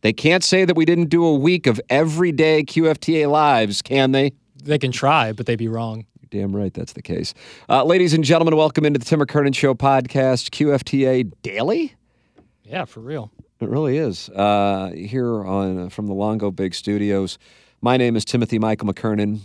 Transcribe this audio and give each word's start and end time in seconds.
they 0.00 0.12
can't 0.12 0.44
say 0.44 0.64
that 0.64 0.76
we 0.76 0.84
didn't 0.84 1.08
do 1.08 1.24
a 1.24 1.34
week 1.34 1.66
of 1.66 1.80
everyday 1.90 2.62
QFTA 2.62 3.30
lives, 3.30 3.82
can 3.82 4.12
they? 4.12 4.32
They 4.62 4.78
can 4.78 4.92
try, 4.92 5.32
but 5.32 5.46
they'd 5.46 5.56
be 5.56 5.68
wrong. 5.68 6.06
You're 6.20 6.42
damn 6.42 6.54
right 6.54 6.72
that's 6.72 6.92
the 6.92 7.02
case. 7.02 7.34
Uh, 7.68 7.84
ladies 7.84 8.12
and 8.14 8.22
gentlemen, 8.24 8.56
welcome 8.56 8.84
into 8.84 8.98
the 8.98 9.04
Tim 9.04 9.20
McKernan 9.20 9.54
Show 9.54 9.74
podcast, 9.74 10.50
QFTA 10.50 11.32
Daily. 11.42 11.94
Yeah, 12.64 12.84
for 12.84 13.00
real. 13.00 13.32
It 13.60 13.68
really 13.68 13.96
is. 13.96 14.28
Uh, 14.28 14.92
here 14.94 15.44
on 15.44 15.86
uh, 15.86 15.88
from 15.88 16.06
the 16.06 16.14
Longo 16.14 16.50
Biggs 16.50 16.76
Studios. 16.76 17.38
My 17.80 17.96
name 17.96 18.14
is 18.14 18.24
Timothy 18.24 18.58
Michael 18.58 18.92
McKernan. 18.92 19.40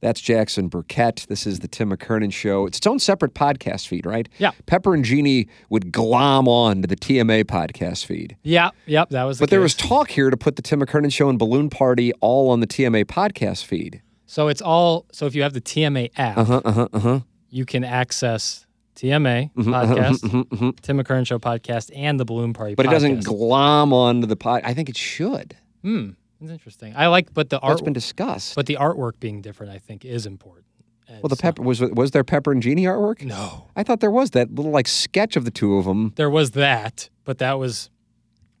That's 0.00 0.20
Jackson 0.20 0.68
Burkett. 0.68 1.24
This 1.28 1.46
is 1.46 1.60
the 1.60 1.68
Tim 1.68 1.90
McKernan 1.90 2.32
Show. 2.32 2.66
It's 2.66 2.76
its 2.78 2.86
own 2.86 2.98
separate 2.98 3.32
podcast 3.34 3.88
feed, 3.88 4.04
right? 4.04 4.28
Yeah. 4.38 4.50
Pepper 4.66 4.92
and 4.94 5.04
Jeannie 5.04 5.48
would 5.70 5.90
glom 5.90 6.46
on 6.48 6.82
to 6.82 6.86
the 6.88 6.96
TMA 6.96 7.44
podcast 7.44 8.04
feed. 8.04 8.36
Yeah, 8.42 8.70
yep, 8.84 9.08
that 9.10 9.24
was. 9.24 9.38
The 9.38 9.42
But 9.42 9.50
there 9.50 9.60
was 9.60 9.74
talk 9.74 10.10
here 10.10 10.28
to 10.30 10.36
put 10.36 10.56
the 10.56 10.62
Tim 10.62 10.80
McKernan 10.80 11.12
Show 11.12 11.28
and 11.30 11.38
Balloon 11.38 11.70
Party 11.70 12.12
all 12.20 12.50
on 12.50 12.60
the 12.60 12.66
TMA 12.66 13.04
podcast 13.06 13.64
feed. 13.64 14.02
so 14.26 14.48
it's 14.48 14.60
all. 14.60 15.06
So 15.12 15.24
if 15.26 15.34
you 15.34 15.42
have 15.42 15.54
the 15.54 15.60
TMA 15.62 16.10
app, 16.16 16.36
Uh 16.38 16.44
huh. 16.44 16.60
Uh 16.64 16.72
huh. 16.72 16.88
Uh 16.92 16.98
huh. 17.00 17.20
you 17.48 17.64
can 17.64 17.82
access 17.82 18.66
TMA 18.96 19.50
Mm-hmm, 19.54 19.72
podcast, 19.74 20.80
Tim 20.82 20.98
McKernan 20.98 21.26
Show 21.26 21.38
podcast, 21.38 21.90
and 21.96 22.20
the 22.20 22.24
Balloon 22.26 22.52
Party. 22.52 22.74
But 22.74 22.86
it 22.86 22.90
doesn't 22.90 23.18
podcast. 23.20 23.24
glom 23.24 23.92
onto 23.94 24.26
the 24.26 24.36
pod. 24.36 24.60
I 24.64 24.74
think 24.74 24.88
it 24.90 24.96
should. 24.96 25.56
Hmm, 25.82 26.10
that's 26.40 26.52
interesting. 26.52 26.94
I 26.96 27.06
like, 27.08 27.32
but 27.34 27.50
the 27.50 27.58
That's 27.60 27.64
art, 27.80 27.84
been 27.84 27.92
discussed. 27.92 28.54
but 28.54 28.66
the 28.66 28.76
artwork 28.80 29.18
being 29.20 29.40
different, 29.42 29.72
I 29.72 29.78
think, 29.78 30.04
is 30.04 30.26
important. 30.26 30.66
And 31.08 31.22
well, 31.22 31.28
the 31.28 31.36
pepper 31.36 31.62
was 31.62 31.80
was 31.80 32.10
there 32.10 32.24
Pepper 32.24 32.50
and 32.52 32.60
genie 32.60 32.84
artwork? 32.84 33.22
No, 33.22 33.68
I 33.76 33.82
thought 33.84 34.00
there 34.00 34.10
was 34.10 34.30
that 34.32 34.52
little 34.54 34.72
like 34.72 34.88
sketch 34.88 35.36
of 35.36 35.44
the 35.44 35.50
two 35.52 35.76
of 35.76 35.84
them. 35.84 36.12
there 36.16 36.28
was 36.30 36.50
that, 36.52 37.08
but 37.24 37.38
that 37.38 37.58
was 37.58 37.90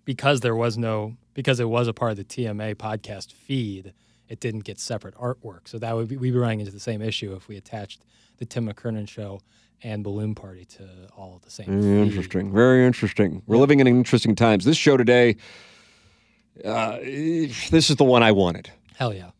because 0.04 0.40
there 0.40 0.54
was 0.54 0.78
no 0.78 1.16
because 1.34 1.58
it 1.60 1.68
was 1.68 1.88
a 1.88 1.92
part 1.92 2.12
of 2.12 2.16
the 2.18 2.24
TMA 2.24 2.74
podcast 2.76 3.32
feed. 3.32 3.92
It 4.28 4.40
didn't 4.40 4.64
get 4.64 4.78
separate 4.80 5.14
artwork, 5.16 5.68
so 5.68 5.78
that 5.78 5.94
would 5.94 6.08
be, 6.08 6.16
we'd 6.16 6.32
be 6.32 6.38
running 6.38 6.60
into 6.60 6.72
the 6.72 6.80
same 6.80 7.00
issue 7.02 7.34
if 7.34 7.46
we 7.48 7.56
attached 7.56 8.04
the 8.38 8.44
Tim 8.44 8.68
McKernan 8.68 9.08
Show 9.08 9.40
and 9.82 10.02
Balloon 10.02 10.34
Party 10.34 10.64
to 10.64 10.88
all 11.16 11.40
the 11.44 11.50
same. 11.50 11.66
Very 11.66 11.82
feed. 11.98 12.06
interesting. 12.08 12.52
Very 12.52 12.86
interesting. 12.86 13.42
We're 13.46 13.58
living 13.58 13.78
in 13.80 13.86
interesting 13.86 14.34
times. 14.34 14.64
This 14.64 14.76
show 14.76 14.96
today, 14.96 15.36
uh, 16.64 16.98
this 16.98 17.90
is 17.90 17.96
the 17.96 18.04
one 18.04 18.22
I 18.22 18.32
wanted. 18.32 18.70
Hell 18.96 19.12
yeah. 19.14 19.30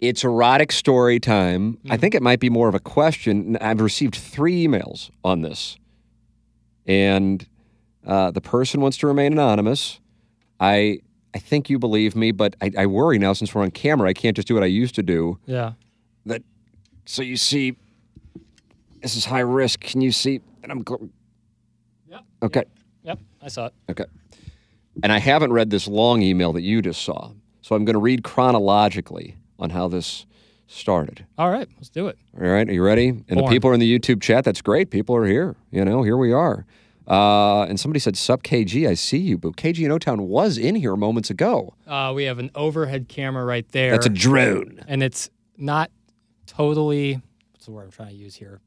It's 0.00 0.24
erotic 0.24 0.72
story 0.72 1.20
time. 1.20 1.74
Mm-hmm. 1.74 1.92
I 1.92 1.96
think 1.96 2.14
it 2.14 2.22
might 2.22 2.40
be 2.40 2.50
more 2.50 2.68
of 2.68 2.74
a 2.74 2.80
question. 2.80 3.56
I've 3.60 3.80
received 3.80 4.16
three 4.16 4.66
emails 4.66 5.10
on 5.22 5.42
this, 5.42 5.76
and 6.86 7.46
uh, 8.04 8.32
the 8.32 8.40
person 8.40 8.80
wants 8.80 8.96
to 8.98 9.06
remain 9.06 9.32
anonymous. 9.32 10.00
I 10.58 10.98
I 11.34 11.38
think 11.38 11.70
you 11.70 11.78
believe 11.78 12.14
me, 12.16 12.32
but 12.32 12.56
I, 12.60 12.70
I 12.78 12.86
worry 12.86 13.18
now 13.18 13.32
since 13.32 13.54
we're 13.54 13.62
on 13.62 13.70
camera. 13.70 14.08
I 14.08 14.12
can't 14.12 14.36
just 14.36 14.48
do 14.48 14.54
what 14.54 14.62
I 14.62 14.66
used 14.66 14.94
to 14.96 15.02
do. 15.02 15.38
Yeah. 15.46 15.72
That 16.26 16.42
so 17.06 17.22
you 17.22 17.36
see, 17.36 17.76
this 19.00 19.16
is 19.16 19.24
high 19.24 19.40
risk. 19.40 19.80
Can 19.80 20.00
you 20.00 20.12
see? 20.12 20.40
And 20.62 20.70
I'm 20.70 20.84
gl- 20.84 21.10
Yep. 22.10 22.20
okay. 22.42 22.64
Yep. 23.04 23.18
I 23.40 23.48
saw 23.48 23.66
it. 23.66 23.74
Okay. 23.88 24.04
And 25.02 25.12
I 25.12 25.18
haven't 25.18 25.52
read 25.52 25.70
this 25.70 25.86
long 25.88 26.22
email 26.22 26.52
that 26.52 26.62
you 26.62 26.82
just 26.82 27.02
saw. 27.02 27.32
So 27.60 27.74
I'm 27.76 27.84
going 27.84 27.94
to 27.94 28.00
read 28.00 28.24
chronologically 28.24 29.36
on 29.58 29.70
how 29.70 29.88
this 29.88 30.26
started. 30.66 31.26
All 31.38 31.50
right. 31.50 31.68
Let's 31.76 31.88
do 31.88 32.08
it. 32.08 32.18
All 32.38 32.46
right. 32.46 32.68
Are 32.68 32.72
you 32.72 32.82
ready? 32.82 33.08
And 33.08 33.38
the 33.38 33.46
people 33.48 33.70
are 33.70 33.74
in 33.74 33.80
the 33.80 33.98
YouTube 33.98 34.20
chat. 34.20 34.44
That's 34.44 34.62
great. 34.62 34.90
People 34.90 35.14
are 35.16 35.26
here. 35.26 35.56
You 35.70 35.84
know, 35.84 36.02
here 36.02 36.16
we 36.16 36.32
are. 36.32 36.66
Uh, 37.06 37.62
and 37.64 37.78
somebody 37.80 37.98
said, 38.00 38.16
Sup 38.16 38.42
KG, 38.42 38.88
I 38.88 38.94
see 38.94 39.18
you. 39.18 39.36
But 39.36 39.56
KG 39.56 39.84
in 39.84 39.90
O 39.90 39.98
Town 39.98 40.28
was 40.28 40.56
in 40.56 40.74
here 40.76 40.96
moments 40.96 41.30
ago. 41.30 41.74
Uh, 41.86 42.12
we 42.14 42.24
have 42.24 42.38
an 42.38 42.50
overhead 42.54 43.08
camera 43.08 43.44
right 43.44 43.68
there. 43.72 43.90
That's 43.90 44.06
a 44.06 44.10
drone. 44.10 44.84
and 44.86 45.02
it's 45.02 45.28
not 45.56 45.90
totally 46.46 47.20
what's 47.52 47.66
the 47.66 47.72
word 47.72 47.84
I'm 47.84 47.90
trying 47.90 48.08
to 48.08 48.14
use 48.16 48.34
here? 48.34 48.60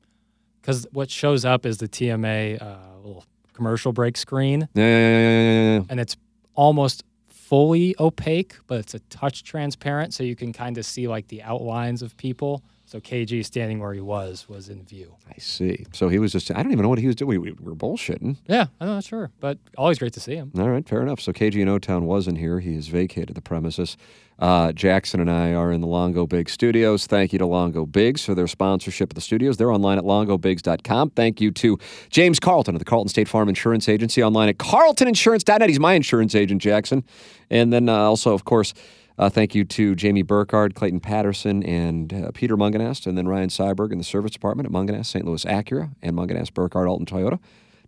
Because 0.61 0.87
what 0.91 1.09
shows 1.09 1.43
up 1.45 1.65
is 1.65 1.77
the 1.77 1.87
TMA 1.87 2.61
uh, 2.61 2.77
little 3.03 3.25
commercial 3.55 3.91
break 3.93 4.17
screen, 4.17 4.67
Yeah, 4.73 4.83
yeah, 4.83 5.19
yeah, 5.19 5.75
yeah, 5.77 5.81
and 5.89 5.99
it's 5.99 6.15
almost 6.55 7.03
fully 7.29 7.95
opaque, 7.99 8.55
but 8.67 8.79
it's 8.79 8.93
a 8.93 8.99
touch 8.99 9.43
transparent, 9.43 10.13
so 10.13 10.23
you 10.23 10.35
can 10.35 10.51
kind 10.51 10.77
of 10.77 10.85
see 10.85 11.07
like 11.07 11.27
the 11.27 11.41
outlines 11.43 12.01
of 12.01 12.17
people. 12.17 12.63
So 12.87 12.99
KG 12.99 13.43
standing 13.43 13.79
where 13.79 13.93
he 13.93 13.99
was 13.99 14.47
was 14.47 14.69
in 14.69 14.83
view. 14.83 15.15
I 15.27 15.39
see. 15.39 15.85
So 15.91 16.07
he 16.07 16.19
was 16.19 16.31
just, 16.31 16.51
I 16.51 16.61
don't 16.61 16.71
even 16.71 16.83
know 16.83 16.89
what 16.89 16.99
he 16.99 17.07
was 17.07 17.15
doing. 17.15 17.41
We, 17.41 17.51
we 17.51 17.53
were 17.59 17.75
bullshitting. 17.75 18.37
Yeah, 18.47 18.67
I'm 18.79 18.87
not 18.87 19.03
sure, 19.03 19.31
but 19.39 19.57
always 19.75 19.97
great 19.97 20.13
to 20.13 20.19
see 20.19 20.35
him. 20.35 20.51
All 20.57 20.69
right, 20.69 20.87
fair 20.87 21.01
enough. 21.01 21.19
So 21.19 21.33
KG 21.33 21.55
in 21.55 21.67
O 21.67 21.79
Town 21.79 22.05
was 22.05 22.27
in 22.27 22.35
here. 22.35 22.59
He 22.59 22.75
has 22.75 22.87
vacated 22.87 23.35
the 23.35 23.41
premises. 23.41 23.97
Uh, 24.37 24.71
Jackson 24.71 25.19
and 25.19 25.31
I 25.31 25.53
are 25.53 25.71
in 25.71 25.81
the 25.81 25.87
Longo 25.87 26.27
Biggs 26.27 26.51
Studios. 26.51 27.07
Thank 27.07 27.33
you 27.33 27.39
to 27.39 27.45
Longo 27.45 27.85
Biggs 27.85 28.23
for 28.23 28.35
their 28.35 28.47
sponsorship 28.47 29.11
of 29.11 29.15
the 29.15 29.21
studios. 29.21 29.57
They're 29.57 29.71
online 29.71 29.97
at 29.97 30.03
longobigs.com. 30.03 31.11
Thank 31.11 31.39
you 31.41 31.51
to 31.51 31.79
James 32.09 32.39
Carlton 32.39 32.75
of 32.75 32.79
the 32.79 32.85
Carlton 32.85 33.09
State 33.09 33.27
Farm 33.29 33.49
Insurance 33.49 33.87
Agency 33.89 34.21
online 34.21 34.49
at 34.49 34.57
carltoninsurance.net. 34.57 35.69
He's 35.69 35.79
my 35.79 35.93
insurance 35.93 36.35
agent, 36.35 36.61
Jackson. 36.61 37.03
And 37.49 37.71
then 37.71 37.87
uh, 37.87 37.95
also, 37.95 38.33
of 38.33 38.43
course, 38.43 38.73
uh, 39.17 39.29
thank 39.29 39.55
you 39.55 39.63
to 39.65 39.95
Jamie 39.95 40.21
Burkhardt, 40.23 40.75
Clayton 40.75 40.99
Patterson, 40.99 41.63
and 41.63 42.13
uh, 42.13 42.31
Peter 42.33 42.57
Mungenast, 42.57 43.07
and 43.07 43.17
then 43.17 43.27
Ryan 43.27 43.49
Seiberg 43.49 43.91
in 43.91 43.97
the 43.97 44.03
service 44.03 44.31
department 44.31 44.67
at 44.67 44.73
Mungenast, 44.73 45.05
St. 45.07 45.25
Louis 45.25 45.43
Acura, 45.45 45.91
and 46.01 46.15
Mungenast, 46.15 46.53
Burkhardt, 46.53 46.87
Alton 46.87 47.05
Toyota. 47.05 47.39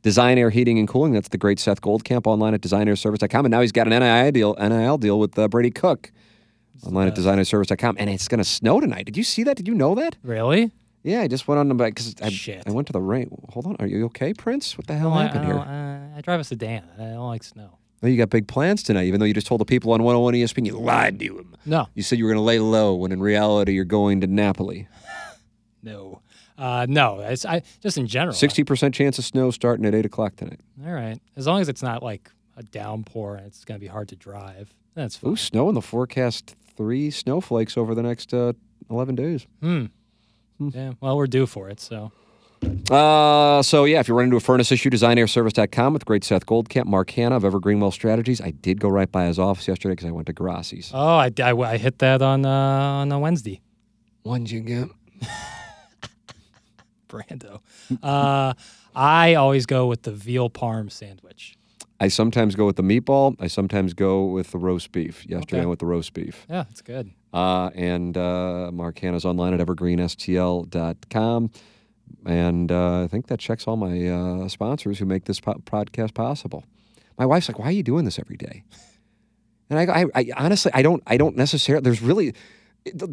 Design 0.03 0.37
Aire 0.37 0.51
Heating 0.51 0.77
and 0.79 0.87
Cooling. 0.87 1.11
That's 1.11 1.27
the 1.29 1.37
great 1.39 1.59
Seth 1.59 1.81
Goldcamp 1.81 2.27
online 2.27 2.53
at 2.53 2.61
designairservice.com. 2.61 3.45
And 3.45 3.51
now 3.51 3.61
he's 3.61 3.71
got 3.71 3.91
an 3.91 3.99
NIL 3.99 4.31
deal, 4.31 4.55
NIL 4.59 4.97
deal 4.99 5.19
with 5.19 5.37
uh, 5.37 5.47
Brady 5.47 5.71
Cook 5.71 6.11
online 6.85 7.07
at 7.07 7.15
designairservice.com. 7.15 7.97
And 7.99 8.09
it's 8.09 8.27
going 8.27 8.37
to 8.37 8.43
snow 8.45 8.79
tonight. 8.79 9.05
Did 9.05 9.17
you 9.17 9.23
see 9.23 9.43
that? 9.43 9.57
Did 9.57 9.67
you 9.67 9.73
know 9.73 9.95
that? 9.95 10.15
Really? 10.23 10.71
Yeah, 11.03 11.21
I 11.21 11.27
just 11.27 11.47
went 11.47 11.59
on 11.59 11.67
the 11.67 11.75
back 11.75 11.95
because 11.95 12.15
I, 12.21 12.29
Shit. 12.29 12.63
I 12.67 12.71
went 12.71 12.87
to 12.87 12.93
the 12.93 13.01
rain. 13.01 13.29
Hold 13.49 13.65
on. 13.65 13.75
Are 13.79 13.87
you 13.87 14.05
okay, 14.05 14.33
Prince? 14.33 14.77
What 14.77 14.87
the 14.87 14.93
hell 14.95 15.11
I, 15.13 15.23
happened 15.23 15.41
I, 15.41 15.45
here? 15.45 15.53
don't- 15.55 15.67
uh, 15.67 16.17
I 16.17 16.21
drive 16.21 16.39
a 16.39 16.43
sedan. 16.43 16.83
I 16.97 17.01
don't 17.03 17.27
like 17.27 17.43
snow. 17.43 17.77
Oh, 18.03 18.07
you 18.07 18.15
got 18.17 18.29
big 18.29 18.47
plans 18.47 18.83
tonight, 18.83 19.05
even 19.05 19.19
though 19.19 19.25
you 19.25 19.33
just 19.33 19.47
told 19.47 19.59
the 19.59 19.65
people 19.65 19.91
on 19.91 20.03
101 20.03 20.33
ESPN 20.35 20.65
you 20.67 20.77
lied 20.77 21.19
to 21.19 21.33
them. 21.35 21.55
No, 21.65 21.87
You 21.95 22.03
said 22.03 22.19
you 22.19 22.25
were 22.25 22.31
going 22.31 22.41
to 22.41 22.45
lay 22.45 22.59
low 22.59 22.93
when 22.95 23.11
in 23.11 23.19
reality 23.19 23.73
you're 23.73 23.85
going 23.85 24.21
to 24.21 24.27
Napoli. 24.27 24.87
no, 25.83 26.21
uh, 26.57 26.85
no. 26.87 27.19
It's 27.21 27.43
I 27.45 27.63
just 27.81 27.97
in 27.97 28.07
general. 28.07 28.35
60% 28.35 28.93
chance 28.93 29.17
of 29.17 29.25
snow 29.25 29.49
starting 29.51 29.85
at 29.85 29.95
8 29.95 30.05
o'clock 30.05 30.35
tonight. 30.35 30.59
All 30.85 30.91
right. 30.93 31.19
As 31.35 31.47
long 31.47 31.59
as 31.61 31.69
it's 31.69 31.81
not 31.83 32.03
like 32.03 32.29
a 32.55 32.63
downpour 32.63 33.35
and 33.35 33.47
it's 33.47 33.65
going 33.65 33.79
to 33.79 33.83
be 33.83 33.87
hard 33.87 34.09
to 34.09 34.15
drive, 34.15 34.73
that's 34.93 35.15
fine. 35.17 35.31
Ooh, 35.31 35.35
snow 35.35 35.67
in 35.69 35.75
the 35.75 35.81
forecast. 35.81 36.55
Three 36.75 37.09
snowflakes 37.09 37.77
over 37.77 37.95
the 37.95 38.03
next 38.03 38.33
uh, 38.33 38.53
11 38.91 39.15
days. 39.15 39.47
Hmm. 39.61 39.85
Yeah. 40.59 40.93
Well, 41.01 41.17
we're 41.17 41.27
due 41.27 41.45
for 41.47 41.69
it, 41.69 41.79
so. 41.79 42.11
Uh, 42.91 43.61
so 43.61 43.83
yeah, 43.85 43.99
if 43.99 44.07
you 44.07 44.15
run 44.15 44.25
into 44.25 44.37
a 44.37 44.39
furnace 44.41 44.71
issue, 44.71 44.89
designairservice.com 44.89 45.93
with 45.93 46.05
great 46.05 46.23
Seth 46.23 46.45
Goldcamp, 46.45 46.85
Mark 46.85 47.09
Hannah 47.11 47.35
of 47.35 47.43
Evergreen 47.45 47.79
Wealth 47.79 47.93
Strategies. 47.93 48.39
I 48.41 48.51
did 48.51 48.79
go 48.79 48.89
right 48.89 49.11
by 49.11 49.25
his 49.25 49.37
office 49.39 49.67
yesterday 49.67 49.93
because 49.93 50.07
I 50.07 50.11
went 50.11 50.27
to 50.27 50.33
Grassi's. 50.33 50.91
Oh, 50.93 51.17
I, 51.17 51.31
I, 51.41 51.51
I 51.53 51.77
hit 51.77 51.99
that 51.99 52.21
on 52.21 52.45
uh, 52.45 52.49
on 52.49 53.11
a 53.11 53.19
Wednesday. 53.19 53.61
What'd 54.23 54.49
you 54.49 54.61
get? 54.61 54.87
Brando. 57.09 57.59
Uh, 58.03 58.53
I 58.95 59.35
always 59.35 59.65
go 59.65 59.87
with 59.87 60.03
the 60.03 60.11
veal 60.11 60.49
parm 60.49 60.91
sandwich. 60.91 61.55
I 61.99 62.09
sometimes 62.09 62.55
go 62.55 62.65
with 62.65 62.75
the 62.75 62.83
meatball. 62.83 63.35
I 63.39 63.47
sometimes 63.47 63.93
go 63.93 64.25
with 64.25 64.51
the 64.51 64.57
roast 64.59 64.91
beef. 64.91 65.25
Yesterday 65.25 65.57
Okay. 65.57 65.57
I 65.57 65.61
went 65.61 65.69
with 65.71 65.79
the 65.79 65.85
roast 65.87 66.13
beef. 66.13 66.45
Yeah, 66.49 66.65
it's 66.69 66.81
good. 66.81 67.11
Uh, 67.33 67.69
and 67.73 68.15
uh, 68.17 68.69
Mark 68.71 68.99
Hannah's 68.99 69.25
online 69.25 69.53
at 69.53 69.59
evergreenstl.com. 69.65 71.51
And 72.25 72.71
uh, 72.71 73.03
I 73.03 73.07
think 73.07 73.27
that 73.27 73.39
checks 73.39 73.67
all 73.67 73.77
my 73.77 74.07
uh, 74.07 74.47
sponsors 74.47 74.99
who 74.99 75.05
make 75.05 75.25
this 75.25 75.39
po- 75.39 75.61
podcast 75.65 76.13
possible. 76.13 76.65
My 77.17 77.25
wife's 77.25 77.47
like, 77.47 77.59
"Why 77.59 77.65
are 77.65 77.71
you 77.71 77.83
doing 77.83 78.05
this 78.05 78.19
every 78.19 78.37
day?" 78.37 78.63
And 79.69 79.79
I, 79.79 80.01
I, 80.01 80.05
I 80.15 80.25
honestly, 80.37 80.71
I 80.73 80.81
don't, 80.81 81.03
I 81.07 81.17
don't 81.17 81.35
necessarily. 81.35 81.83
There's 81.83 82.01
really 82.01 82.33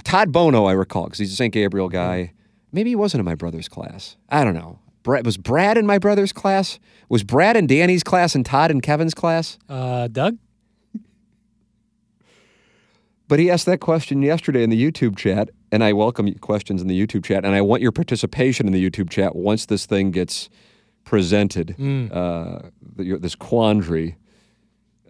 Todd 0.04 0.32
Bono, 0.32 0.66
I 0.66 0.72
recall, 0.72 1.04
because 1.04 1.18
he's 1.18 1.32
a 1.32 1.36
St. 1.36 1.52
Gabriel 1.52 1.88
guy. 1.88 2.32
Maybe 2.72 2.90
he 2.90 2.96
wasn't 2.96 3.20
in 3.20 3.24
my 3.24 3.34
brother's 3.34 3.68
class. 3.68 4.16
I 4.28 4.44
don't 4.44 4.54
know. 4.54 4.78
Brad, 5.02 5.24
was 5.24 5.36
Brad 5.36 5.76
in 5.76 5.86
my 5.86 5.98
brother's 5.98 6.32
class? 6.32 6.78
Was 7.08 7.22
Brad 7.22 7.56
in 7.56 7.66
Danny's 7.66 8.02
class 8.02 8.34
and 8.34 8.44
Todd 8.44 8.70
in 8.70 8.80
Kevin's 8.80 9.14
class? 9.14 9.58
Uh, 9.68 10.08
Doug? 10.08 10.38
But 13.28 13.38
he 13.38 13.50
asked 13.50 13.66
that 13.66 13.80
question 13.80 14.22
yesterday 14.22 14.62
in 14.62 14.70
the 14.70 14.82
YouTube 14.82 15.16
chat, 15.16 15.50
and 15.74 15.82
I 15.82 15.92
welcome 15.92 16.32
questions 16.34 16.80
in 16.80 16.86
the 16.86 17.06
YouTube 17.06 17.24
chat, 17.24 17.44
and 17.44 17.52
I 17.52 17.60
want 17.60 17.82
your 17.82 17.90
participation 17.90 18.68
in 18.68 18.72
the 18.72 18.88
YouTube 18.90 19.10
chat 19.10 19.34
once 19.34 19.66
this 19.66 19.86
thing 19.86 20.12
gets 20.12 20.48
presented, 21.02 21.70
uh, 22.12 22.68
the- 22.80 23.18
this 23.18 23.34
quandary. 23.34 24.16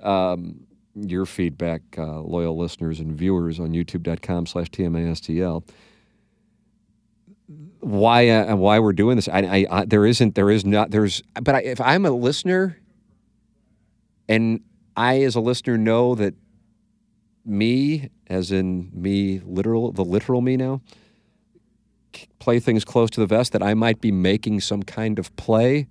Um, 0.02 0.60
your 0.94 1.26
feedback, 1.26 1.82
uh, 1.98 2.20
loyal 2.20 2.56
listeners 2.56 3.00
and 3.00 3.12
viewers 3.12 3.58
on 3.58 3.72
youtube.com 3.72 4.46
slash 4.46 4.70
TMASTL. 4.70 5.64
Why, 7.80 8.28
uh, 8.28 8.54
why 8.56 8.78
we're 8.78 8.92
doing 8.92 9.16
this? 9.16 9.26
I, 9.28 9.40
I, 9.40 9.66
I, 9.70 9.84
there 9.86 10.06
isn't, 10.06 10.34
there 10.36 10.50
is 10.50 10.64
not, 10.64 10.92
there's, 10.92 11.20
but 11.42 11.56
I, 11.56 11.62
if 11.62 11.80
I'm 11.80 12.06
a 12.06 12.10
listener 12.12 12.78
and 14.28 14.60
I, 14.96 15.22
as 15.22 15.34
a 15.34 15.40
listener, 15.40 15.76
know 15.76 16.14
that 16.14 16.34
me, 17.44 18.10
as 18.26 18.50
in 18.50 18.90
me, 18.92 19.40
literal, 19.44 19.92
the 19.92 20.04
literal 20.04 20.40
me 20.40 20.56
now, 20.56 20.80
play 22.38 22.60
things 22.60 22.84
close 22.84 23.10
to 23.10 23.20
the 23.20 23.26
vest, 23.26 23.52
that 23.52 23.62
I 23.62 23.74
might 23.74 24.00
be 24.00 24.12
making 24.12 24.60
some 24.60 24.82
kind 24.82 25.18
of 25.18 25.34
play. 25.36 25.86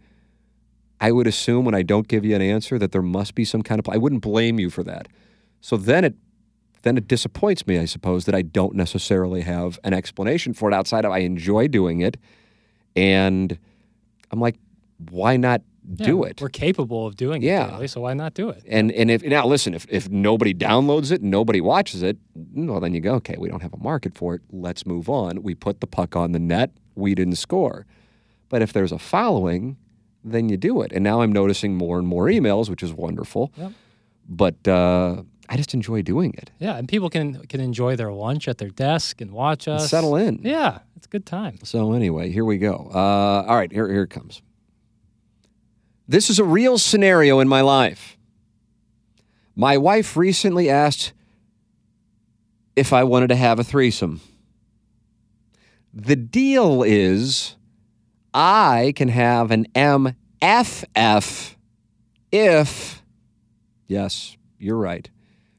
I 1.02 1.12
would 1.12 1.28
assume 1.28 1.66
when 1.66 1.76
I 1.76 1.82
don't 1.84 2.08
give 2.08 2.24
you 2.24 2.36
an 2.36 2.42
answer 2.42 2.80
that 2.80 2.92
there 2.92 3.02
must 3.02 3.36
be 3.36 3.44
some 3.44 3.62
kind 3.62 3.80
of 3.80 3.86
play. 3.86 3.96
I 3.96 3.98
wouldn't 3.98 4.22
blame 4.22 4.60
you 4.60 4.70
for 4.70 4.84
that. 4.84 5.08
So 5.62 5.76
then 5.78 6.06
it, 6.06 6.16
then 6.84 6.98
it 6.98 7.08
disappoints 7.08 7.68
me, 7.68 7.80
I 7.80 7.86
suppose, 7.86 8.26
that 8.26 8.36
I 8.36 8.42
don't 8.42 8.76
necessarily 8.76 9.42
have 9.42 9.80
an 9.84 9.94
explanation 9.94 10.54
for 10.54 10.70
it 10.70 10.74
outside 10.74 11.06
of 11.06 11.12
I 11.12 11.20
enjoy 11.20 11.68
doing 11.68 12.02
it, 12.02 12.18
and 12.96 13.58
I'm 14.32 14.40
like, 14.40 14.56
why 15.10 15.38
not 15.38 15.62
do 15.96 16.22
Yeah, 16.24 16.30
it? 16.30 16.42
We're 16.42 16.50
capable 16.50 17.06
of 17.08 17.16
doing 17.16 17.42
Yeah. 17.42 17.68
it 17.68 17.72
daily, 17.72 17.88
so 17.88 18.02
why 18.02 18.14
not 18.14 18.34
do 18.34 18.50
it? 18.50 18.64
And 18.68 18.92
and 18.92 19.12
if 19.12 19.24
now 19.24 19.46
listen, 19.46 19.74
if 19.74 19.86
if 19.90 20.10
nobody 20.10 20.54
downloads 20.54 21.12
it, 21.12 21.22
nobody 21.22 21.60
watches 21.62 22.02
it, 22.04 22.18
well 22.54 22.80
then 22.80 22.94
you 22.94 23.02
go, 23.02 23.16
okay, 23.16 23.36
we 23.38 23.50
don't 23.50 23.62
have 23.62 23.74
a 23.74 23.78
market 23.84 24.18
for 24.18 24.36
it. 24.36 24.42
Let's 24.52 24.86
move 24.86 25.10
on. 25.10 25.44
We 25.44 25.56
put 25.56 25.82
the 25.82 25.88
puck 25.88 26.16
on 26.16 26.32
the 26.32 26.40
net. 26.40 26.72
We 26.96 27.16
didn't 27.16 27.36
score. 27.38 27.86
But 28.50 28.62
if 28.62 28.72
there's 28.72 28.92
a 28.92 29.00
following, 29.00 29.78
then 30.24 30.48
you 30.50 30.58
do 30.58 30.82
it. 30.84 30.92
And 30.94 31.04
now 31.04 31.22
I'm 31.22 31.32
noticing 31.34 31.76
more 31.76 31.98
and 32.00 32.08
more 32.08 32.28
emails, 32.28 32.70
which 32.70 32.84
is 32.84 32.94
wonderful. 32.94 33.52
Yep. 33.58 33.72
But 34.30 34.68
uh, 34.68 35.24
I 35.50 35.58
just 35.58 35.74
enjoy 35.74 36.02
doing 36.02 36.34
it. 36.38 36.50
Yeah, 36.60 36.78
and 36.78 36.88
people 36.88 37.10
can 37.10 37.46
can 37.48 37.60
enjoy 37.60 37.96
their 37.98 38.14
lunch 38.14 38.48
at 38.48 38.58
their 38.58 38.70
desk 38.70 39.20
and 39.22 39.32
watch 39.32 39.68
us. 39.68 39.90
Settle 39.90 40.16
in. 40.16 40.40
Yeah, 40.44 40.80
it's 40.96 41.08
a 41.08 41.10
good 41.10 41.26
time. 41.26 41.58
So 41.64 41.92
anyway, 41.94 42.32
here 42.32 42.46
we 42.46 42.58
go. 42.58 42.90
Uh, 42.94 43.44
all 43.48 43.56
right, 43.58 43.72
here 43.72 43.90
here 43.92 44.04
it 44.04 44.10
comes. 44.12 44.42
This 46.08 46.30
is 46.30 46.40
a 46.40 46.44
real 46.44 46.78
scenario 46.78 47.40
in 47.40 47.48
my 47.48 47.62
life. 47.62 48.18
My 49.56 49.78
wife 49.78 50.18
recently 50.18 50.70
asked 50.70 51.14
if 52.76 52.92
I 52.92 53.04
wanted 53.04 53.28
to 53.28 53.36
have 53.36 53.60
a 53.60 53.64
threesome. 53.64 54.20
The 55.94 56.16
deal 56.16 56.84
is 56.84 57.56
I 58.34 58.94
can 58.96 59.10
have 59.10 59.52
an 59.52 59.68
MFF 59.76 61.56
if, 62.32 63.04
yes, 63.88 64.36
you're 64.58 64.76
right, 64.76 65.08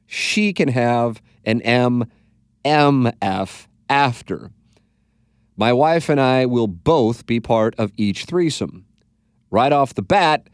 she 0.05 0.51
can 0.51 0.67
have 0.67 1.21
an 1.45 1.61
MMF 1.61 3.67
after. 3.89 4.51
My 5.55 5.71
wife 5.71 6.09
and 6.09 6.19
I 6.19 6.45
will 6.45 6.67
both 6.67 7.25
be 7.25 7.39
part 7.39 7.75
of 7.77 7.93
each 7.95 8.25
threesome. 8.25 8.85
Right 9.55 9.71
off 9.71 9.93
the 9.93 10.01
bat, 10.01 10.49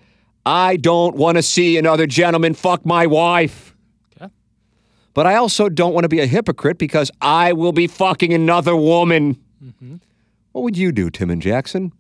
I 0.46 0.78
don't 0.78 1.16
want 1.16 1.38
to 1.38 1.42
see 1.42 1.76
another 1.80 2.06
gentleman 2.06 2.54
fuck 2.54 2.86
my 2.86 3.08
wife. 3.08 3.76
Okay. 4.16 4.32
But 5.16 5.26
I 5.26 5.38
also 5.38 5.70
don't 5.70 5.96
want 5.96 6.04
to 6.04 6.08
be 6.08 6.20
a 6.20 6.28
hypocrite 6.28 6.78
because 6.78 7.10
I 7.20 7.54
will 7.54 7.72
be 7.72 7.88
fucking 7.88 8.32
another 8.32 8.76
woman. 8.76 9.42
Mm-hmm. 9.64 9.96
What 10.52 10.62
would 10.62 10.78
you 10.78 10.92
do, 10.92 11.10
Tim 11.10 11.32
and 11.32 11.42
Jackson? 11.42 11.94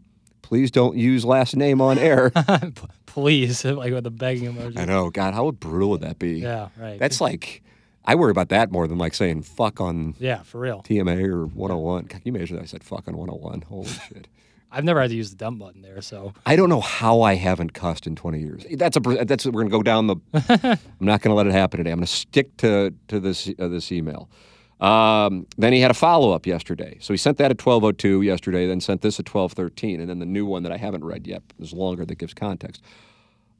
Please 0.43 0.69
don't 0.69 0.95
use 0.95 1.25
last 1.25 1.55
name 1.55 1.81
on 1.81 1.97
air. 1.97 2.31
Please, 3.07 3.65
like 3.65 3.91
with 3.91 4.03
the 4.03 4.11
begging 4.11 4.53
emoji. 4.53 4.77
I 4.77 4.85
know. 4.85 5.09
God, 5.09 5.33
how 5.33 5.49
brutal 5.49 5.89
would 5.89 6.01
that 6.01 6.19
be? 6.19 6.41
Yeah, 6.41 6.69
right. 6.77 6.99
That's 6.99 7.19
like, 7.19 7.63
I 8.05 8.13
worry 8.13 8.29
about 8.29 8.49
that 8.49 8.71
more 8.71 8.87
than 8.87 8.99
like 8.99 9.15
saying 9.15 9.41
fuck 9.41 9.81
on 9.81 10.13
yeah, 10.19 10.43
for 10.43 10.59
real. 10.59 10.83
TMA 10.83 11.25
or 11.29 11.47
101. 11.47 12.09
Can 12.09 12.21
you 12.25 12.35
imagine 12.35 12.57
that 12.57 12.61
I 12.61 12.65
said 12.65 12.83
fuck 12.83 13.07
on 13.07 13.17
101? 13.17 13.63
Holy 13.63 13.87
shit. 14.07 14.27
I've 14.71 14.85
never 14.85 15.01
had 15.01 15.09
to 15.09 15.15
use 15.15 15.29
the 15.29 15.35
dump 15.35 15.59
button 15.59 15.81
there, 15.81 16.01
so 16.01 16.33
I 16.45 16.55
don't 16.55 16.69
know 16.69 16.79
how 16.79 17.21
I 17.21 17.35
haven't 17.35 17.73
cussed 17.73 18.07
in 18.07 18.15
20 18.15 18.39
years. 18.39 18.65
That's 18.71 18.95
a 18.95 18.99
that's 19.25 19.45
we're 19.45 19.63
gonna 19.63 19.69
go 19.69 19.83
down 19.83 20.07
the. 20.07 20.15
I'm 20.33 21.05
not 21.05 21.21
gonna 21.21 21.35
let 21.35 21.47
it 21.47 21.51
happen 21.51 21.77
today. 21.77 21.91
I'm 21.91 21.97
gonna 21.97 22.07
stick 22.07 22.55
to 22.57 22.93
to 23.09 23.19
this 23.19 23.49
uh, 23.59 23.67
this 23.67 23.91
email. 23.91 24.29
Um, 24.79 25.45
then 25.57 25.73
he 25.73 25.81
had 25.81 25.91
a 25.91 25.95
follow 25.95 26.31
up 26.31 26.47
yesterday, 26.47 26.97
so 27.01 27.13
he 27.13 27.17
sent 27.17 27.37
that 27.37 27.51
at 27.51 27.57
12:02 27.57 28.25
yesterday. 28.25 28.65
Then 28.65 28.79
sent 28.79 29.01
this 29.01 29.19
at 29.19 29.25
12:13, 29.25 29.99
and 29.99 30.09
then 30.09 30.19
the 30.19 30.25
new 30.25 30.45
one 30.45 30.63
that 30.63 30.71
I 30.71 30.77
haven't 30.77 31.03
read 31.03 31.27
yet 31.27 31.43
is 31.59 31.73
longer 31.73 32.05
that 32.05 32.17
gives 32.17 32.33
context. 32.33 32.81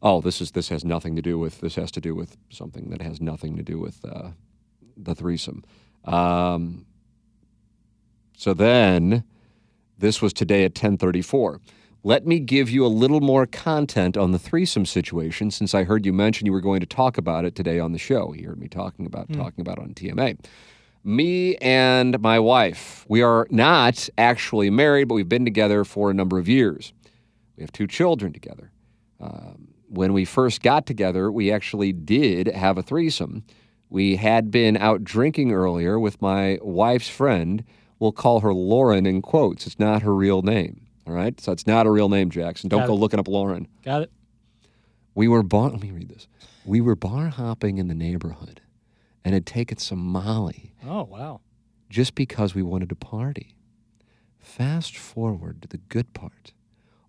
Oh, 0.02 0.22
this 0.22 0.42
is 0.42 0.52
this 0.52 0.70
has 0.70 0.86
nothing 0.86 1.16
to 1.18 1.22
do 1.22 1.38
with 1.38 1.60
this 1.60 1.76
has 1.76 1.92
to 1.92 2.02
do 2.02 2.16
with 2.16 2.38
something 2.50 2.90
that 2.90 3.02
has 3.02 3.20
nothing 3.20 3.58
to 3.58 3.64
do 3.64 3.80
with 3.80 4.04
uh, 4.06 4.30
the 4.96 5.14
threesome. 5.14 5.64
Um, 6.06 6.86
so 8.36 8.54
then 8.56 9.24
this 10.02 10.22
was 10.22 10.34
today 10.34 10.64
at 10.66 10.72
1034. 10.72 11.62
Let 12.04 12.26
me 12.26 12.40
give 12.40 12.70
you 12.70 12.86
a 12.86 12.88
little 12.88 13.22
more 13.22 13.46
content 13.46 14.18
on 14.18 14.32
the 14.32 14.40
threesome 14.40 14.88
situation 14.88 15.52
since 15.52 15.76
I 15.76 15.84
heard 15.84 16.06
you 16.06 16.12
mention 16.12 16.48
you 16.48 16.52
were 16.52 16.60
going 16.60 16.80
to 16.80 16.88
talk 16.88 17.18
about 17.18 17.46
it 17.46 17.56
today 17.56 17.80
on 17.80 17.92
the 17.92 18.00
show. 18.00 18.34
You 18.34 18.48
heard 18.48 18.60
me 18.60 18.68
talking 18.68 19.06
about 19.06 19.32
talking 19.32 19.62
about 19.62 19.78
it 19.78 19.84
on 19.84 19.94
TMA. 19.94 20.44
Me 21.04 21.56
and 21.58 22.20
my 22.20 22.40
wife, 22.40 23.06
we 23.08 23.22
are 23.22 23.48
not 23.50 24.10
actually 24.18 24.70
married, 24.70 25.08
but 25.08 25.16
we've 25.16 25.30
been 25.30 25.46
together 25.46 25.84
for 25.84 26.12
a 26.12 26.14
number 26.14 26.38
of 26.38 26.50
years. 26.50 26.92
We 27.56 27.64
have 27.64 27.72
two 27.72 27.88
children 27.88 28.34
together. 28.34 28.72
Um, 29.20 29.68
when 29.88 30.14
we 30.14 30.26
first 30.26 30.64
got 30.64 30.86
together, 30.86 31.32
we 31.32 31.52
actually 31.52 31.92
did 31.92 32.48
have 32.48 32.78
a 32.78 32.84
threesome. 32.84 33.44
We 33.90 34.16
had 34.16 34.50
been 34.50 34.78
out 34.78 35.04
drinking 35.04 35.52
earlier 35.52 36.00
with 36.00 36.22
my 36.22 36.58
wife's 36.62 37.10
friend. 37.10 37.64
We'll 38.02 38.12
call 38.12 38.40
her 38.40 38.52
Lauren 38.52 39.06
in 39.06 39.22
quotes. 39.22 39.68
It's 39.68 39.78
not 39.78 40.02
her 40.02 40.14
real 40.16 40.42
name. 40.42 40.88
All 41.06 41.14
right. 41.14 41.40
So 41.40 41.52
it's 41.52 41.68
not 41.68 41.86
a 41.86 41.92
real 41.92 42.10
name, 42.10 42.32
Jackson. 42.32 42.68
Don't 42.68 42.82
Got 42.82 42.88
go 42.88 42.94
it. 42.94 42.98
looking 42.98 43.20
up 43.20 43.28
Lauren. 43.28 43.68
got 43.86 44.02
it. 44.02 44.12
We 45.14 45.28
were 45.28 45.44
bar. 45.44 45.70
Let 45.70 45.82
me 45.84 45.92
read 45.92 46.10
this. 46.10 46.28
We 46.66 46.82
were 46.82 46.96
bar 46.96 47.28
hopping 47.28 47.78
in 47.78 47.90
the 47.90 47.94
neighborhood, 47.94 48.60
and 49.24 49.36
had 49.36 49.46
taken 49.46 49.78
some 49.78 50.00
Molly 50.00 50.74
Oh 50.84 51.04
wow. 51.04 51.42
just 51.92 52.16
because 52.16 52.56
we 52.56 52.64
wanted 52.64 52.90
to 52.90 52.96
party. 52.96 53.54
Fast 54.40 54.98
forward 54.98 55.62
to 55.62 55.68
the 55.68 55.78
good 55.78 56.14
part. 56.16 56.54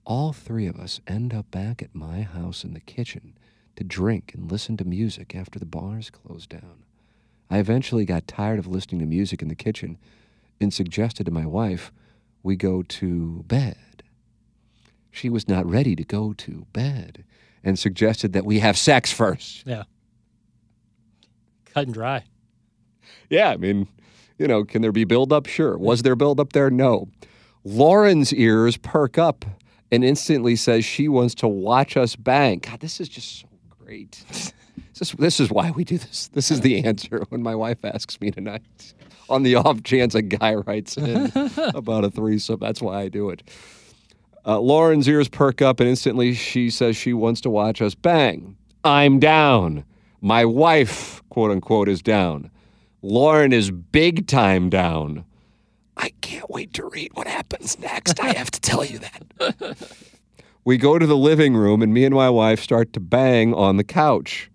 All 0.05 0.35
three 0.35 0.66
of 0.66 0.76
us 0.78 1.00
end 1.07 1.33
up 1.33 1.50
back 1.50 1.81
at 1.83 1.95
my 1.95 2.21
house 2.21 2.64
in 2.64 2.75
the 2.75 2.81
kitchen 2.81 3.38
to 3.76 3.85
drink 3.85 4.33
and 4.35 4.50
listen 4.52 4.76
to 4.76 4.85
music 4.85 5.35
after 5.35 5.59
the 5.59 5.64
bars 5.64 6.11
closed 6.11 6.50
down. 6.50 6.85
I 7.49 7.59
eventually 7.59 8.05
got 8.05 8.26
tired 8.26 8.59
of 8.59 8.66
listening 8.66 8.99
to 9.00 9.07
music 9.07 9.40
in 9.40 9.49
the 9.49 9.55
kitchen 9.55 9.97
and 10.62 10.73
suggested 10.73 11.26
to 11.26 11.33
my 11.33 11.47
wife 11.47 11.92
we 12.42 12.57
go 12.57 12.83
to 12.83 13.45
bed. 13.47 14.02
She 15.11 15.28
was 15.28 15.47
not 15.47 15.66
ready 15.66 15.95
to 15.95 16.04
go 16.04 16.33
to 16.33 16.66
bed 16.73 17.25
and 17.62 17.78
suggested 17.78 18.33
that 18.33 18.45
we 18.45 18.61
have 18.61 18.76
sex 18.76 19.12
first. 19.12 19.64
Yeah. 19.66 19.85
Cut 21.66 21.85
and 21.85 21.95
dry. 21.95 22.25
Yeah, 23.28 23.50
I 23.50 23.57
mean, 23.57 23.88
you 24.38 24.47
know, 24.47 24.64
can 24.64 24.83
there 24.83 24.92
be 24.92 25.04
buildup? 25.04 25.47
Sure. 25.47 25.76
Was 25.78 26.02
there 26.02 26.16
buildup 26.16 26.52
there? 26.52 26.71
No. 26.71 27.09
Lauren's 27.64 28.33
ears 28.33 28.76
perk 28.76 29.19
up 29.19 29.45
and 29.90 30.02
instantly 30.02 30.57
says 30.57 30.85
she 30.85 31.09
wants 31.09 31.35
to 31.37 31.49
watch 31.49 31.97
us 31.97 32.16
bang. 32.16 32.59
God, 32.59 32.81
this 32.81 33.00
is 33.00 33.09
just 33.09 33.40
so 33.40 33.49
great. 33.69 34.25
This 34.99 35.11
is, 35.11 35.19
this 35.19 35.40
is 35.40 35.50
why 35.50 35.71
we 35.71 35.85
do 35.85 35.99
this. 35.99 36.28
This 36.28 36.50
is 36.50 36.61
the 36.61 36.85
answer 36.85 37.25
when 37.31 37.42
my 37.42 37.54
wife 37.54 37.85
asks 37.85 38.21
me 38.21 38.31
tonight. 38.31 38.95
On 39.29 39.43
the 39.43 39.55
off 39.57 39.83
chance 39.83 40.14
a 40.14 40.23
guy 40.23 40.55
writes 40.55 40.97
in 40.97 41.33
about 41.75 42.05
a 42.05 42.11
threesome, 42.11 42.61
that's 42.61 42.83
why 42.83 43.00
I 43.00 43.09
do 43.09 43.31
it. 43.31 43.43
Uh, 44.45 44.59
Lauren's 44.59 45.09
ears 45.09 45.29
perk 45.29 45.62
up 45.62 45.79
and 45.81 45.88
instantly 45.88 46.35
she 46.35 46.69
says 46.69 46.97
she 46.97 47.12
wants 47.12 47.41
to 47.43 47.50
watch 47.50 47.81
us 47.81 47.95
bang. 47.95 48.57
I'm 48.85 49.21
down. 49.21 49.85
My 50.21 50.45
wife, 50.45 51.23
quote 51.29 51.50
unquote, 51.50 51.88
is 51.88 52.02
down. 52.02 52.50
Lauren 53.02 53.52
is 53.52 53.71
big 53.71 54.26
time 54.26 54.71
down. 54.71 55.25
I 55.97 56.11
can't 56.21 56.49
wait 56.49 56.73
to 56.75 56.88
read 56.88 57.11
what 57.14 57.26
happens 57.26 57.79
next. 57.79 58.21
I 58.21 58.33
have 58.33 58.50
to 58.52 58.61
tell 58.61 58.85
you 58.85 59.00
that. 59.00 59.76
we 60.64 60.79
go 60.79 60.99
to 60.99 61.07
the 61.07 61.17
living 61.17 61.55
room, 61.55 61.83
and 61.83 61.93
me 61.93 62.05
and 62.05 62.14
my 62.14 62.31
wife 62.31 62.61
start 62.61 62.93
to 62.93 63.00
bang 63.00 63.52
on 63.52 63.76
the 63.76 63.85
couch. 63.85 64.50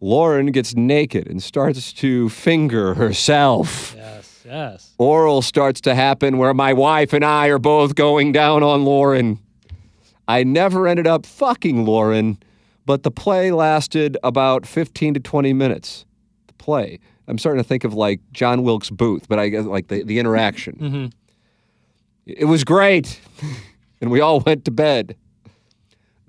Lauren 0.00 0.46
gets 0.46 0.74
naked 0.74 1.26
and 1.26 1.42
starts 1.42 1.92
to 1.92 2.28
finger 2.28 2.94
herself. 2.94 3.94
Yes, 3.96 4.42
yes. 4.44 4.94
Oral 4.98 5.42
starts 5.42 5.80
to 5.82 5.94
happen 5.94 6.38
where 6.38 6.54
my 6.54 6.72
wife 6.72 7.12
and 7.12 7.24
I 7.24 7.48
are 7.48 7.58
both 7.58 7.94
going 7.94 8.32
down 8.32 8.62
on 8.62 8.84
Lauren. 8.84 9.40
I 10.28 10.44
never 10.44 10.86
ended 10.86 11.06
up 11.06 11.26
fucking 11.26 11.84
Lauren, 11.84 12.38
but 12.86 13.02
the 13.02 13.10
play 13.10 13.50
lasted 13.50 14.16
about 14.22 14.66
15 14.66 15.14
to 15.14 15.20
20 15.20 15.52
minutes. 15.52 16.04
The 16.46 16.54
play. 16.54 17.00
I'm 17.26 17.38
starting 17.38 17.62
to 17.62 17.68
think 17.68 17.84
of 17.84 17.94
like 17.94 18.20
John 18.32 18.62
Wilkes 18.62 18.90
Booth, 18.90 19.28
but 19.28 19.38
I 19.38 19.48
guess 19.48 19.64
like 19.64 19.88
the, 19.88 20.02
the 20.04 20.18
interaction. 20.18 20.76
Mm-hmm. 20.76 21.06
It 22.26 22.44
was 22.44 22.62
great. 22.62 23.20
and 24.00 24.10
we 24.10 24.20
all 24.20 24.40
went 24.40 24.64
to 24.66 24.70
bed. 24.70 25.16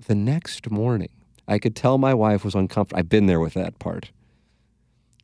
The 0.06 0.14
next 0.14 0.70
morning, 0.70 1.10
I 1.50 1.58
could 1.58 1.74
tell 1.76 1.98
my 1.98 2.14
wife 2.14 2.44
was 2.44 2.54
uncomfortable. 2.54 2.98
I've 2.98 3.08
been 3.08 3.26
there 3.26 3.40
with 3.40 3.54
that 3.54 3.78
part. 3.78 4.10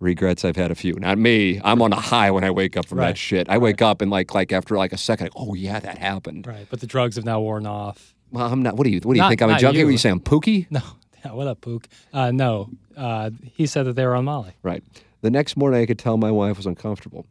Regrets 0.01 0.45
I've 0.45 0.57
had 0.57 0.71
a 0.71 0.75
few. 0.75 0.93
Not 0.95 1.17
me. 1.17 1.59
I'm 1.65 1.81
on 1.81 1.93
a 1.93 2.01
high 2.01 2.31
when 2.31 2.45
I 2.45 2.51
wake 2.51 2.77
up 2.77 2.85
from 2.87 2.99
that 2.99 3.17
shit. 3.17 3.49
I 3.49 3.57
wake 3.57 3.81
up 3.81 4.03
and 4.03 4.11
like 4.11 4.35
like 4.35 4.53
after 4.53 4.77
like 4.77 4.93
a 4.93 4.99
second, 4.99 5.31
oh 5.37 5.55
yeah, 5.55 5.81
that 5.81 5.97
happened. 5.97 6.47
Right. 6.47 6.67
But 6.69 6.81
the 6.81 6.87
drugs 6.87 7.17
have 7.17 7.25
now 7.25 7.41
worn 7.41 7.67
off. 7.67 8.15
Well, 8.31 8.53
I'm 8.53 8.63
not. 8.63 8.77
What 8.77 8.85
do 8.85 8.91
you? 8.91 9.01
What 9.03 9.15
do 9.15 9.19
you 9.19 9.23
Not- 9.23 9.29
think? 9.31 9.41
I'm 9.43 9.51
a 9.51 9.53
junkie. 9.59 9.67
What 9.67 9.75
you. 9.77 9.87
are 9.89 9.91
you 9.93 9.99
saying? 9.99 10.21
Pookie? 10.21 10.67
No. 10.71 10.83
Yeah, 11.25 11.33
what 11.33 11.47
up, 11.47 11.61
Pook? 11.61 11.89
Uh, 12.13 12.31
no. 12.31 12.69
Uh, 12.97 13.31
he 13.43 13.67
said 13.67 13.85
that 13.87 13.95
they 13.95 14.05
were 14.05 14.15
on 14.15 14.27
Molly. 14.27 14.53
Right. 14.63 14.85
The 15.23 15.31
next 15.31 15.57
morning, 15.57 15.81
I 15.81 15.87
could 15.87 15.99
tell 15.99 16.17
my 16.19 16.31
wife 16.31 16.57
was 16.57 16.67
uncomfortable. 16.67 17.27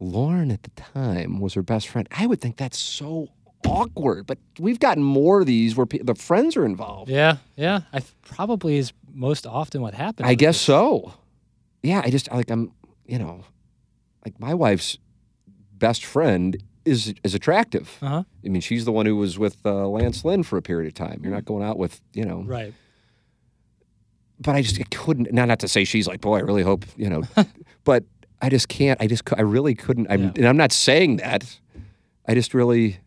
Lauren 0.00 0.50
at 0.50 0.64
the 0.64 0.70
time 0.70 1.38
was 1.40 1.54
her 1.54 1.62
best 1.62 1.88
friend. 1.88 2.08
I 2.10 2.26
would 2.26 2.40
think 2.40 2.56
that's 2.56 2.78
so 2.78 3.28
awkward, 3.66 4.26
but 4.26 4.38
we've 4.58 4.78
gotten 4.80 5.02
more 5.02 5.40
of 5.40 5.46
these 5.46 5.76
where 5.76 5.86
pe- 5.86 5.98
the 5.98 6.14
friends 6.14 6.56
are 6.56 6.64
involved. 6.64 7.10
Yeah. 7.10 7.36
Yeah. 7.56 7.80
I 7.92 8.00
th- 8.00 8.12
probably 8.22 8.76
is 8.76 8.92
most 9.12 9.46
often 9.46 9.80
what 9.82 9.94
happens. 9.94 10.28
I 10.28 10.34
guess 10.34 10.54
this. 10.56 10.62
so. 10.62 11.14
Yeah, 11.82 12.02
I 12.04 12.10
just 12.10 12.30
like 12.32 12.50
I'm, 12.50 12.72
you 13.06 13.18
know, 13.18 13.44
like 14.24 14.38
my 14.38 14.54
wife's 14.54 14.98
best 15.78 16.04
friend 16.04 16.56
is 16.84 17.12
is 17.24 17.34
attractive. 17.34 17.98
Uh-huh. 18.02 18.22
I 18.44 18.48
mean, 18.48 18.60
she's 18.62 18.84
the 18.84 18.92
one 18.92 19.06
who 19.06 19.16
was 19.16 19.38
with 19.38 19.56
uh, 19.64 19.86
Lance 19.88 20.24
Lynn 20.24 20.42
for 20.44 20.56
a 20.56 20.62
period 20.62 20.86
of 20.88 20.94
time. 20.94 21.20
You're 21.22 21.32
not 21.32 21.44
going 21.44 21.62
out 21.64 21.78
with, 21.78 22.00
you 22.12 22.24
know, 22.24 22.42
Right. 22.46 22.72
but 24.40 24.54
I 24.54 24.62
just 24.62 24.80
I 24.80 24.84
couldn't. 24.84 25.32
Now, 25.32 25.44
not 25.44 25.58
to 25.60 25.68
say 25.68 25.84
she's 25.84 26.06
like, 26.08 26.20
boy, 26.20 26.36
I 26.38 26.40
really 26.40 26.62
hope 26.62 26.84
you 26.96 27.08
know, 27.08 27.22
but 27.84 28.04
I 28.40 28.48
just 28.48 28.68
can't. 28.68 29.00
I 29.00 29.06
just 29.06 29.22
I 29.36 29.42
really 29.42 29.74
couldn't. 29.74 30.06
I'm, 30.10 30.22
Yeah. 30.24 30.32
and 30.36 30.46
I'm 30.48 30.56
not 30.56 30.72
saying 30.72 31.16
that. 31.18 31.58
I 32.26 32.34
just 32.34 32.54
really. 32.54 32.98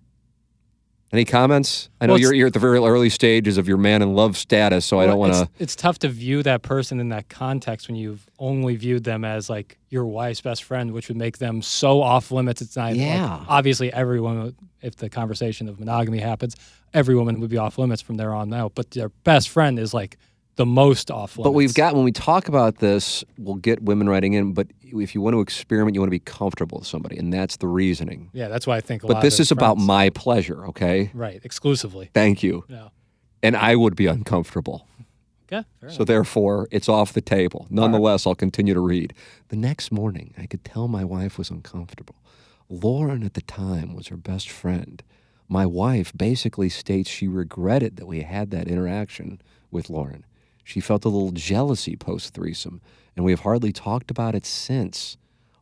Any 1.14 1.24
comments? 1.24 1.90
I 2.02 2.08
know 2.08 2.14
Well, 2.14 2.20
you're 2.22 2.34
you're 2.34 2.48
at 2.48 2.54
the 2.54 2.60
very 2.60 2.80
early 2.80 3.10
stages 3.10 3.58
of 3.58 3.68
your 3.68 3.78
man 3.78 4.02
in 4.02 4.16
love 4.16 4.36
status, 4.36 4.86
so 4.86 5.00
I 5.00 5.06
don't 5.06 5.20
want 5.20 5.34
to. 5.34 5.42
It's, 5.44 5.52
it's 5.60 5.76
tough 5.76 6.00
to 6.00 6.10
view 6.10 6.44
that 6.44 6.62
person 6.62 7.00
in 7.00 7.10
that 7.10 7.30
context 7.30 7.88
when 7.88 7.96
you've 7.96 8.28
only 8.40 8.76
viewed 8.76 9.04
them 9.04 9.24
as 9.24 9.50
like 9.50 9.78
your 9.90 10.06
wife's 10.06 10.42
best 10.42 10.64
friend, 10.64 10.92
which 10.92 11.08
would 11.08 11.18
make 11.18 11.38
them 11.38 11.62
so 11.62 12.02
off 12.02 12.32
limits. 12.32 12.62
It's 12.62 12.76
not. 12.76 12.88
like, 12.92 12.98
Yeah. 12.98 13.46
obviously, 13.48 13.94
everyone, 13.94 14.56
if 14.82 14.96
the 14.98 15.10
conversation 15.10 15.70
of 15.70 15.80
monogamy 15.80 16.20
happens, 16.20 16.56
every 16.94 17.16
woman 17.16 17.40
would 17.40 17.50
be 17.52 17.58
off 17.58 17.78
limits 17.78 18.02
from 18.02 18.18
there 18.18 18.34
on 18.34 18.52
out. 18.54 18.74
But 18.76 18.92
their 18.92 19.10
best 19.24 19.50
friend 19.50 19.78
is 19.80 19.94
like 19.94 20.18
the 20.56 20.66
most 20.66 21.12
off 21.12 21.38
limits. 21.38 21.46
But 21.48 21.54
we've 21.54 21.74
got 21.76 21.96
when 21.96 22.04
we 22.04 22.12
talk 22.14 22.48
about 22.48 22.78
this, 22.80 23.24
we'll 23.38 23.56
get 23.56 23.82
women 23.84 24.10
writing 24.10 24.34
in. 24.34 24.54
But 24.54 24.68
if 24.94 25.16
you 25.16 25.22
want 25.22 25.34
to 25.34 25.42
experiment, 25.42 25.96
you 25.96 26.02
want 26.02 26.08
to 26.08 26.12
be 26.12 26.20
comfortable 26.20 26.80
with 26.80 26.88
somebody, 26.88 27.18
and 27.18 27.34
that's 27.34 27.58
the 27.58 27.68
reasoning. 27.68 28.30
Yeah, 28.34 28.48
that's 28.48 28.68
why 28.68 28.78
I 28.78 28.82
think. 28.82 29.04
A 29.04 29.08
lot. 29.08 29.16
But 29.16 29.22
this 29.22 29.40
is 29.40 29.52
about 29.52 29.78
my 29.78 30.10
pleasure, 30.10 30.66
okay? 30.68 31.12
right 31.14 31.40
exclusively. 31.44 32.10
Thank 32.14 32.44
you. 32.44 32.66
Yeah. 32.68 32.90
And 33.44 33.56
I 33.56 33.76
would 33.76 33.96
be 33.96 34.08
uncomfortable. 34.08 34.88
Okay. 35.52 35.66
So 35.88 36.04
therefore, 36.04 36.68
it's 36.72 36.90
off 36.90 37.14
the 37.14 37.22
table. 37.22 37.68
Nonetheless, 37.70 38.26
I'll 38.26 38.34
continue 38.36 38.74
to 38.74 38.80
read. 38.80 39.14
The 39.50 39.56
next 39.56 39.92
morning, 39.92 40.34
I 40.38 40.48
could 40.48 40.66
tell 40.66 40.88
my 40.88 41.04
wife 41.04 41.38
was 41.38 41.52
uncomfortable. 41.52 42.16
Lauren 42.68 43.24
at 43.24 43.36
the 43.36 43.42
time 43.42 43.94
was 43.94 44.08
her 44.08 44.18
best 44.18 44.50
friend. 44.50 45.04
My 45.48 45.68
wife 45.68 46.12
basically 46.18 46.70
states 46.70 47.10
she 47.10 47.28
regretted 47.28 47.98
that 47.98 48.08
we 48.08 48.22
had 48.22 48.50
that 48.52 48.68
interaction 48.68 49.40
with 49.70 49.90
Lauren. 49.92 50.26
She 50.64 50.80
felt 50.80 51.06
a 51.06 51.10
little 51.10 51.32
jealousy 51.32 51.96
post 51.96 52.34
threesome, 52.34 52.82
and 53.16 53.26
we 53.26 53.32
have 53.32 53.42
hardly 53.42 53.72
talked 53.72 54.12
about 54.12 54.36
it 54.36 54.46
since. 54.46 55.18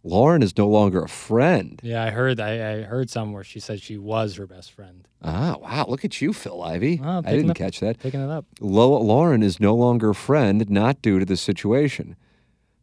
Lauren 0.05 0.43
is 0.43 0.57
no 0.57 0.67
longer 0.67 1.01
a 1.03 1.07
friend. 1.07 1.79
Yeah, 1.81 2.03
I 2.03 2.10
heard. 2.10 2.39
I, 2.39 2.51
I 2.74 2.81
heard 2.81 3.10
somewhere 3.10 3.43
she 3.43 3.62
said 3.62 3.81
she 3.81 3.98
was 3.98 4.36
her 4.36 4.45
best 4.45 4.74
friend. 4.74 5.07
Ah, 5.22 5.55
wow. 5.62 5.86
Look 5.88 6.03
at 6.03 6.22
you, 6.22 6.33
Phil 6.33 6.62
Ivey. 6.62 7.00
Oh, 7.01 7.19
I 7.25 7.31
didn't 7.31 7.51
up- 7.51 7.55
catch 7.57 7.79
that. 7.79 8.00
Picking 8.00 8.19
it 8.22 8.29
up. 8.29 8.45
Lo- 8.60 9.00
Lauren 9.01 9.41
is 9.41 9.62
no 9.62 9.74
longer 9.74 10.10
a 10.10 10.15
friend, 10.15 10.69
not 10.69 11.01
due 11.01 11.19
to 11.19 11.25
the 11.25 11.38
situation. 11.38 12.17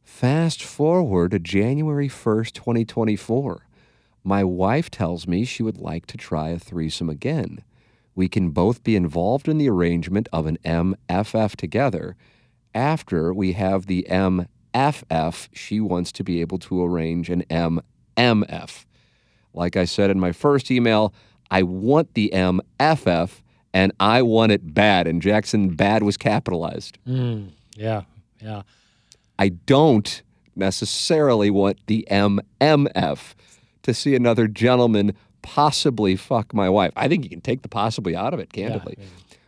Fast 0.02 0.62
forward 0.62 1.32
to 1.32 1.38
January 1.38 2.08
1st, 2.08 2.52
2024. 2.52 3.66
My 4.24 4.42
wife 4.44 4.90
tells 4.90 5.26
me 5.26 5.44
she 5.44 5.62
would 5.62 5.78
like 5.78 6.06
to 6.06 6.16
try 6.16 6.48
a 6.50 6.58
threesome 6.58 7.10
again. 7.10 7.62
We 8.14 8.28
can 8.28 8.50
both 8.50 8.82
be 8.82 8.96
involved 8.96 9.46
in 9.48 9.58
the 9.58 9.68
arrangement 9.68 10.28
of 10.32 10.46
an 10.46 10.58
MFF 10.64 11.54
together. 11.56 12.16
After 12.74 13.32
we 13.32 13.52
have 13.52 13.86
the 13.86 14.06
MFF, 14.74 15.48
she 15.52 15.80
wants 15.80 16.12
to 16.12 16.24
be 16.24 16.40
able 16.40 16.58
to 16.58 16.84
arrange 16.84 17.30
an 17.30 17.44
MMF. 17.50 18.84
Like 19.52 19.76
I 19.76 19.84
said 19.84 20.10
in 20.10 20.20
my 20.20 20.32
first 20.32 20.70
email, 20.70 21.12
I 21.50 21.62
want 21.62 22.14
the 22.14 22.30
MFF 22.32 23.40
and 23.72 23.92
I 23.98 24.22
want 24.22 24.52
it 24.52 24.74
bad. 24.74 25.06
And 25.06 25.20
Jackson 25.20 25.70
bad 25.70 26.02
was 26.02 26.16
capitalized. 26.16 26.98
Mm, 27.06 27.50
yeah. 27.76 28.02
Yeah. 28.40 28.62
I 29.38 29.48
don't 29.48 30.22
necessarily 30.54 31.50
want 31.50 31.78
the 31.86 32.06
MMF 32.10 33.34
to 33.82 33.94
see 33.94 34.14
another 34.14 34.46
gentleman 34.46 35.14
possibly 35.42 36.16
fuck 36.16 36.52
my 36.52 36.68
wife. 36.68 36.92
I 36.96 37.08
think 37.08 37.24
you 37.24 37.30
can 37.30 37.40
take 37.40 37.62
the 37.62 37.68
possibly 37.68 38.14
out 38.14 38.34
of 38.34 38.40
it, 38.40 38.52
candidly. 38.52 38.96
yeah. 38.98 39.04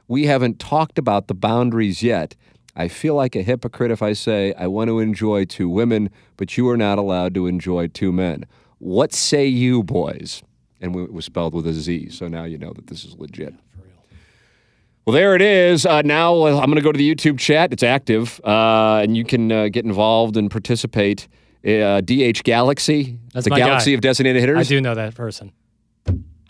We 0.09 0.27
haven't 0.27 0.59
talked 0.59 0.99
about 0.99 1.29
the 1.29 1.35
boundaries 1.35 2.03
yet. 2.03 2.35
I 2.75 2.89
feel 2.89 3.15
like 3.15 3.37
a 3.37 3.43
hypocrite 3.43 3.91
if 3.91 4.03
I 4.03 4.13
say 4.15 4.55
I 4.55 4.67
want 4.67 4.89
to 4.89 4.99
enjoy 4.99 5.45
two 5.45 5.69
women, 5.69 6.11
but 6.37 6.57
you 6.57 6.69
are 6.71 6.77
not 6.77 6.99
allowed 6.99 7.35
to 7.35 7.47
enjoy 7.47 7.89
two 7.89 8.13
men. 8.13 8.47
What 8.79 9.13
say 9.13 9.47
you, 9.47 9.83
boys? 9.83 10.43
And 10.81 10.97
it 10.97 11.13
was 11.13 11.25
spelled 11.27 11.55
with 11.55 11.67
a 11.67 11.73
Z, 11.73 12.09
so 12.11 12.27
now 12.29 12.45
you 12.45 12.59
know 12.59 12.73
that 12.73 12.87
this 12.89 13.05
is 13.05 13.17
legit. 13.17 13.55
Well, 15.05 15.15
there 15.15 15.35
it 15.35 15.43
is. 15.43 15.85
Uh, 15.85 16.03
now 16.03 16.35
uh, 16.43 16.59
I'm 16.59 16.67
going 16.67 16.77
to 16.77 16.81
go 16.83 16.93
to 16.93 16.99
the 16.99 17.15
YouTube 17.15 17.39
chat. 17.39 17.73
It's 17.73 17.83
active, 17.83 18.41
uh, 18.45 19.01
and 19.03 19.17
you 19.17 19.25
can 19.25 19.51
uh, 19.53 19.69
get 19.69 19.85
involved 19.85 20.37
and 20.37 20.51
participate. 20.51 21.29
Uh, 21.65 22.01
DH 22.01 22.43
Galaxy, 22.43 23.19
That's 23.33 23.45
the 23.45 23.51
galaxy 23.51 23.93
guy. 23.93 23.95
of 23.95 24.01
designated 24.01 24.41
hitters. 24.41 24.59
I 24.59 24.69
do 24.69 24.81
know 24.81 24.97
that 24.97 25.15
person. 25.15 25.53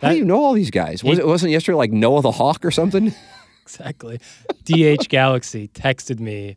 How 0.01 0.09
do 0.09 0.17
you 0.17 0.25
know 0.25 0.43
all 0.43 0.55
these 0.55 0.71
guys? 0.71 1.05
Was 1.05 1.19
He- 1.19 1.23
it 1.23 1.27
wasn't 1.27 1.53
yesterday 1.53 1.77
like 1.77 1.93
Noah 1.93 2.23
the 2.23 2.33
Hawk 2.33 2.65
or 2.65 2.71
something? 2.71 3.13
Exactly. 3.63 4.19
DH 4.65 5.09
Galaxy 5.09 5.69
texted 5.69 6.21
me 6.21 6.57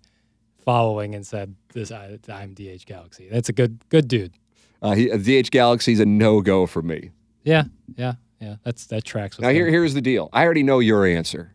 following 0.64 1.16
and 1.16 1.26
said, 1.26 1.56
"This 1.74 1.92
I, 1.92 2.20
I'm 2.30 2.54
DH 2.54 2.86
Galaxy." 2.86 3.30
That's 3.30 3.50
a 3.50 3.54
good 3.54 3.80
good 3.90 4.08
dude. 4.08 4.34
Uh, 4.82 4.94
he, 4.94 5.08
DH 5.08 5.52
Galaxy's 5.52 6.00
a 6.00 6.06
no 6.06 6.42
go 6.42 6.66
for 6.66 6.82
me. 6.82 7.12
Yeah, 7.44 7.66
yeah, 7.96 8.14
yeah. 8.40 8.56
That's 8.64 8.88
that 8.88 9.04
tracks 9.04 9.38
with 9.38 9.44
Now 9.46 9.52
here, 9.52 9.68
here's 9.70 9.94
the 9.94 10.02
deal. 10.02 10.30
I 10.34 10.44
already 10.44 10.64
know 10.64 10.80
your 10.80 11.06
answer. 11.06 11.54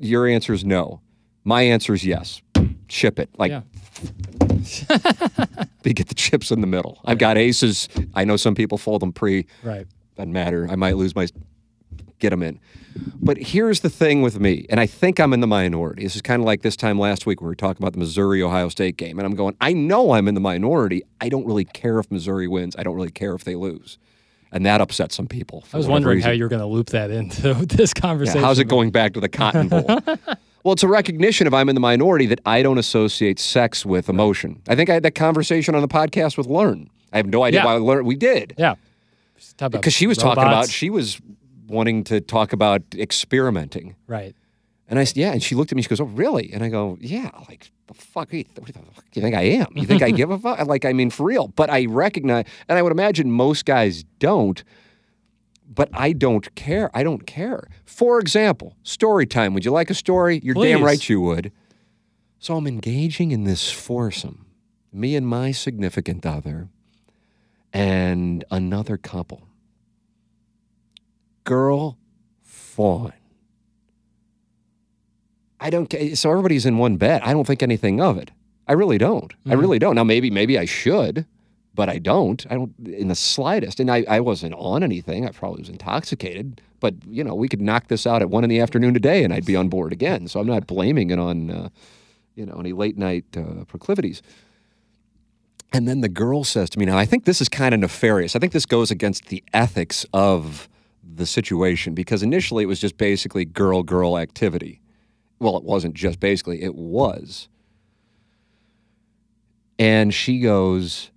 Your 0.00 0.26
answer 0.26 0.52
is 0.52 0.64
no. 0.64 1.00
My 1.44 1.62
answer 1.62 1.92
is 1.92 2.04
yes. 2.04 2.40
Ship 2.88 3.18
it. 3.18 3.30
Like 3.36 3.50
Yeah. 3.50 3.62
they 5.82 5.92
get 5.92 6.08
the 6.08 6.14
chips 6.14 6.50
in 6.50 6.60
the 6.60 6.66
middle. 6.66 7.00
I've 7.04 7.18
got 7.18 7.36
aces. 7.36 7.88
I 8.14 8.24
know 8.24 8.36
some 8.36 8.54
people 8.54 8.78
fold 8.78 9.02
them 9.02 9.12
pre. 9.12 9.46
right. 9.62 9.86
Doesn't 10.16 10.32
matter. 10.32 10.68
I 10.70 10.76
might 10.76 10.96
lose 10.96 11.16
my. 11.16 11.26
Get 12.22 12.30
them 12.30 12.42
in. 12.44 12.60
But 13.20 13.36
here's 13.36 13.80
the 13.80 13.90
thing 13.90 14.22
with 14.22 14.38
me, 14.38 14.64
and 14.70 14.78
I 14.78 14.86
think 14.86 15.18
I'm 15.18 15.32
in 15.32 15.40
the 15.40 15.46
minority. 15.48 16.04
This 16.04 16.14
is 16.14 16.22
kind 16.22 16.40
of 16.40 16.46
like 16.46 16.62
this 16.62 16.76
time 16.76 17.00
last 17.00 17.26
week 17.26 17.40
when 17.40 17.46
we 17.46 17.50
were 17.50 17.56
talking 17.56 17.82
about 17.82 17.94
the 17.94 17.98
Missouri 17.98 18.40
Ohio 18.40 18.68
State 18.68 18.96
game, 18.96 19.18
and 19.18 19.26
I'm 19.26 19.34
going. 19.34 19.56
I 19.60 19.72
know 19.72 20.12
I'm 20.12 20.28
in 20.28 20.34
the 20.34 20.40
minority. 20.40 21.02
I 21.20 21.28
don't 21.28 21.44
really 21.44 21.64
care 21.64 21.98
if 21.98 22.08
Missouri 22.12 22.46
wins. 22.46 22.76
I 22.78 22.84
don't 22.84 22.94
really 22.94 23.10
care 23.10 23.34
if 23.34 23.42
they 23.42 23.56
lose, 23.56 23.98
and 24.52 24.64
that 24.66 24.80
upsets 24.80 25.16
some 25.16 25.26
people. 25.26 25.64
I 25.74 25.78
was 25.78 25.88
wondering 25.88 26.18
reason. 26.18 26.28
how 26.28 26.32
you're 26.32 26.48
going 26.48 26.60
to 26.60 26.66
loop 26.66 26.90
that 26.90 27.10
into 27.10 27.54
this 27.66 27.92
Yeah, 27.96 28.00
conversation. 28.00 28.40
how's 28.40 28.60
it 28.60 28.68
going 28.68 28.92
back 28.92 29.14
to 29.14 29.20
the 29.20 29.28
Cotton 29.28 29.66
Bowl? 29.68 29.84
well, 30.62 30.72
it's 30.74 30.84
a 30.84 30.88
recognition 30.88 31.48
if 31.48 31.52
I'm 31.54 31.68
in 31.68 31.74
the 31.74 31.80
minority 31.80 32.26
that 32.26 32.40
I 32.46 32.62
don't 32.62 32.78
associate 32.78 33.40
sex 33.40 33.84
with 33.84 34.08
emotion. 34.08 34.62
I 34.68 34.76
think 34.76 34.88
I 34.90 34.94
had 34.94 35.02
that 35.02 35.16
conversation 35.16 35.74
on 35.74 35.82
the 35.82 35.88
podcast 35.88 36.36
with 36.38 36.46
Learn. 36.46 36.88
I 37.12 37.16
have 37.16 37.26
no 37.26 37.42
idea 37.42 37.60
Yeah. 37.60 37.66
why 37.66 37.74
Learn. 37.78 38.04
We 38.06 38.14
did 38.14 38.54
Yeah. 38.56 38.74
Because 39.58 39.92
she 39.92 40.06
was 40.06 40.18
talking 40.18 40.44
about 40.44 40.68
she 40.70 40.88
was 40.88 41.20
wanting 41.66 42.04
to 42.04 42.20
talk 42.20 42.52
about 42.52 42.82
experimenting, 42.94 43.96
right. 44.06 44.34
and 44.88 44.98
I 44.98 45.04
said, 45.04 45.16
"Yeah," 45.16 45.32
and 45.32 45.42
she 45.42 45.54
looked 45.54 45.72
at 45.72 45.76
me. 45.76 45.82
She 45.82 45.88
goes, 45.88 46.00
"Oh, 46.00 46.04
really?" 46.04 46.52
And 46.52 46.62
I 46.62 46.68
go, 46.68 46.98
"Yeah." 47.00 47.30
Like 47.48 47.70
the 47.86 47.94
fuck? 47.94 48.32
What 48.32 48.46
the 48.54 48.62
fuck 48.62 49.10
do 49.10 49.20
you 49.20 49.22
think 49.22 49.34
I 49.34 49.42
am? 49.42 49.66
You 49.74 49.86
think 49.86 50.02
I 50.02 50.10
give 50.20 50.30
a 50.30 50.38
fuck? 50.38 50.66
Like 50.66 50.84
I 50.84 50.92
mean, 50.92 51.10
for 51.10 51.24
real. 51.24 51.48
But 51.48 51.70
I 51.70 51.86
recognize, 51.86 52.46
and 52.68 52.78
I 52.78 52.82
would 52.82 52.92
imagine 52.92 53.30
most 53.30 53.64
guys 53.64 54.04
don't. 54.18 54.62
But 55.74 55.88
I 55.94 56.12
don't 56.12 56.54
care. 56.54 56.90
I 56.92 57.02
don't 57.02 57.26
care. 57.26 57.68
For 57.86 58.20
example, 58.20 58.76
story 58.82 59.24
time. 59.24 59.54
Would 59.54 59.64
you 59.64 59.70
like 59.70 59.88
a 59.88 59.94
story? 59.94 60.38
You're 60.42 60.54
damn 60.54 60.82
right 60.82 61.08
you 61.08 61.20
would. 61.22 61.50
So 62.38 62.56
I'm 62.56 62.66
engaging 62.66 63.30
in 63.30 63.44
this 63.44 63.70
foursome, 63.70 64.46
me 64.92 65.16
and 65.16 65.26
my 65.26 65.52
significant 65.52 66.26
other, 66.26 66.68
and 67.72 68.44
another 68.50 68.96
couple. 68.98 69.48
Girl, 71.44 71.98
fawn. 72.42 73.12
I 75.60 75.70
don't. 75.70 75.92
So 76.16 76.30
everybody's 76.30 76.66
in 76.66 76.78
one 76.78 76.96
bed. 76.96 77.22
I 77.24 77.32
don't 77.32 77.46
think 77.46 77.62
anything 77.62 78.00
of 78.00 78.18
it. 78.18 78.30
I 78.66 78.72
really 78.72 78.98
don't. 78.98 79.32
I 79.46 79.50
Mhm. 79.54 79.60
really 79.60 79.78
don't. 79.78 79.94
Now 79.94 80.04
maybe 80.04 80.30
maybe 80.30 80.58
I 80.58 80.64
should, 80.64 81.24
but 81.74 81.88
I 81.88 81.98
don't. 81.98 82.44
I 82.50 82.54
don't 82.54 82.72
in 82.84 83.08
the 83.08 83.14
slightest. 83.14 83.78
And 83.80 83.90
I, 83.90 84.04
I 84.08 84.20
wasn't 84.20 84.54
on 84.54 84.82
anything. 84.82 85.24
I 85.26 85.30
probably 85.30 85.60
was 85.60 85.68
intoxicated. 85.68 86.60
But 86.80 86.94
you 87.08 87.22
know, 87.22 87.34
we 87.34 87.48
could 87.48 87.60
knock 87.60 87.88
this 87.88 88.06
out 88.06 88.22
at 88.22 88.30
one 88.30 88.42
in 88.44 88.50
the 88.50 88.60
afternoon 88.60 88.92
today, 88.94 89.22
and 89.22 89.32
I'd 89.32 89.44
be 89.46 89.54
on 89.56 89.68
board 89.68 89.92
again. 89.92 90.26
So 90.26 90.40
I'm 90.40 90.46
not 90.48 90.66
blaming 90.66 91.10
it 91.10 91.18
on, 91.18 91.50
uh, 91.50 91.68
you 92.34 92.44
know, 92.46 92.56
any 92.58 92.72
late 92.72 92.98
night 92.98 93.24
uh, 93.36 93.64
proclivities. 93.66 94.20
And 95.72 95.86
then 95.88 96.00
the 96.02 96.08
girl 96.08 96.42
says 96.44 96.68
to 96.70 96.78
me, 96.78 96.84
now 96.86 96.98
I 96.98 97.06
think 97.06 97.24
this 97.24 97.40
is 97.40 97.48
kind 97.48 97.72
of 97.72 97.80
nefarious. 97.80 98.34
I 98.36 98.40
think 98.40 98.52
this 98.52 98.66
goes 98.66 98.90
against 98.90 99.26
the 99.28 99.42
ethics 99.54 100.04
of 100.12 100.68
the 101.02 101.26
situation 101.26 101.94
because 101.94 102.22
initially 102.22 102.64
it 102.64 102.66
was 102.66 102.80
just 102.80 102.96
basically 102.96 103.44
girl 103.44 103.82
girl 103.82 104.18
activity. 104.18 104.80
Well, 105.38 105.56
it 105.56 105.64
wasn't 105.64 105.94
just 105.94 106.20
basically, 106.20 106.62
it 106.62 106.74
was. 106.74 107.48
And 109.78 110.14
she 110.14 110.38
goes, 110.40 111.10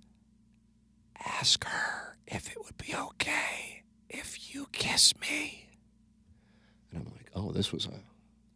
Ask 1.24 1.64
her 1.64 2.16
if 2.26 2.50
it 2.50 2.58
would 2.64 2.76
be 2.76 2.94
okay 2.94 3.82
if 4.08 4.54
you 4.54 4.66
kiss 4.72 5.14
me. 5.20 5.68
And 6.90 7.06
I'm 7.06 7.12
like, 7.12 7.30
Oh, 7.34 7.52
this 7.52 7.72
was 7.72 7.86
a. 7.86 7.92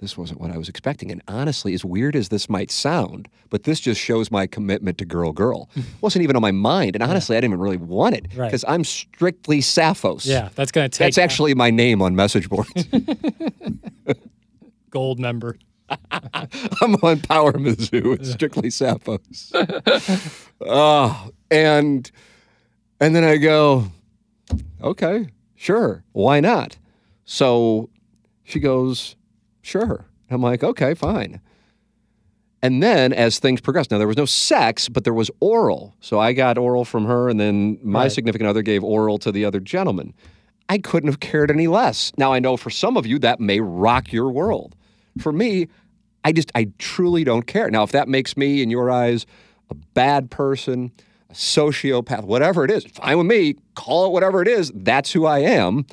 This 0.00 0.16
wasn't 0.16 0.40
what 0.40 0.50
I 0.50 0.56
was 0.56 0.68
expecting. 0.68 1.12
And 1.12 1.20
honestly, 1.28 1.74
as 1.74 1.84
weird 1.84 2.16
as 2.16 2.30
this 2.30 2.48
might 2.48 2.70
sound, 2.70 3.28
but 3.50 3.64
this 3.64 3.80
just 3.80 4.00
shows 4.00 4.30
my 4.30 4.46
commitment 4.46 4.96
to 4.98 5.04
girl 5.04 5.32
girl. 5.32 5.68
Mm. 5.76 5.84
wasn't 6.00 6.22
even 6.22 6.36
on 6.36 6.42
my 6.42 6.52
mind. 6.52 6.96
And 6.96 7.02
honestly, 7.02 7.36
I 7.36 7.40
didn't 7.40 7.52
even 7.52 7.60
really 7.60 7.76
want 7.76 8.14
it 8.14 8.26
Right. 8.34 8.46
because 8.46 8.64
I'm 8.66 8.82
strictly 8.82 9.60
Sappho's. 9.60 10.24
Yeah, 10.26 10.48
that's 10.54 10.72
going 10.72 10.88
to 10.90 10.98
take 10.98 11.06
That's 11.06 11.18
actually 11.18 11.54
my 11.54 11.70
name 11.70 12.00
on 12.00 12.16
message 12.16 12.48
boards. 12.48 12.72
gold 14.90 15.20
member. 15.20 15.56
I'm 16.10 16.94
on 17.02 17.20
Power 17.20 17.52
Mizzou. 17.52 18.14
It's 18.18 18.32
strictly 18.32 18.70
Sappho's. 18.70 19.52
oh, 20.62 21.30
and 21.50 22.10
and 23.00 23.14
then 23.14 23.24
I 23.24 23.36
go, 23.36 23.90
okay, 24.82 25.26
sure, 25.56 26.04
why 26.12 26.40
not? 26.40 26.78
So 27.24 27.90
she 28.44 28.60
goes, 28.60 29.16
sure. 29.70 30.04
I'm 30.30 30.42
like, 30.42 30.62
okay, 30.62 30.94
fine. 30.94 31.40
And 32.62 32.82
then 32.82 33.12
as 33.12 33.38
things 33.38 33.60
progressed, 33.60 33.90
now 33.90 33.96
there 33.98 34.06
was 34.06 34.16
no 34.18 34.26
sex, 34.26 34.88
but 34.88 35.04
there 35.04 35.14
was 35.14 35.30
oral. 35.40 35.94
So 36.00 36.18
I 36.18 36.32
got 36.34 36.58
oral 36.58 36.84
from 36.84 37.06
her, 37.06 37.28
and 37.30 37.40
then 37.40 37.78
my 37.82 38.02
Right. 38.02 38.12
significant 38.12 38.48
other 38.48 38.62
gave 38.62 38.84
oral 38.84 39.18
to 39.18 39.32
the 39.32 39.44
other 39.46 39.60
gentleman. 39.60 40.12
I 40.68 40.78
couldn't 40.78 41.08
have 41.08 41.20
cared 41.20 41.50
any 41.50 41.66
less. 41.66 42.12
Now 42.18 42.32
I 42.32 42.38
know 42.38 42.56
for 42.56 42.70
some 42.70 42.96
of 42.96 43.06
you 43.06 43.18
that 43.20 43.40
may 43.40 43.60
rock 43.60 44.12
your 44.12 44.30
world. 44.30 44.76
For 45.18 45.32
me, 45.32 45.68
I 46.22 46.32
just 46.32 46.52
I 46.54 46.68
truly 46.78 47.24
don't 47.24 47.46
care. 47.46 47.70
Now 47.70 47.82
if 47.82 47.92
that 47.92 48.08
makes 48.08 48.36
me 48.36 48.62
in 48.62 48.70
your 48.70 48.90
eyes 48.90 49.24
a 49.70 49.74
bad 49.74 50.30
person, 50.30 50.92
a 51.30 51.32
sociopath, 51.34 52.24
whatever 52.24 52.64
it 52.64 52.70
is, 52.70 52.84
fine 52.84 53.16
with 53.18 53.26
me. 53.26 53.54
Call 53.74 54.06
it 54.06 54.12
whatever 54.12 54.42
it 54.42 54.48
is. 54.48 54.70
That's 54.74 55.10
who 55.12 55.24
I 55.26 55.38
am. 55.40 55.86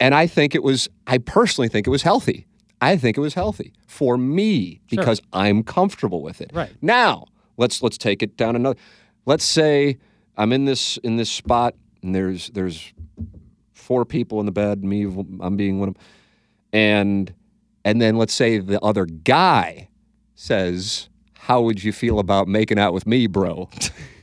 And 0.00 0.14
I 0.14 0.26
think 0.26 0.54
it 0.56 0.62
was 0.62 0.88
I 1.06 1.18
personally 1.18 1.68
think 1.68 1.86
it 1.86 1.90
was 1.90 2.02
healthy. 2.02 2.46
I 2.80 2.96
think 2.96 3.16
it 3.16 3.20
was 3.20 3.34
healthy 3.34 3.72
for 3.86 4.16
me 4.16 4.80
because 4.88 5.20
I'm 5.32 5.62
comfortable 5.62 6.22
with 6.22 6.40
it. 6.40 6.50
Right. 6.52 6.70
Now, 6.80 7.26
let's 7.56 7.82
let's 7.82 7.98
take 7.98 8.22
it 8.22 8.36
down 8.36 8.56
another. 8.56 8.78
Let's 9.26 9.44
say 9.44 9.98
I'm 10.36 10.52
in 10.52 10.64
this 10.64 10.96
in 10.98 11.16
this 11.16 11.30
spot 11.30 11.74
and 12.02 12.14
there's 12.14 12.48
there's 12.50 12.92
four 13.72 14.04
people 14.04 14.40
in 14.40 14.46
the 14.46 14.52
bed, 14.52 14.84
me 14.84 15.04
I'm 15.40 15.56
being 15.56 15.80
one 15.80 15.88
of 15.88 15.94
them. 15.94 16.04
And 16.72 17.34
and 17.84 18.00
then 18.00 18.16
let's 18.16 18.34
say 18.34 18.58
the 18.58 18.82
other 18.82 19.06
guy 19.06 19.88
says, 20.34 21.08
"How 21.34 21.62
would 21.62 21.82
you 21.82 21.92
feel 21.92 22.18
about 22.18 22.48
making 22.48 22.78
out 22.78 22.92
with 22.92 23.06
me, 23.06 23.26
bro?" 23.26 23.68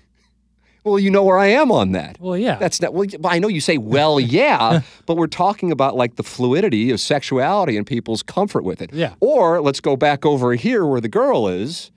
well, 0.86 1.00
you 1.00 1.10
know 1.10 1.24
where 1.24 1.40
I 1.40 1.48
am 1.48 1.72
on 1.72 1.94
that. 1.94 2.18
Well, 2.20 2.38
yeah. 2.38 2.56
That's 2.56 2.80
not. 2.80 2.94
Well, 2.94 3.08
I 3.26 3.40
know 3.40 3.48
you 3.48 3.60
say, 3.60 3.78
"Well, 3.78 4.20
yeah," 4.20 4.82
but 5.06 5.18
we're 5.18 5.28
talking 5.28 5.72
about 5.72 5.96
like 5.96 6.16
the 6.16 6.24
fluidity 6.24 6.92
of 6.92 7.00
sexuality 7.00 7.76
and 7.76 7.86
people's 7.86 8.22
comfort 8.22 8.64
with 8.64 8.82
it. 8.82 8.94
Yeah. 8.94 9.16
Or 9.20 9.62
let's 9.62 9.82
go 9.82 9.96
back 9.98 10.26
over 10.26 10.54
here 10.54 10.86
where 10.86 11.02
the 11.02 11.10
girl 11.10 11.48
is, 11.48 11.92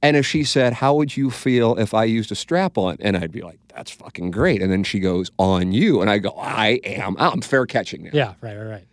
and 0.00 0.16
if 0.16 0.24
she 0.24 0.44
said, 0.44 0.74
"How 0.74 0.94
would 0.94 1.16
you 1.16 1.28
feel 1.30 1.76
if 1.76 1.92
I 1.92 2.04
used 2.04 2.30
a 2.30 2.36
strap 2.36 2.78
on?" 2.78 2.96
and 3.00 3.16
I'd 3.16 3.32
be 3.32 3.42
like, 3.42 3.58
"That's 3.74 3.90
fucking 3.90 4.30
great," 4.30 4.62
and 4.62 4.70
then 4.70 4.84
she 4.84 5.00
goes, 5.00 5.30
"On 5.38 5.72
you," 5.72 6.00
and 6.00 6.08
I 6.08 6.18
go, 6.18 6.30
"I 6.38 6.80
am. 6.84 7.16
I'm 7.18 7.40
fair 7.40 7.66
catching 7.66 8.04
now." 8.04 8.10
yeah, 8.12 8.34
right, 8.40 8.56
right, 8.56 8.64
right. 8.68 8.84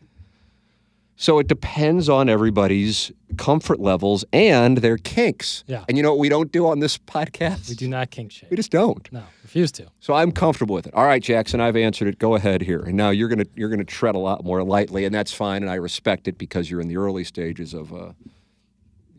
So 1.17 1.39
it 1.39 1.47
depends 1.47 2.09
on 2.09 2.27
everybody's 2.27 3.09
comfort 3.37 3.79
levels 3.79 4.25
and 4.33 4.79
their 4.79 4.97
kinks. 4.97 5.63
Yeah. 5.65 5.85
And 5.87 5.95
you 5.95 6.03
know 6.03 6.11
what 6.11 6.19
we 6.19 6.27
don't 6.27 6.51
do 6.51 6.67
on 6.67 6.79
this 6.79 6.97
podcast? 7.15 7.69
We 7.69 7.75
do 7.75 7.87
not 7.87 8.11
kink 8.11 8.31
shame. 8.33 8.49
We 8.49 8.57
just 8.57 8.71
don't. 8.71 9.09
No, 9.13 9.23
refuse 9.43 9.71
to. 9.73 9.87
So 10.01 10.13
I'm 10.13 10.31
comfortable 10.33 10.75
with 10.75 10.87
it. 10.87 10.93
All 10.93 11.05
right, 11.05 11.23
Jackson, 11.23 11.61
I've 11.61 11.77
answered 11.77 12.09
it. 12.09 12.19
Go 12.19 12.35
ahead 12.35 12.61
here. 12.61 12.81
And 12.81 12.95
now 12.97 13.11
you're 13.11 13.29
gonna 13.29 13.45
you're 13.55 13.69
gonna 13.69 13.85
tread 13.85 14.15
a 14.15 14.19
lot 14.19 14.43
more 14.43 14.61
lightly, 14.63 15.05
and 15.05 15.15
that's 15.15 15.31
fine. 15.31 15.63
And 15.63 15.71
I 15.71 15.75
respect 15.75 16.27
it 16.27 16.37
because 16.37 16.69
you're 16.69 16.81
in 16.81 16.89
the 16.89 16.97
early 16.97 17.23
stages 17.23 17.73
of 17.73 17.93
uh, 17.93 18.11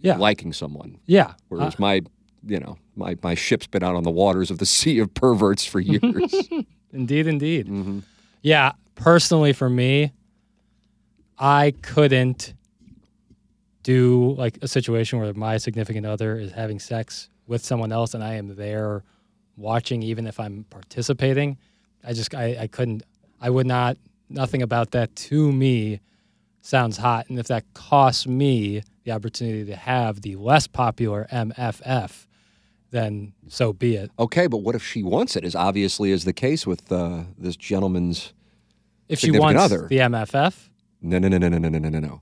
Yeah. 0.02 0.16
liking 0.16 0.52
someone. 0.52 0.98
yeah. 1.06 1.32
Whereas 1.48 1.74
Uh, 1.74 1.78
my 1.78 2.02
you 2.46 2.60
know 2.60 2.76
my 2.94 3.16
my 3.22 3.34
ship's 3.34 3.66
been 3.66 3.82
out 3.82 3.94
on 3.96 4.02
the 4.02 4.10
waters 4.10 4.50
of 4.50 4.58
the 4.58 4.66
sea 4.76 4.98
of 4.98 5.14
perverts 5.14 5.64
for 5.64 5.80
years. 5.80 6.34
Indeed, 6.92 7.26
indeed. 7.26 7.66
Mm-hmm. 7.68 7.98
Yeah, 8.42 8.72
personally 8.94 9.52
for 9.52 9.68
me, 9.68 10.12
I 11.38 11.74
couldn't 11.82 12.54
do 13.82 14.34
like 14.36 14.58
a 14.62 14.68
situation 14.68 15.20
where 15.20 15.32
my 15.34 15.58
significant 15.58 16.06
other 16.06 16.38
is 16.38 16.52
having 16.52 16.80
sex 16.80 17.28
with 17.46 17.64
someone 17.64 17.92
else 17.92 18.14
and 18.14 18.24
I 18.24 18.34
am 18.34 18.56
there 18.56 19.04
watching, 19.56 20.02
even 20.02 20.26
if 20.26 20.40
I'm 20.40 20.64
participating. 20.70 21.58
I 22.02 22.12
just, 22.12 22.34
I, 22.34 22.56
I 22.62 22.66
couldn't, 22.66 23.04
I 23.40 23.50
would 23.50 23.66
not, 23.66 23.96
nothing 24.28 24.62
about 24.62 24.90
that 24.92 25.14
to 25.16 25.52
me 25.52 26.00
sounds 26.62 26.96
hot. 26.96 27.28
And 27.28 27.38
if 27.38 27.46
that 27.46 27.64
costs 27.74 28.26
me 28.26 28.82
the 29.04 29.12
opportunity 29.12 29.64
to 29.66 29.76
have 29.76 30.22
the 30.22 30.36
less 30.36 30.66
popular 30.66 31.26
MFF, 31.32 32.26
then 32.90 33.32
so 33.48 33.72
be 33.72 33.96
it. 33.96 34.10
okay, 34.18 34.46
but 34.46 34.58
what 34.58 34.74
if 34.74 34.84
she 34.84 35.02
wants 35.02 35.36
it? 35.36 35.44
As 35.44 35.54
obviously 35.54 36.10
is 36.10 36.24
the 36.24 36.32
case 36.32 36.66
with 36.66 36.90
uh, 36.90 37.24
this 37.38 37.56
gentleman's. 37.56 38.32
If 39.08 39.20
she 39.20 39.30
wants 39.30 39.60
other. 39.60 39.86
the 39.88 39.98
MFF, 39.98 40.68
No, 41.06 41.18
no, 41.18 41.28
no, 41.28 41.38
no, 41.38 41.48
no, 41.48 41.58
no, 41.58 41.68
no, 41.78 41.88
no, 41.88 41.98
no. 42.00 42.20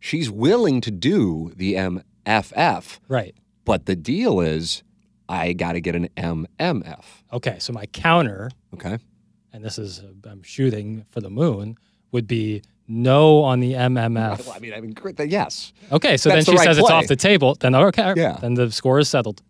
She's 0.00 0.30
willing 0.30 0.80
to 0.82 0.90
do 0.90 1.52
the 1.56 1.74
MFF, 1.74 2.98
right. 3.08 3.34
but 3.64 3.86
the 3.86 3.96
deal 3.96 4.40
is, 4.40 4.82
I 5.28 5.52
got 5.54 5.72
to 5.72 5.80
get 5.80 5.96
an 5.96 6.08
MMF. 6.16 7.04
Okay, 7.32 7.58
so 7.58 7.72
my 7.72 7.86
counter, 7.86 8.50
Okay. 8.74 8.98
and 9.52 9.64
this 9.64 9.78
is 9.78 10.02
I'm 10.24 10.42
shooting 10.42 11.04
for 11.10 11.20
the 11.20 11.30
moon, 11.30 11.76
would 12.12 12.26
be 12.26 12.62
no 12.86 13.42
on 13.42 13.60
the 13.60 13.72
Well, 13.74 13.88
MMF. 13.90 14.54
I 14.54 14.58
mean, 14.60 14.72
I 14.74 14.80
mean, 14.80 14.94
yes. 15.28 15.72
Okay, 15.90 16.16
so 16.16 16.28
That's 16.28 16.46
then 16.46 16.54
the 16.54 16.58
she 16.58 16.58
right 16.58 16.64
says 16.68 16.78
it's 16.78 16.90
off 16.90 17.06
the 17.06 17.16
table. 17.16 17.54
Then 17.58 17.74
okay, 17.74 18.14
Yeah. 18.16 18.38
then 18.40 18.54
the 18.54 18.70
score 18.70 18.98
is 18.98 19.08
settled. 19.08 19.42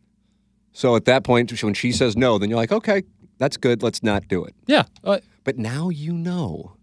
So 0.73 0.97
at 0.97 1.05
that 1.07 1.25
point, 1.25 1.63
when 1.63 1.75
she 1.75 1.93
says 1.93 2.17
no, 2.17 2.39
then 2.39 2.49
you're 2.49 2.59
like, 2.59 2.73
okay, 2.73 3.03
that's 3.39 3.57
good. 3.57 3.83
Let's 3.83 4.03
not 4.03 4.29
do 4.29 4.45
it. 4.45 4.55
Yeah, 4.67 4.85
uh, 5.05 5.19
But 5.45 5.59
now 5.59 5.89
you 5.89 6.13
know 6.13 6.78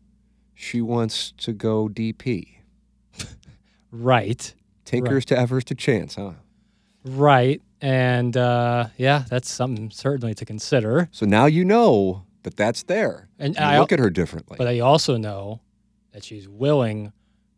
she 0.55 0.81
wants 0.81 1.31
to 1.37 1.53
go 1.53 1.87
DP. 1.87 2.55
right, 3.91 4.53
Tinkers 4.85 5.25
to 5.25 5.37
Evers 5.37 5.63
to 5.65 5.75
chance, 5.75 6.15
huh? 6.15 6.31
right, 7.03 7.61
and 7.81 8.35
uh, 8.35 8.87
yeah, 8.97 9.25
that's 9.29 9.51
something 9.51 9.91
certainly 9.91 10.33
to 10.35 10.45
consider. 10.45 11.09
So 11.11 11.25
now 11.25 11.45
you 11.45 11.63
know 11.65 12.23
that 12.43 12.55
that's 12.57 12.83
there. 12.83 13.27
And 13.39 13.55
you 13.55 13.61
I- 13.61 13.79
look 13.79 13.91
at 13.91 13.99
her 13.99 14.09
differently. 14.09 14.55
But 14.57 14.67
I 14.67 14.79
also 14.79 15.17
know 15.17 15.61
that 16.11 16.23
she's 16.23 16.47
willing 16.47 17.11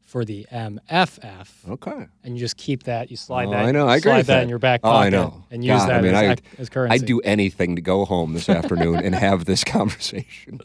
for 0.07 0.23
the 0.23 0.47
MFF, 0.53 1.69
okay. 1.69 2.07
and 2.23 2.33
you 2.33 2.39
just 2.39 2.55
keep 2.55 2.83
that. 2.83 3.11
You 3.11 3.17
slide 3.17 3.49
Oh, 3.49 3.51
that. 3.51 3.65
I 3.65 3.71
know. 3.71 3.87
I 3.89 3.97
agree 3.97 4.11
slide 4.13 4.17
that, 4.21 4.35
that. 4.35 4.43
in 4.43 4.49
your 4.49 4.57
back 4.57 4.79
Oh, 4.83 4.89
I 4.91 5.09
know. 5.09 5.43
and 5.51 5.65
use 5.65 5.75
God, 5.77 5.89
I 5.89 5.93
that 5.95 6.03
mean, 6.03 6.13
as, 6.15 6.37
I- 6.57 6.61
as 6.61 6.69
currency. 6.69 6.93
I'd 6.95 7.05
do 7.05 7.19
anything 7.21 7.75
to 7.75 7.81
go 7.81 8.05
home 8.05 8.31
this 8.33 8.47
afternoon 8.47 8.95
and 9.03 9.13
have 9.13 9.43
this 9.43 9.63
conversation. 9.65 10.61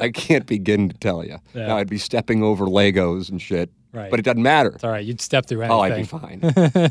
I 0.00 0.10
can't 0.10 0.44
begin 0.46 0.88
to 0.88 0.98
tell 0.98 1.24
you. 1.24 1.38
Yeah. 1.54 1.68
Now, 1.68 1.76
I'd 1.76 1.88
be 1.88 1.98
stepping 1.98 2.42
over 2.42 2.66
Legos 2.66 3.30
and 3.30 3.40
shit, 3.40 3.70
Right. 3.92 4.10
but 4.10 4.18
it 4.18 4.24
doesn't 4.24 4.42
matter. 4.42 4.70
It's 4.70 4.82
all 4.82 4.90
right. 4.90 5.04
You'd 5.04 5.20
step 5.20 5.46
through 5.46 5.62
anything. 5.62 5.76
Oh, 5.76 5.80
I'd 5.80 5.96
be 5.96 6.02
fine. 6.02 6.40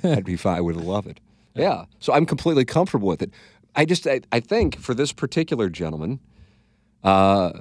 I'd 0.17 0.24
be 0.26 0.38
fine. 0.38 0.58
I 0.58 0.62
would 0.62 0.78
love 0.78 1.06
it. 1.06 1.19
Yeah. 1.54 1.84
So 2.00 2.13
I'm 2.13 2.26
completely 2.26 2.63
comfortable 2.63 3.10
with 3.10 3.22
it. 3.22 3.32
I 3.76 3.84
just, 3.84 4.08
I, 4.08 4.22
I 4.32 4.39
think 4.39 4.80
for 4.80 4.93
this 4.93 5.12
particular 5.12 5.67
gentleman, 5.69 6.22
uh, 7.04 7.60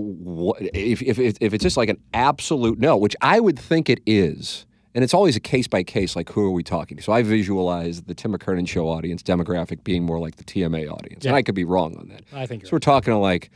what, 0.00 0.60
if, 0.60 1.02
if, 1.02 1.18
if 1.18 1.36
if 1.40 1.54
it's 1.54 1.62
just 1.62 1.76
like 1.76 1.88
an 1.88 2.00
absolute 2.14 2.78
no, 2.78 2.96
which 2.96 3.16
I 3.20 3.40
would 3.40 3.58
think 3.58 3.88
it 3.88 4.00
is, 4.06 4.66
and 4.94 5.02
it's 5.04 5.14
always 5.14 5.36
a 5.36 5.40
case 5.40 5.66
by 5.66 5.82
case, 5.82 6.16
like 6.16 6.30
who 6.30 6.44
are 6.44 6.50
we 6.50 6.62
talking 6.62 6.96
to? 6.96 7.02
So 7.02 7.12
I 7.12 7.22
visualize 7.22 8.02
the 8.02 8.14
Tim 8.14 8.32
McKernan 8.32 8.68
show 8.68 8.88
audience 8.88 9.22
demographic 9.22 9.84
being 9.84 10.04
more 10.04 10.18
like 10.18 10.36
the 10.36 10.44
TMA 10.44 10.90
audience. 10.90 11.24
And 11.24 11.34
I 11.34 11.42
could 11.42 11.54
be 11.54 11.64
wrong 11.64 11.96
on 11.96 12.08
that. 12.08 12.22
I 12.32 12.46
think 12.46 12.64
So 12.64 12.68
you're 12.70 12.76
we're 12.76 12.80
talking 12.80 13.12
to 13.12 13.18
like 13.18 13.50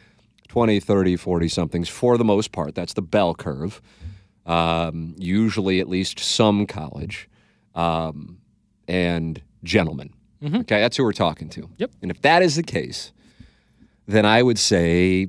20, 0.49 0.81
30, 0.81 1.17
40 1.17 1.49
somethings 1.49 1.89
for 1.89 2.19
the 2.19 2.25
most 2.25 2.53
part. 2.53 2.75
That's 2.75 2.95
the 2.95 3.03
bell 3.03 3.35
curve. 3.35 3.81
Um, 4.47 5.15
usually 5.19 5.81
at 5.81 5.89
least 5.89 6.19
some 6.19 6.67
college 6.67 7.29
um, 7.75 8.39
and 8.89 9.41
gentlemen. 9.63 10.13
Mhm. 10.43 10.61
Okay, 10.63 10.81
that's 10.81 10.97
who 10.97 11.05
we're 11.05 11.13
talking 11.13 11.49
to. 11.51 11.69
Yep. 11.77 11.91
And 12.03 12.11
if 12.11 12.23
that 12.23 12.43
is 12.43 12.57
the 12.57 12.63
case, 12.63 13.13
then 14.09 14.25
I 14.27 14.43
would 14.43 14.59
say, 14.59 15.29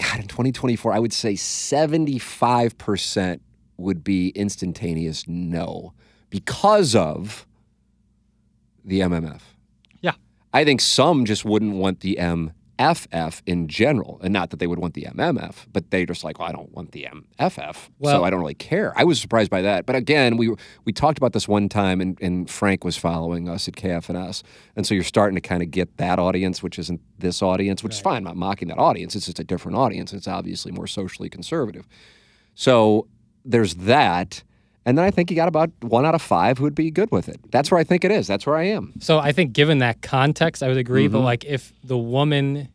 God, 0.00 0.20
in 0.20 0.28
2024, 0.28 0.92
I 0.92 0.98
would 0.98 1.12
say 1.12 1.34
75% 1.34 3.40
would 3.76 4.02
be 4.02 4.30
instantaneous 4.30 5.28
no 5.28 5.92
because 6.30 6.94
of 6.94 7.46
the 8.84 9.00
MMF. 9.00 9.42
Yeah. 10.00 10.12
I 10.54 10.64
think 10.64 10.80
some 10.80 11.26
just 11.26 11.44
wouldn't 11.44 11.74
want 11.74 12.00
the 12.00 12.16
MFF 12.80 13.42
in 13.46 13.68
general, 13.68 14.18
and 14.22 14.32
not 14.32 14.50
that 14.50 14.58
they 14.58 14.66
would 14.66 14.78
want 14.78 14.94
the 14.94 15.02
MMF, 15.02 15.66
but 15.72 15.90
they 15.90 16.06
just 16.06 16.24
like, 16.24 16.38
well, 16.38 16.48
I 16.48 16.52
don't 16.52 16.72
want 16.72 16.92
the 16.92 17.06
MFF, 17.38 17.76
so 18.02 18.24
I 18.24 18.30
don't 18.30 18.40
really 18.40 18.54
care. 18.54 18.94
I 18.96 19.04
was 19.04 19.20
surprised 19.20 19.50
by 19.50 19.60
that, 19.62 19.84
but 19.84 19.96
again, 19.96 20.38
we 20.38 20.54
we 20.84 20.92
talked 20.92 21.18
about 21.18 21.34
this 21.34 21.46
one 21.46 21.68
time, 21.68 22.00
and, 22.00 22.20
and 22.22 22.48
Frank 22.48 22.82
was 22.82 22.96
following 22.96 23.48
us 23.48 23.68
at 23.68 23.74
KFNS, 23.74 24.42
and 24.76 24.86
so 24.86 24.94
you're 24.94 25.04
starting 25.04 25.34
to 25.34 25.40
kind 25.40 25.62
of 25.62 25.70
get 25.70 25.98
that 25.98 26.18
audience, 26.18 26.62
which 26.62 26.78
isn't 26.78 27.00
this 27.18 27.42
audience, 27.42 27.84
which 27.84 27.94
is 27.94 28.00
fine. 28.00 28.16
I'm 28.18 28.24
not 28.24 28.36
mocking 28.36 28.68
that 28.68 28.78
audience. 28.78 29.14
It's 29.14 29.26
just 29.26 29.38
a 29.38 29.44
different 29.44 29.76
audience. 29.76 30.12
It's 30.12 30.28
obviously 30.28 30.72
more 30.72 30.86
socially 30.86 31.28
conservative. 31.28 31.86
So 32.54 33.08
there's 33.44 33.74
that. 33.76 34.42
And 34.90 34.98
then 34.98 35.04
I 35.04 35.12
think 35.12 35.30
you 35.30 35.36
got 35.36 35.46
about 35.46 35.70
one 35.82 36.04
out 36.04 36.16
of 36.16 36.20
five 36.20 36.58
who 36.58 36.64
would 36.64 36.74
be 36.74 36.90
good 36.90 37.12
with 37.12 37.28
it. 37.28 37.38
That's 37.52 37.70
where 37.70 37.78
I 37.78 37.84
think 37.84 38.04
it 38.04 38.10
is. 38.10 38.26
That's 38.26 38.44
where 38.44 38.56
I 38.56 38.64
am. 38.64 38.92
So 38.98 39.20
I 39.20 39.30
think 39.30 39.52
given 39.52 39.78
that 39.78 40.02
context, 40.02 40.64
I 40.64 40.68
would 40.68 40.78
agree. 40.78 41.04
Mm-hmm. 41.04 41.12
But 41.12 41.20
like 41.20 41.44
if 41.44 41.72
the 41.84 41.96
woman, 41.96 42.68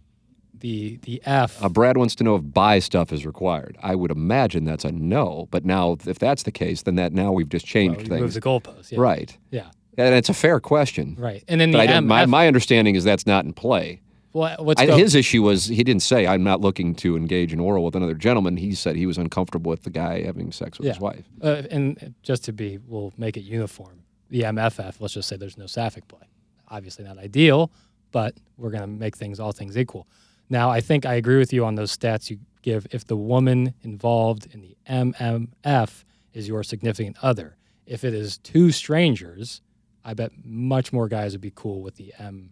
the 0.58 0.96
the 1.04 1.22
F, 1.26 1.62
Uh, 1.62 1.68
Brad 1.68 1.98
wants 1.98 2.16
to 2.16 2.24
know 2.24 2.38
if 2.38 2.42
buy 2.54 2.80
stuff 2.80 3.12
is 3.12 3.26
required. 3.26 3.78
I 3.84 3.96
would 3.96 4.12
imagine 4.12 4.64
that's 4.64 4.86
a 4.86 4.94
no. 4.94 5.50
But 5.52 5.66
now, 5.66 5.98
if 6.08 6.18
that's 6.18 6.44
the 6.44 6.54
case, 6.54 6.84
then 6.84 6.96
that 6.96 7.12
now 7.12 7.34
we've 7.34 7.50
just 7.50 7.66
changed 7.66 8.08
move 8.08 8.08
things. 8.08 8.34
the 8.34 8.40
goalpost. 8.42 8.94
Yeah. 8.94 9.00
Right. 9.02 9.38
Yeah. 9.52 9.72
And 9.98 10.16
it's 10.16 10.30
a 10.30 10.34
fair 10.34 10.62
question. 10.62 11.18
Right. 11.20 11.44
And 11.50 11.60
then 11.60 11.72
the 11.72 11.86
don't, 11.86 12.08
my, 12.08 12.24
MF, 12.24 12.30
my 12.30 12.48
understanding 12.48 12.96
is 12.96 13.04
that's 13.04 13.28
not 13.28 13.44
in 13.44 13.52
play. 13.52 14.00
Well, 14.36 14.58
let's 14.60 14.82
I, 14.82 14.86
go. 14.86 14.98
his 14.98 15.16
issue 15.16 15.42
was 15.44 15.66
he 15.68 15.82
didn't 15.82 16.02
say, 16.02 16.28
I'm 16.28 16.44
not 16.44 16.60
looking 16.60 16.94
to 16.96 17.16
engage 17.16 17.54
in 17.54 17.60
oral 17.62 17.86
with 17.86 17.96
another 17.96 18.14
gentleman. 18.14 18.58
He 18.58 18.76
said 18.76 18.98
he 18.98 19.06
was 19.06 19.18
uncomfortable 19.18 19.70
with 19.70 19.84
the 19.84 19.90
guy 19.90 20.24
having 20.24 20.52
sex 20.52 20.78
with 20.78 20.90
his 20.90 21.00
wife. 21.00 21.24
uh, 21.42 21.64
and 21.72 22.14
just 22.22 22.44
to 22.44 22.52
be, 22.52 22.78
we'll 22.86 23.14
make 23.18 23.38
it 23.38 23.44
uniform. 23.44 24.02
The 24.30 24.42
MFF, 24.42 25.00
let's 25.00 25.14
just 25.14 25.30
say 25.30 25.38
there's 25.38 25.58
no 25.58 25.68
sapphic 25.68 26.10
play. 26.10 26.28
Obviously 26.68 27.06
not 27.06 27.18
ideal, 27.18 27.72
but 28.12 28.36
we're 28.58 28.72
going 28.72 28.82
to 28.82 28.88
make 28.88 29.16
things 29.16 29.40
all 29.40 29.54
things 29.54 29.78
equal. 29.78 30.06
Now, 30.50 30.70
I 30.70 30.82
think 30.82 31.06
I 31.06 31.14
agree 31.14 31.38
with 31.38 31.54
you 31.54 31.64
on 31.64 31.76
those 31.76 31.96
stats 31.96 32.30
you 32.30 32.40
give. 32.62 32.86
If 32.92 33.08
the 33.08 33.16
woman 33.16 33.74
involved 33.84 34.48
in 34.54 34.60
the 34.60 34.76
MMF 34.90 36.04
is 36.34 36.46
your 36.46 36.62
significant 36.64 37.16
other, 37.22 37.56
if 37.86 38.04
it 38.04 38.14
is 38.14 38.38
two 38.40 38.74
strangers, 38.74 39.62
I 40.04 40.14
bet 40.14 40.32
much 40.44 40.92
more 40.92 41.08
guys 41.08 41.32
would 41.32 41.42
be 41.42 41.54
cool 41.56 41.82
with 41.82 41.96
the 41.96 42.14
M. 42.20 42.52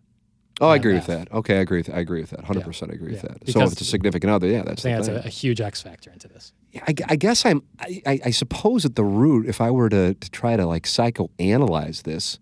Oh, 0.61 0.69
I 0.69 0.75
agree 0.75 0.93
with 0.93 1.07
that. 1.07 1.31
Okay, 1.31 1.57
I 1.57 1.61
agree 1.61 1.79
with 1.79 1.89
I 1.89 1.99
agree 1.99 2.21
with 2.21 2.29
that. 2.29 2.43
100% 2.43 2.89
I 2.89 2.93
agree 2.93 3.11
with 3.13 3.21
that. 3.21 3.39
so 3.39 3.45
Because- 3.45 3.55
if 3.55 3.71
it's 3.73 3.81
a 3.81 3.85
significant 3.85 4.31
other, 4.31 4.47
yeah, 4.47 4.61
I 4.61 4.63
that's 4.63 4.83
the 4.83 4.89
that's 4.89 5.07
thing. 5.07 5.17
a, 5.17 5.21
a 5.21 5.29
huge 5.29 5.59
X 5.61 5.81
factor 5.81 6.11
into 6.11 6.27
this. 6.27 6.53
Yeah, 6.71 6.83
I, 6.87 6.93
I 7.09 7.15
guess 7.15 7.45
I'm. 7.45 7.63
I, 7.79 8.01
I, 8.05 8.19
I 8.25 8.29
suppose 8.31 8.85
at 8.85 8.95
the 8.95 9.03
root, 9.03 9.47
if 9.47 9.61
I 9.61 9.71
were 9.71 9.89
to, 9.89 10.13
to 10.13 10.31
try 10.31 10.55
to 10.55 10.65
like 10.65 10.83
psychoanalyze 10.83 12.03
this, 12.03 12.39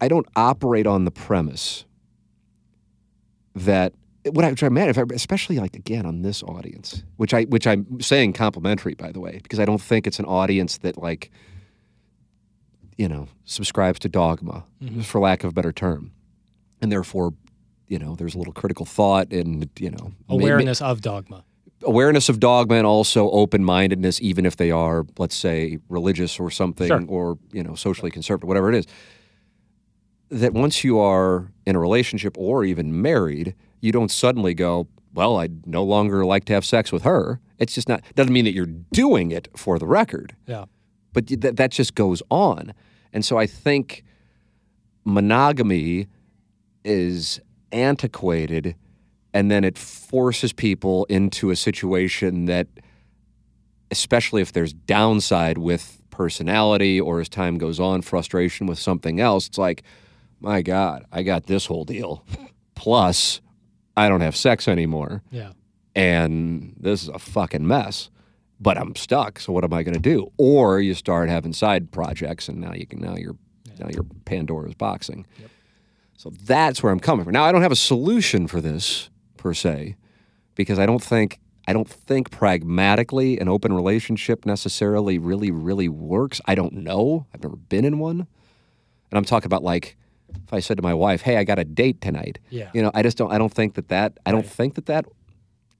I 0.00 0.08
don't 0.08 0.26
operate 0.36 0.86
on 0.86 1.04
the 1.04 1.10
premise 1.10 1.84
that 3.54 3.94
what 4.32 4.44
I 4.44 4.52
try 4.54 4.68
man, 4.68 4.88
if 4.88 4.98
I, 4.98 5.04
especially 5.14 5.58
like 5.58 5.74
again 5.74 6.04
on 6.04 6.22
this 6.22 6.42
audience, 6.42 7.02
which 7.16 7.32
I 7.32 7.44
which 7.44 7.66
I'm 7.66 8.00
saying 8.00 8.32
complimentary 8.34 8.94
by 8.94 9.12
the 9.12 9.20
way, 9.20 9.40
because 9.42 9.60
I 9.60 9.64
don't 9.64 9.80
think 9.80 10.06
it's 10.06 10.18
an 10.18 10.24
audience 10.26 10.78
that 10.78 10.98
like, 10.98 11.30
you 12.96 13.08
know, 13.08 13.28
subscribes 13.44 13.98
to 14.00 14.08
dogma, 14.08 14.64
mm-hmm. 14.82 15.02
for 15.02 15.20
lack 15.20 15.44
of 15.44 15.50
a 15.50 15.52
better 15.52 15.72
term, 15.72 16.12
and 16.86 16.92
therefore, 16.92 17.34
you 17.88 17.98
know, 17.98 18.14
there's 18.14 18.36
a 18.36 18.38
little 18.38 18.52
critical 18.52 18.86
thought 18.86 19.32
and 19.32 19.68
you 19.80 19.90
know 19.90 20.12
may- 20.28 20.36
may- 20.36 20.44
Awareness 20.44 20.80
of 20.80 21.00
dogma. 21.00 21.42
awareness 21.82 22.28
of 22.28 22.38
dogma 22.38 22.76
and 22.76 22.86
also 22.86 23.28
open-mindedness 23.30 24.20
even 24.22 24.46
if 24.46 24.56
they 24.56 24.70
are 24.70 25.04
let's 25.18 25.34
say 25.36 25.78
religious 25.88 26.38
or 26.40 26.48
something 26.50 26.86
Sure. 26.88 27.04
or 27.08 27.38
you 27.52 27.62
know 27.64 27.74
socially 27.74 28.10
conservative 28.10 28.46
whatever 28.48 28.72
it 28.72 28.76
is 28.78 28.86
that 30.30 30.52
once 30.54 30.84
you 30.84 30.98
are 30.98 31.50
in 31.66 31.74
a 31.76 31.80
relationship 31.80 32.36
or 32.38 32.64
even 32.64 33.02
married 33.02 33.54
you 33.80 33.90
don't 33.92 34.10
suddenly 34.10 34.54
go 34.54 34.86
well 35.12 35.36
i 35.38 35.48
no 35.66 35.82
longer 35.84 36.24
like 36.24 36.44
to 36.46 36.52
have 36.54 36.64
sex 36.64 36.90
with 36.92 37.02
her 37.02 37.40
it's 37.58 37.74
just 37.74 37.88
not 37.88 38.00
doesn't 38.14 38.32
mean 38.32 38.44
that 38.46 38.54
you're 38.54 38.74
doing 38.92 39.30
it 39.32 39.48
for 39.56 39.78
the 39.78 39.86
record 39.86 40.34
Yeah. 40.46 40.64
but 41.12 41.28
y- 41.30 41.36
that 41.40 41.56
that 41.56 41.70
just 41.72 41.94
goes 41.94 42.22
on. 42.30 42.72
And 43.12 43.24
so 43.24 43.38
I 43.38 43.46
think 43.46 44.02
monogamy 45.04 46.06
is 46.86 47.40
antiquated 47.72 48.74
and 49.34 49.50
then 49.50 49.64
it 49.64 49.76
forces 49.76 50.52
people 50.52 51.04
into 51.10 51.50
a 51.50 51.56
situation 51.56 52.46
that 52.46 52.68
especially 53.90 54.42
if 54.42 54.52
there's 54.52 54.72
downside 54.72 55.58
with 55.58 56.00
personality 56.10 57.00
or 57.00 57.20
as 57.20 57.28
time 57.28 57.58
goes 57.58 57.78
on 57.78 58.02
frustration 58.02 58.66
with 58.66 58.78
something 58.78 59.20
else 59.20 59.46
it's 59.46 59.58
like 59.58 59.82
my 60.40 60.62
god 60.62 61.04
I 61.12 61.22
got 61.22 61.46
this 61.46 61.66
whole 61.66 61.84
deal 61.84 62.24
plus 62.74 63.40
I 63.96 64.08
don't 64.08 64.20
have 64.22 64.36
sex 64.36 64.68
anymore 64.68 65.22
Yeah. 65.30 65.52
and 65.94 66.74
this 66.78 67.02
is 67.02 67.08
a 67.08 67.18
fucking 67.18 67.66
mess. 67.66 68.10
But 68.58 68.78
I'm 68.78 68.96
stuck. 68.96 69.38
So 69.38 69.52
what 69.52 69.64
am 69.64 69.74
I 69.74 69.82
going 69.82 69.92
to 69.94 70.00
do? 70.00 70.32
Or 70.38 70.80
you 70.80 70.94
start 70.94 71.28
having 71.28 71.52
side 71.52 71.90
projects, 71.92 72.48
and 72.48 72.58
now 72.58 72.72
you 72.72 72.86
can 72.86 73.00
now 73.00 73.14
you're 73.14 73.36
now 73.78 73.88
you're 73.90 74.06
Pandora's 74.24 74.72
boxing. 74.72 75.26
So 76.16 76.30
that's 76.44 76.82
where 76.82 76.92
I'm 76.92 77.00
coming 77.00 77.24
from. 77.24 77.32
Now 77.32 77.44
I 77.44 77.52
don't 77.52 77.62
have 77.62 77.72
a 77.72 77.76
solution 77.76 78.46
for 78.46 78.60
this 78.60 79.10
per 79.36 79.52
se, 79.54 79.96
because 80.54 80.78
I 80.78 80.86
don't 80.86 81.02
think 81.02 81.38
I 81.68 81.72
don't 81.72 81.88
think 81.88 82.30
pragmatically 82.30 83.38
an 83.40 83.48
open 83.48 83.72
relationship 83.72 84.46
necessarily 84.46 85.18
really 85.18 85.50
really 85.50 85.88
works. 85.88 86.40
I 86.46 86.54
don't 86.54 86.72
know. 86.74 87.26
I've 87.34 87.42
never 87.42 87.56
been 87.56 87.84
in 87.84 87.98
one, 87.98 88.20
and 89.10 89.18
I'm 89.18 89.24
talking 89.24 89.46
about 89.46 89.62
like 89.62 89.96
if 90.46 90.52
I 90.52 90.60
said 90.60 90.76
to 90.78 90.82
my 90.82 90.94
wife, 90.94 91.22
"Hey, 91.22 91.36
I 91.36 91.44
got 91.44 91.58
a 91.58 91.64
date 91.64 92.00
tonight." 92.00 92.38
Yeah. 92.50 92.70
You 92.74 92.82
know, 92.82 92.90
I 92.94 93.02
just 93.02 93.16
don't. 93.18 93.30
I 93.32 93.38
don't 93.38 93.52
think 93.52 93.74
that 93.74 93.88
that. 93.88 94.18
I 94.26 94.30
don't 94.32 94.40
Right. 94.42 94.50
think 94.50 94.74
that 94.74 94.86
that. 94.86 95.06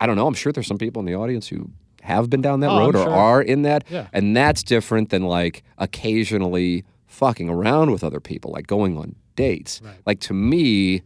I 0.00 0.06
don't 0.06 0.16
know. 0.16 0.26
I'm 0.26 0.34
sure 0.34 0.52
there's 0.52 0.66
some 0.66 0.78
people 0.78 1.00
in 1.00 1.06
the 1.06 1.14
audience 1.14 1.48
who 1.48 1.70
have 2.02 2.28
been 2.30 2.42
down 2.42 2.60
that 2.60 2.70
Oh, 2.70 2.74
I'm 2.76 2.80
road 2.80 2.96
or 2.96 3.04
sure. 3.04 3.10
are 3.12 3.42
in 3.42 3.62
that, 3.62 3.84
Yeah. 3.90 4.06
and 4.12 4.36
that's 4.36 4.62
different 4.62 5.08
than 5.10 5.22
like 5.22 5.62
occasionally 5.78 6.84
fucking 7.06 7.48
around 7.48 7.90
with 7.90 8.04
other 8.04 8.20
people, 8.20 8.52
like 8.52 8.66
going 8.66 8.96
on 8.98 9.16
dates. 9.36 9.80
Right. 9.84 9.94
Like 10.06 10.20
to 10.20 10.34
me, 10.34 11.02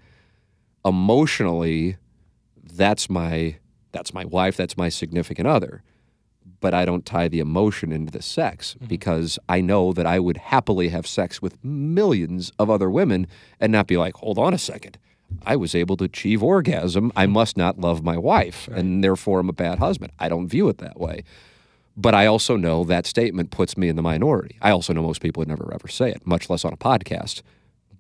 emotionally, 0.85 1.97
that's 2.63 3.11
my 3.11 3.57
that's 3.93 4.15
my 4.15 4.25
wife. 4.25 4.57
That's 4.57 4.77
my 4.77 4.89
significant 4.89 5.49
other. 5.49 5.83
But 6.61 6.75
I 6.75 6.85
don't 6.85 7.05
tie 7.07 7.27
the 7.29 7.41
emotion 7.41 7.91
into 7.93 8.13
the 8.13 8.23
sex 8.23 8.75
Mm-hmm. 8.77 8.87
because 8.87 9.39
I 9.49 9.61
know 9.61 9.93
that 9.93 10.07
I 10.07 10.19
would 10.21 10.37
happily 10.37 10.89
have 10.89 11.07
sex 11.07 11.41
with 11.43 11.63
millions 11.65 12.53
of 12.59 12.71
other 12.71 12.91
women 12.91 13.27
and 13.59 13.73
not 13.73 13.87
be 13.87 13.97
like, 13.97 14.15
hold 14.17 14.39
on 14.39 14.55
a 14.55 14.59
second. 14.59 14.99
I 15.47 15.57
was 15.57 15.75
able 15.75 15.97
to 15.99 16.05
achieve 16.05 16.43
orgasm. 16.43 17.13
I 17.17 17.27
must 17.27 17.57
not 17.57 17.79
love 17.79 18.03
my 18.03 18.19
wife, 18.19 18.67
and 18.69 19.03
therefore 19.05 19.39
I'm 19.41 19.49
a 19.49 19.53
bad 19.53 19.79
husband. 19.79 20.13
I 20.19 20.29
don't 20.29 20.49
view 20.49 20.69
it 20.69 20.79
that 20.79 20.99
way. 20.99 21.23
But 21.97 22.15
I 22.15 22.27
also 22.27 22.57
know 22.57 22.83
that 22.85 23.07
statement 23.07 23.51
puts 23.51 23.77
me 23.77 23.89
in 23.89 23.95
the 23.97 24.03
minority. 24.03 24.57
I 24.61 24.71
also 24.71 24.93
know 24.93 25.03
most 25.03 25.21
people 25.23 25.41
would 25.41 25.49
never 25.49 25.71
ever 25.73 25.89
say 25.89 26.11
it, 26.11 26.27
much 26.27 26.51
less 26.51 26.65
on 26.65 26.73
a 26.73 26.77
podcast. 26.77 27.43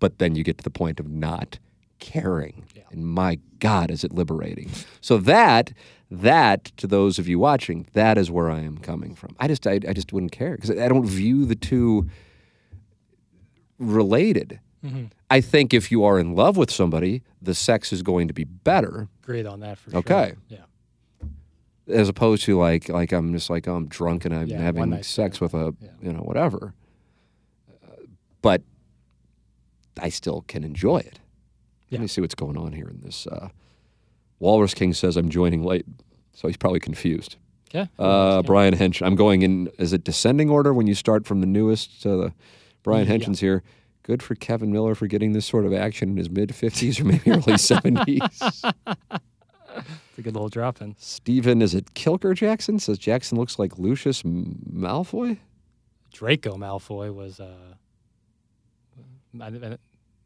But 0.00 0.18
then 0.18 0.34
you 0.34 0.42
get 0.42 0.58
to 0.58 0.64
the 0.64 0.70
point 0.70 0.98
of 0.98 1.08
not 1.08 1.58
caring. 2.00 2.64
And 2.90 3.06
my 3.06 3.38
God, 3.60 3.90
is 3.90 4.02
it 4.02 4.12
liberating. 4.12 4.70
So 5.00 5.18
that, 5.18 5.72
that 6.10 6.64
to 6.78 6.86
those 6.88 7.18
of 7.20 7.28
you 7.28 7.38
watching, 7.38 7.86
that 7.92 8.18
is 8.18 8.30
where 8.30 8.50
I 8.50 8.60
am 8.60 8.78
coming 8.78 9.14
from. 9.14 9.36
I 9.38 9.46
just, 9.46 9.66
I, 9.66 9.74
I 9.86 9.92
just 9.92 10.12
wouldn't 10.12 10.32
care 10.32 10.56
because 10.56 10.70
I 10.70 10.88
don't 10.88 11.06
view 11.06 11.44
the 11.46 11.54
two 11.54 12.08
related. 13.78 14.60
I 15.30 15.42
think 15.42 15.74
if 15.74 15.92
you 15.92 16.04
are 16.04 16.18
in 16.18 16.34
love 16.34 16.56
with 16.56 16.70
somebody, 16.70 17.22
the 17.42 17.54
sex 17.54 17.92
is 17.92 18.02
going 18.02 18.28
to 18.28 18.34
be 18.34 18.44
better 18.44 19.08
Great 19.20 19.44
on 19.44 19.60
that 19.60 19.76
for 19.78 19.90
sure. 19.90 19.98
Okay. 20.00 20.32
Yeah. 20.48 20.60
as 21.86 22.08
opposed 22.08 22.44
to 22.44 22.56
like 22.58 22.88
like 22.88 23.12
I'm 23.12 23.32
just 23.34 23.50
like 23.50 23.68
oh, 23.68 23.76
I'm 23.76 23.88
drunk 23.88 24.24
and 24.24 24.34
I'm 24.34 24.46
Yeah, 24.48 24.56
having 24.58 25.02
sex 25.02 25.38
with 25.38 25.52
a 25.52 25.74
Yeah. 25.80 25.88
you 26.02 26.12
know 26.14 26.20
whatever. 26.20 26.72
Uh, 27.70 27.96
but 28.40 28.62
I 30.00 30.08
still 30.08 30.44
can 30.48 30.64
enjoy 30.64 30.98
it. 30.98 31.18
Let 31.90 32.00
me 32.00 32.06
see 32.06 32.20
what's 32.20 32.34
going 32.36 32.56
on 32.56 32.72
here 32.72 32.88
in 32.88 33.00
this. 33.00 33.26
Uh, 33.26 33.48
Walrus 34.38 34.74
King 34.74 34.94
says 34.94 35.16
I'm 35.16 35.28
joining 35.28 35.64
late, 35.64 35.86
so 36.32 36.46
he's 36.48 36.56
probably 36.56 36.78
confused. 36.80 37.36
Yeah. 37.72 37.86
Uh, 37.98 38.42
Brian 38.42 38.74
Hench, 38.74 39.04
I'm 39.04 39.14
going 39.16 39.42
in. 39.42 39.68
Is 39.78 39.92
it 39.92 40.04
descending 40.04 40.50
order 40.50 40.72
when 40.72 40.86
you 40.86 40.94
start 40.94 41.26
from 41.26 41.40
the 41.40 41.46
newest 41.46 42.02
to 42.02 42.16
the? 42.16 42.32
Brian 42.82 43.06
Yeah. 43.06 43.12
Henchins 43.12 43.40
here. 43.40 43.62
Good 44.02 44.22
for 44.22 44.34
Kevin 44.34 44.72
Miller 44.72 44.94
for 44.94 45.06
getting 45.06 45.32
this 45.34 45.44
sort 45.46 45.66
of 45.66 45.72
action 45.74 46.08
in 46.10 46.16
his 46.16 46.30
mid 46.30 46.48
50s 46.50 47.00
or 47.00 47.04
maybe 47.04 47.30
early 47.30 47.42
70s. 47.54 48.72
It's 48.88 50.18
a 50.18 50.22
good 50.22 50.32
little 50.34 50.48
drop 50.48 50.80
in. 50.80 50.96
Steven, 50.98 51.60
is 51.62 51.74
it 51.74 51.92
Kilker 51.94 52.34
Jackson? 52.34 52.78
Says 52.78 52.98
Jackson 52.98 53.36
looks 53.38 53.58
like 53.58 53.78
Lucius 53.78 54.22
Malfoy. 54.22 55.38
Draco 56.12 56.56
Malfoy 56.56 57.14
was 57.14 57.38
uh, 57.38 57.74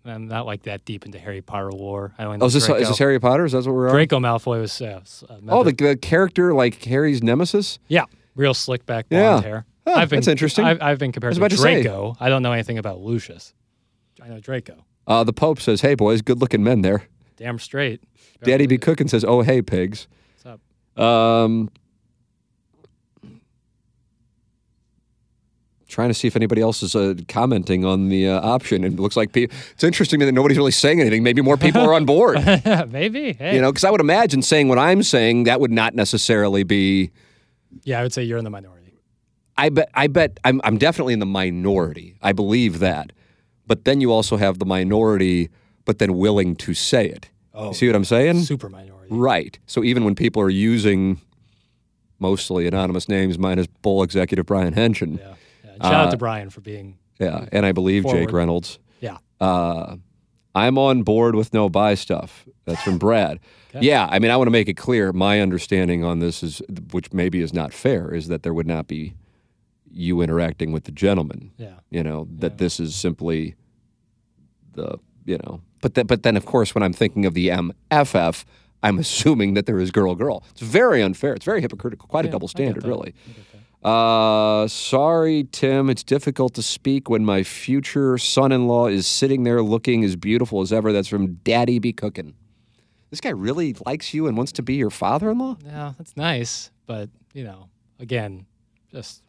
I'm 0.07 0.29
not 0.29 0.45
like 0.47 0.65
that 0.65 0.85
deep 0.85 1.07
into 1.07 1.19
Harry 1.19 1.41
Potter 1.41 1.71
lore. 1.73 2.13
I 2.19 2.25
only 2.25 2.37
Oh, 2.37 2.39
know 2.41 2.47
is 2.47 2.53
this, 2.55 2.67
Draco. 2.67 2.83
is 2.83 2.89
this 2.89 2.99
Harry 2.99 3.19
Potter? 3.19 3.45
Is 3.47 3.53
that 3.53 3.65
what 3.65 3.75
we're 3.75 3.89
on? 3.89 3.95
Draco 3.95 4.19
Malfoy 4.19 4.61
was. 4.61 4.81
Uh, 4.83 5.01
uh, 5.29 5.37
Oh, 5.49 5.65
the, 5.65 5.73
the 5.73 5.97
character 5.97 6.53
like 6.53 6.83
Harry's 6.85 7.23
nemesis? 7.23 7.79
yeah, 7.89 8.05
real 8.37 8.53
slick 8.55 8.85
back 8.87 9.07
Yeah. 9.11 9.31
blonde 9.31 9.45
hair. 9.47 9.67
Oh, 9.87 9.95
I've 9.95 10.09
been, 10.11 10.19
that's 10.19 10.29
interesting. 10.29 10.65
I've, 10.65 10.81
I've 10.83 10.99
been 10.99 11.13
compared 11.13 11.35
to 11.35 11.41
about 11.41 11.51
to. 11.51 11.57
Draco. 11.57 12.17
I 12.21 12.29
don't 12.29 12.43
know 12.43 12.53
anything 12.53 12.79
about 12.79 13.01
Lucius. 13.01 13.53
I 14.23 14.29
know 14.29 14.41
Draco. 14.41 14.85
Uh, 15.07 15.25
the 15.25 15.33
Pope 15.35 15.61
says, 15.61 15.83
hey, 15.83 15.95
boys, 15.95 16.23
good 16.23 16.41
looking 16.41 16.63
men 16.65 16.81
there. 16.83 17.05
Damn 17.37 17.59
straight. 17.59 18.03
Daddy 18.43 18.67
be 18.67 18.79
cooking 18.79 19.09
says, 19.09 19.25
oh, 19.25 19.41
hey, 19.43 19.61
pigs. 19.63 20.07
What's 20.43 20.61
up? 20.99 21.03
Um, 21.03 21.71
trying 25.95 26.09
to 26.11 26.15
see 26.15 26.27
if 26.27 26.37
anybody 26.37 26.61
else 26.61 26.83
is 26.83 26.95
uh, 26.95 27.15
commenting 27.29 27.85
on 27.85 28.09
the 28.09 28.29
uh, 28.29 28.41
option. 28.41 28.85
And 28.85 28.99
it 28.99 29.01
looks 29.01 29.17
like 29.17 29.33
pe- 29.33 29.45
it's 29.73 29.85
interesting 29.85 30.19
me 30.21 30.27
that 30.27 30.33
nobody's 30.33 30.59
really 30.59 30.71
saying 30.73 31.01
anything. 31.01 31.23
Maybe 31.23 31.41
more 31.41 31.57
people 31.57 31.81
are 31.83 31.95
on 31.95 32.05
board. 32.05 32.37
Maybe. 32.91 33.33
Hey. 33.33 33.55
You 33.55 33.61
know, 33.63 33.71
because 33.73 33.85
I 33.85 33.91
would 33.91 34.01
imagine 34.01 34.43
saying 34.43 34.69
what 34.69 34.79
I'm 34.79 35.03
saying, 35.03 35.45
that 35.45 35.61
would 35.61 35.71
not 35.71 35.95
necessarily 35.95 36.65
be. 36.65 37.11
Yeah, 37.85 38.01
I 38.01 38.03
would 38.03 38.13
say 38.13 38.23
you're 38.25 38.39
in 38.39 38.45
the 38.45 38.51
minority. 38.51 38.95
I 39.57 39.69
bet. 39.69 39.89
I 39.95 40.09
bet. 40.09 40.39
I'm. 40.45 40.61
I'm 40.65 40.79
definitely 40.79 41.13
in 41.13 41.21
the 41.21 41.27
minority. 41.27 42.17
I 42.23 42.33
believe 42.33 42.81
that. 42.81 43.13
But 43.67 43.85
then 43.85 44.01
you 44.01 44.13
also 44.13 44.37
have 44.37 44.59
the 44.59 44.67
minority, 44.67 45.49
but 45.85 45.99
then 45.99 46.19
willing 46.19 46.55
to 46.57 46.75
say 46.75 47.07
it. 47.07 47.31
Oh, 47.55 47.69
You 47.69 47.75
see 47.75 47.87
what 47.87 47.97
I'm 47.97 48.05
saying? 48.05 48.43
super 48.43 48.69
minority. 48.69 49.15
Right. 49.15 49.59
So 49.67 49.85
even 49.85 50.05
when 50.05 50.15
people 50.17 50.43
are 50.43 50.51
using 50.51 51.21
mostly 52.19 52.67
anonymous 52.67 53.09
names, 53.09 53.39
minus 53.39 53.67
Bull 53.83 54.03
executive 54.03 54.47
Brian 54.47 54.73
Henson, 54.73 55.19
Yeah. 55.23 55.35
Yeah. 55.81 55.83
Shout 55.85 55.95
out 55.95 56.09
Uh, 56.09 56.11
to 56.13 56.17
Brian 56.17 56.51
for 56.51 56.61
being. 56.61 56.99
yeah, 57.19 57.47
and 57.53 57.65
I 57.67 57.73
believe 57.73 58.05
Jake 58.07 58.33
Reynolds. 58.33 58.79
Yeah. 59.01 59.19
Uh, 59.41 59.97
I'm 60.55 60.79
on 60.79 61.03
board 61.03 61.35
with 61.35 61.53
no 61.53 61.69
buy 61.69 61.95
stuff. 61.95 62.47
That's 62.65 62.83
from 62.83 62.99
Brad. 62.99 63.41
Yeah, 63.81 64.07
I 64.09 64.21
mean, 64.21 64.31
I 64.31 64.37
want 64.37 64.47
to 64.47 64.53
make 64.53 64.69
it 64.69 64.75
clear. 64.75 65.13
My 65.13 65.41
understanding 65.41 66.05
on 66.05 66.21
this 66.21 66.45
is, 66.45 66.63
which 66.93 67.13
maybe 67.13 67.41
is 67.41 67.53
not 67.53 67.73
fair, 67.73 68.15
is 68.15 68.29
that 68.29 68.45
there 68.45 68.55
would 68.55 68.69
not 68.69 68.87
be 68.87 69.15
you 69.91 70.21
interacting 70.21 70.71
with 70.71 70.85
the 70.85 70.93
gentleman. 70.93 71.51
Yeah. 71.57 71.81
You 71.91 72.05
know 72.05 72.29
that 72.39 72.59
this 72.59 72.79
is 72.79 72.95
simply 72.95 73.57
the 74.75 74.99
you 75.25 75.39
know. 75.39 75.61
But 75.81 75.95
then, 75.95 76.07
but 76.07 76.23
then, 76.23 76.37
of 76.37 76.47
course, 76.47 76.73
when 76.73 76.85
I'm 76.85 76.93
thinking 76.93 77.27
of 77.27 77.35
the 77.35 77.49
MFF, 77.49 78.45
I'm 78.85 78.99
assuming 79.01 79.55
that 79.55 79.67
there 79.67 79.81
is 79.81 79.91
girl 79.91 80.15
girl. 80.15 80.45
It's 80.53 80.61
very 80.63 81.03
unfair. 81.03 81.35
It's 81.35 81.45
very 81.45 81.61
hypocritical. 81.61 82.07
Quite 82.09 82.27
a 82.27 82.29
double 82.31 82.47
standard, 82.47 82.85
that. 82.85 82.89
really. 82.89 83.13
I 83.85 83.89
get 83.89 83.93
that. 83.93 84.65
Uh, 84.65 84.69
sorry, 84.69 85.49
Tim. 85.53 85.91
It's 85.91 86.03
difficult 86.03 86.55
to 86.55 86.63
speak 86.63 87.09
when 87.11 87.25
my 87.25 87.43
future 87.43 88.19
son-in-law 88.19 88.89
is 88.89 89.07
sitting 89.07 89.45
there 89.45 89.63
looking 89.63 90.05
as 90.05 90.17
beautiful 90.17 90.61
as 90.61 90.73
ever. 90.73 90.93
That's 90.93 91.09
from 91.09 91.35
Daddy 91.45 91.79
Be 91.79 91.93
Cooking. 91.93 92.35
This 93.11 93.21
guy 93.21 93.31
really 93.31 93.77
likes 93.87 94.13
you 94.13 94.27
and 94.27 94.37
wants 94.37 94.53
to 94.53 94.63
be 94.63 94.75
your 94.75 94.91
father-in-law. 94.91 95.59
Yeah, 95.65 95.93
that's 95.97 96.17
nice, 96.17 96.71
but 96.87 97.09
you 97.33 97.45
know, 97.45 97.69
again, 98.01 98.47
just 98.91 99.23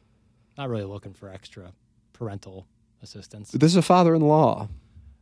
not 0.57 0.69
really 0.69 0.85
looking 0.85 1.13
for 1.13 1.29
extra 1.29 1.71
parental 2.13 2.65
assistance. 3.03 3.51
This 3.51 3.71
is 3.71 3.77
a 3.77 3.83
father-in-law. 3.83 4.67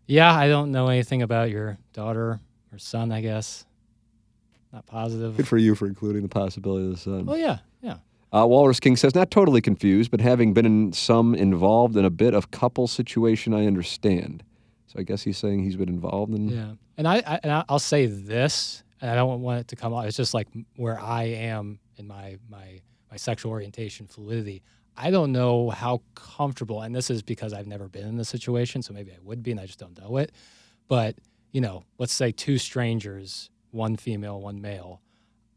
Yeah, 0.05 0.33
I 0.33 0.47
don't 0.47 0.71
know 0.71 0.87
anything 0.87 1.21
about 1.21 1.49
your 1.49 1.77
daughter 1.91 2.39
or 2.71 2.77
son. 2.77 3.11
I 3.11 3.21
guess 3.21 3.65
not 4.71 4.85
positive. 4.85 5.35
Good 5.37 5.47
for 5.47 5.57
you 5.57 5.75
for 5.75 5.85
including 5.85 6.21
the 6.23 6.29
possibility 6.29 6.85
of 6.85 6.91
the 6.91 6.97
son. 6.97 7.25
Oh 7.27 7.35
yeah, 7.35 7.45
yeah. 7.45 7.57
Uh, 8.33 8.47
Walrus 8.47 8.79
King 8.79 8.95
says, 8.95 9.13
not 9.13 9.29
totally 9.29 9.61
confused, 9.61 10.09
but 10.09 10.19
having 10.19 10.53
been 10.53 10.65
in 10.65 10.91
some 10.91 11.35
involved 11.35 11.95
in 11.95 12.03
a 12.03 12.09
bit 12.09 12.33
of 12.33 12.49
couple 12.49 12.87
situation, 12.87 13.53
I 13.53 13.67
understand. 13.67 14.43
So 14.87 14.99
I 14.99 15.03
guess 15.03 15.21
he's 15.21 15.37
saying 15.37 15.63
he's 15.63 15.75
been 15.75 15.89
involved 15.89 16.33
in. 16.33 16.49
Yeah, 16.49 16.71
and 16.97 17.07
I, 17.07 17.17
I 17.17 17.39
and 17.43 17.63
I'll 17.69 17.77
say 17.77 18.07
this, 18.07 18.83
and 19.01 19.11
I 19.11 19.15
don't 19.15 19.41
want 19.41 19.61
it 19.61 19.67
to 19.69 19.75
come 19.75 19.93
out. 19.93 20.05
It's 20.05 20.17
just 20.17 20.33
like 20.33 20.47
where 20.75 20.99
I 20.99 21.23
am 21.23 21.79
in 21.97 22.07
my 22.07 22.37
my 22.49 22.81
my 23.11 23.17
sexual 23.17 23.51
orientation 23.51 24.07
fluidity. 24.07 24.63
I 24.97 25.11
don't 25.11 25.31
know 25.31 25.69
how 25.69 26.01
comfortable, 26.15 26.81
and 26.81 26.93
this 26.93 27.11
is 27.11 27.21
because 27.21 27.53
I've 27.53 27.67
never 27.67 27.87
been 27.87 28.07
in 28.07 28.17
this 28.17 28.29
situation, 28.29 28.81
so 28.81 28.93
maybe 28.93 29.11
I 29.11 29.17
would 29.21 29.43
be, 29.43 29.51
and 29.51 29.59
I 29.59 29.67
just 29.67 29.79
don't 29.79 29.99
know 29.99 30.17
it. 30.17 30.31
But 30.87 31.15
you 31.51 31.61
know, 31.61 31.85
let's 31.99 32.13
say 32.13 32.31
two 32.31 32.57
strangers, 32.57 33.51
one 33.69 33.95
female, 33.95 34.41
one 34.41 34.59
male. 34.59 35.01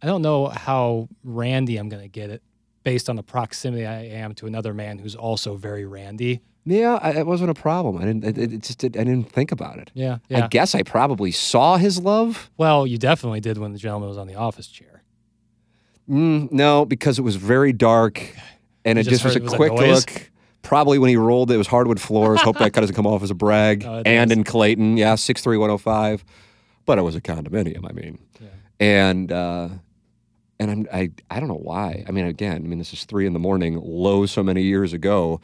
I 0.02 0.06
don't 0.06 0.20
know 0.20 0.48
how 0.48 1.08
randy 1.24 1.78
I'm 1.78 1.88
going 1.88 2.02
to 2.02 2.08
get 2.08 2.28
it 2.28 2.42
based 2.86 3.10
on 3.10 3.16
the 3.16 3.22
proximity 3.24 3.84
I 3.84 4.04
am 4.04 4.32
to 4.34 4.46
another 4.46 4.72
man 4.72 4.98
who's 4.98 5.16
also 5.16 5.56
very 5.56 5.84
randy. 5.84 6.40
Yeah, 6.64 7.00
I, 7.02 7.10
it 7.18 7.26
wasn't 7.26 7.50
a 7.50 7.54
problem. 7.54 7.98
I 7.98 8.04
didn't. 8.04 8.24
It, 8.24 8.38
it 8.52 8.62
just. 8.62 8.78
Did, 8.78 8.96
I 8.96 9.02
didn't 9.02 9.30
think 9.32 9.50
about 9.50 9.78
it. 9.78 9.90
Yeah, 9.92 10.18
yeah. 10.28 10.44
I 10.44 10.46
guess 10.48 10.72
I 10.74 10.82
probably 10.84 11.32
saw 11.32 11.76
his 11.78 11.98
love. 12.00 12.48
well, 12.56 12.86
you 12.86 12.96
definitely 12.96 13.40
did 13.40 13.58
when 13.58 13.72
the 13.72 13.78
gentleman 13.78 14.08
was 14.08 14.16
on 14.18 14.28
the 14.28 14.36
office 14.36 14.68
chair. 14.68 15.02
Mm, 16.08 16.52
no, 16.52 16.84
because 16.84 17.18
it 17.18 17.22
was 17.22 17.34
very 17.36 17.72
dark, 17.72 18.22
and 18.84 18.96
You 18.98 19.00
it 19.00 19.08
just 19.08 19.24
was 19.24 19.34
a 19.36 19.40
was 19.40 19.52
quick 19.54 19.72
noise? 19.72 20.06
look. 20.06 20.30
Probably 20.62 20.98
when 20.98 21.10
he 21.10 21.16
rolled, 21.16 21.50
it 21.52 21.56
was 21.56 21.66
hardwood 21.68 22.00
floors. 22.00 22.40
Hope 22.40 22.58
that 22.58 22.72
cut 22.72 22.80
doesn't 22.82 22.96
come 22.96 23.06
off 23.06 23.22
as 23.22 23.30
a 23.30 23.34
brag. 23.34 23.84
Oh, 23.86 24.02
and 24.06 24.30
does. 24.30 24.38
in 24.38 24.44
Clayton, 24.44 24.96
yeah, 24.96 25.14
six 25.16 25.42
three 25.42 25.56
one 25.58 25.68
zero 25.70 25.78
five, 25.78 26.24
but 26.84 26.98
it 26.98 27.02
was 27.02 27.14
a 27.16 27.20
condominium. 27.20 27.88
I 27.88 27.92
mean, 27.92 28.18
Yeah. 28.40 28.48
and 28.80 29.30
uh, 29.32 29.68
and 30.58 30.70
I'm 30.70 30.86
I 30.92 31.10
I 31.30 31.38
don't 31.40 31.48
know 31.48 31.54
why. 31.54 32.04
I 32.08 32.12
mean, 32.12 32.26
again, 32.26 32.56
I 32.56 32.66
mean, 32.68 32.78
this 32.78 32.92
is 32.92 33.04
three 33.04 33.26
in 33.26 33.32
the 33.32 33.38
morning, 33.38 33.80
low 33.82 34.26
so 34.26 34.42
many 34.42 34.62
years 34.62 34.92
ago, 34.92 35.40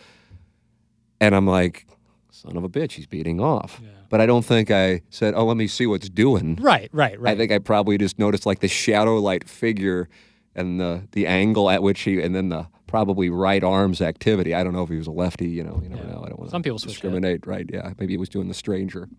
and 1.21 1.35
I'm 1.35 1.47
like, 1.47 1.87
son 2.31 2.57
of 2.57 2.65
a 2.65 2.69
bitch, 2.69 2.93
he's 2.93 3.07
beating 3.07 3.41
off. 3.41 3.81
Yeah. 3.83 3.89
But 4.09 4.21
I 4.21 4.27
don't 4.27 4.45
think 4.45 4.71
I 4.71 5.01
said, 5.11 5.33
oh, 5.35 5.45
let 5.47 5.57
me 5.57 5.67
see 5.67 5.87
what's 5.87 6.09
doing. 6.11 6.57
Right, 6.61 6.91
right, 6.93 7.19
right. 7.19 7.33
I 7.33 7.37
think 7.37 7.51
I 7.51 7.59
probably 7.59 7.97
just 7.97 8.19
noticed 8.19 8.45
like 8.45 8.61
the 8.61 8.69
shadow 8.69 9.17
light 9.19 9.49
figure 9.49 10.09
and 10.55 10.79
the 10.81 11.09
the 11.13 11.27
angle 11.27 11.71
at 11.71 11.83
which 11.83 12.01
he 12.03 12.21
and 12.21 12.35
then 12.35 12.49
the 12.51 12.67
probably 12.87 13.31
right 13.31 13.65
arm's 13.65 14.03
activity. 14.03 14.55
I 14.55 14.63
don't 14.63 14.75
know 14.75 14.83
if 14.83 14.91
he 14.91 14.97
was 14.97 15.07
a 15.07 15.11
lefty, 15.13 15.49
you 15.49 15.65
know, 15.65 15.81
you 15.83 15.89
never 15.89 16.03
Yeah. 16.05 16.13
know. 16.13 16.23
I 16.25 16.29
don't 16.29 16.39
want 16.39 16.51
Some 16.51 16.63
to 16.63 16.67
people 16.67 16.79
discriminate, 16.79 17.47
right? 17.47 17.65
Yeah. 17.73 17.93
Maybe 17.99 18.13
he 18.13 18.19
was 18.19 18.29
doing 18.29 18.49
the 18.49 18.55
stranger. 18.55 19.09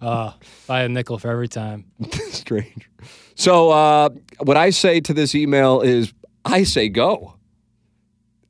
Uh, 0.00 0.32
buy 0.68 0.82
a 0.82 0.88
nickel 0.88 1.18
for 1.18 1.28
every 1.30 1.48
time. 1.48 1.84
stranger. 2.30 2.86
So 3.40 3.70
uh 3.70 4.10
what 4.40 4.56
I 4.56 4.70
say 4.70 5.00
to 5.00 5.14
this 5.14 5.34
email 5.34 5.80
is 5.80 6.12
I 6.44 6.64
say 6.64 6.88
go. 6.90 7.34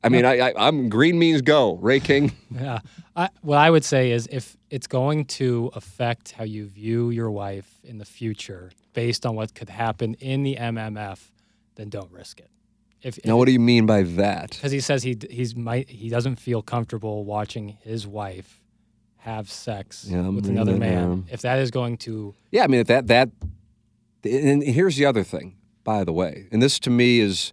I 0.02 0.08
mean, 0.08 0.24
I, 0.24 0.38
I, 0.48 0.66
I'm 0.66 0.88
green 0.88 1.18
means 1.18 1.42
go. 1.42 1.74
Ray 1.76 2.00
King. 2.00 2.32
Yeah. 2.50 2.78
I, 3.14 3.28
what 3.42 3.58
I 3.58 3.70
would 3.70 3.84
say 3.84 4.10
is 4.12 4.26
if 4.32 4.56
it's 4.70 4.86
going 4.88 5.26
to 5.40 5.70
affect 5.74 6.32
how 6.32 6.44
you 6.44 6.66
view 6.66 7.10
your 7.10 7.30
wife 7.30 7.68
in 7.84 7.98
the 7.98 8.04
future 8.04 8.70
based 8.94 9.24
on 9.26 9.36
what 9.36 9.54
could 9.54 9.68
happen 9.68 10.14
in 10.14 10.42
the 10.42 10.56
MMF, 10.56 11.20
then 11.76 11.90
don't 11.90 12.10
risk 12.10 12.40
it. 12.40 12.50
If, 13.02 13.24
Now, 13.24 13.36
what 13.36 13.46
do 13.46 13.52
you 13.52 13.60
mean 13.60 13.86
by 13.86 14.02
that? 14.02 14.50
because 14.50 14.72
he 14.72 14.80
says 14.80 15.02
he 15.04 15.16
he's 15.30 15.54
might 15.54 15.88
he 15.88 16.08
doesn't 16.08 16.36
feel 16.40 16.62
comfortable 16.62 17.24
watching 17.24 17.76
his 17.82 18.06
wife 18.06 18.60
have 19.18 19.50
sex 19.50 20.06
Yeah, 20.08 20.28
with 20.28 20.46
another 20.48 20.76
man. 20.76 20.94
down. 20.94 21.24
If 21.30 21.42
that 21.42 21.58
is 21.60 21.70
going 21.70 21.98
to 21.98 22.34
Yeah, 22.50 22.64
I 22.64 22.66
mean 22.66 22.82
that 22.84 23.06
that. 23.06 23.28
And 24.24 24.62
here's 24.62 24.96
the 24.96 25.06
other 25.06 25.22
thing, 25.22 25.56
by 25.84 26.04
the 26.04 26.12
way, 26.12 26.46
and 26.52 26.62
this 26.62 26.78
to 26.80 26.90
me 26.90 27.20
is 27.20 27.52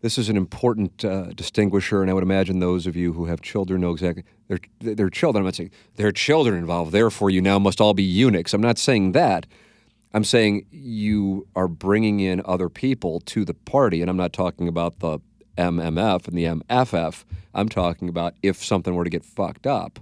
this 0.00 0.18
is 0.18 0.28
an 0.28 0.36
important 0.36 1.04
uh, 1.04 1.26
distinguisher, 1.34 2.02
and 2.02 2.10
I 2.10 2.14
would 2.14 2.24
imagine 2.24 2.58
those 2.58 2.86
of 2.86 2.96
you 2.96 3.12
who 3.12 3.26
have 3.26 3.40
children 3.40 3.80
know 3.80 3.92
exactly. 3.92 4.24
They're 4.48 4.58
they're 4.80 5.10
children. 5.10 5.42
I'm 5.42 5.46
not 5.46 5.54
saying 5.54 5.70
there 5.96 6.08
are 6.08 6.12
children 6.12 6.58
involved. 6.58 6.92
Therefore, 6.92 7.30
you 7.30 7.40
now 7.40 7.58
must 7.58 7.80
all 7.80 7.94
be 7.94 8.02
eunuchs. 8.02 8.52
I'm 8.52 8.60
not 8.60 8.78
saying 8.78 9.12
that. 9.12 9.46
I'm 10.14 10.24
saying 10.24 10.66
you 10.70 11.46
are 11.56 11.68
bringing 11.68 12.20
in 12.20 12.42
other 12.44 12.68
people 12.68 13.20
to 13.20 13.44
the 13.44 13.54
party, 13.54 14.02
and 14.02 14.10
I'm 14.10 14.16
not 14.16 14.32
talking 14.32 14.68
about 14.68 14.98
the 14.98 15.20
MMF 15.56 16.28
and 16.28 16.36
the 16.36 16.44
MFF. 16.44 17.24
I'm 17.54 17.68
talking 17.68 18.08
about 18.08 18.34
if 18.42 18.62
something 18.62 18.94
were 18.94 19.04
to 19.04 19.10
get 19.10 19.24
fucked 19.24 19.66
up 19.66 20.00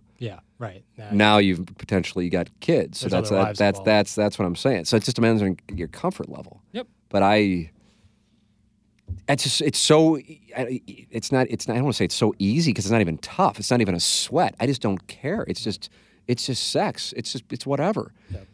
right 0.60 0.84
now, 0.96 1.08
now 1.10 1.38
you've 1.38 1.66
potentially 1.78 2.28
got 2.28 2.48
kids. 2.60 3.00
So 3.00 3.08
that's 3.08 3.30
that, 3.30 3.56
that's 3.56 3.60
involved. 3.60 3.86
that's 3.86 4.14
that's 4.14 4.38
what 4.38 4.44
I'm 4.44 4.54
saying. 4.56 4.84
So 4.84 4.96
it 4.96 5.02
just 5.02 5.16
depends 5.16 5.42
on 5.42 5.56
your 5.74 5.88
comfort 5.88 6.28
level. 6.28 6.62
Yep. 6.72 6.86
But 7.08 7.22
I, 7.24 7.72
it's 9.28 9.42
just 9.42 9.60
it's 9.62 9.78
so 9.78 10.18
it's 10.20 11.32
not 11.32 11.46
it's 11.50 11.66
not 11.66 11.74
I 11.74 11.76
don't 11.76 11.84
want 11.84 11.94
to 11.94 11.98
say 11.98 12.04
it's 12.04 12.14
so 12.14 12.34
easy 12.38 12.70
because 12.70 12.84
it's 12.84 12.92
not 12.92 13.00
even 13.00 13.18
tough. 13.18 13.58
It's 13.58 13.70
not 13.70 13.80
even 13.80 13.94
a 13.94 14.00
sweat. 14.00 14.54
I 14.60 14.66
just 14.66 14.82
don't 14.82 15.04
care. 15.08 15.44
It's 15.48 15.64
just 15.64 15.88
it's 16.28 16.46
just 16.46 16.70
sex. 16.70 17.12
It's 17.16 17.32
just 17.32 17.44
it's 17.50 17.66
whatever. 17.66 18.12
Yep. 18.30 18.46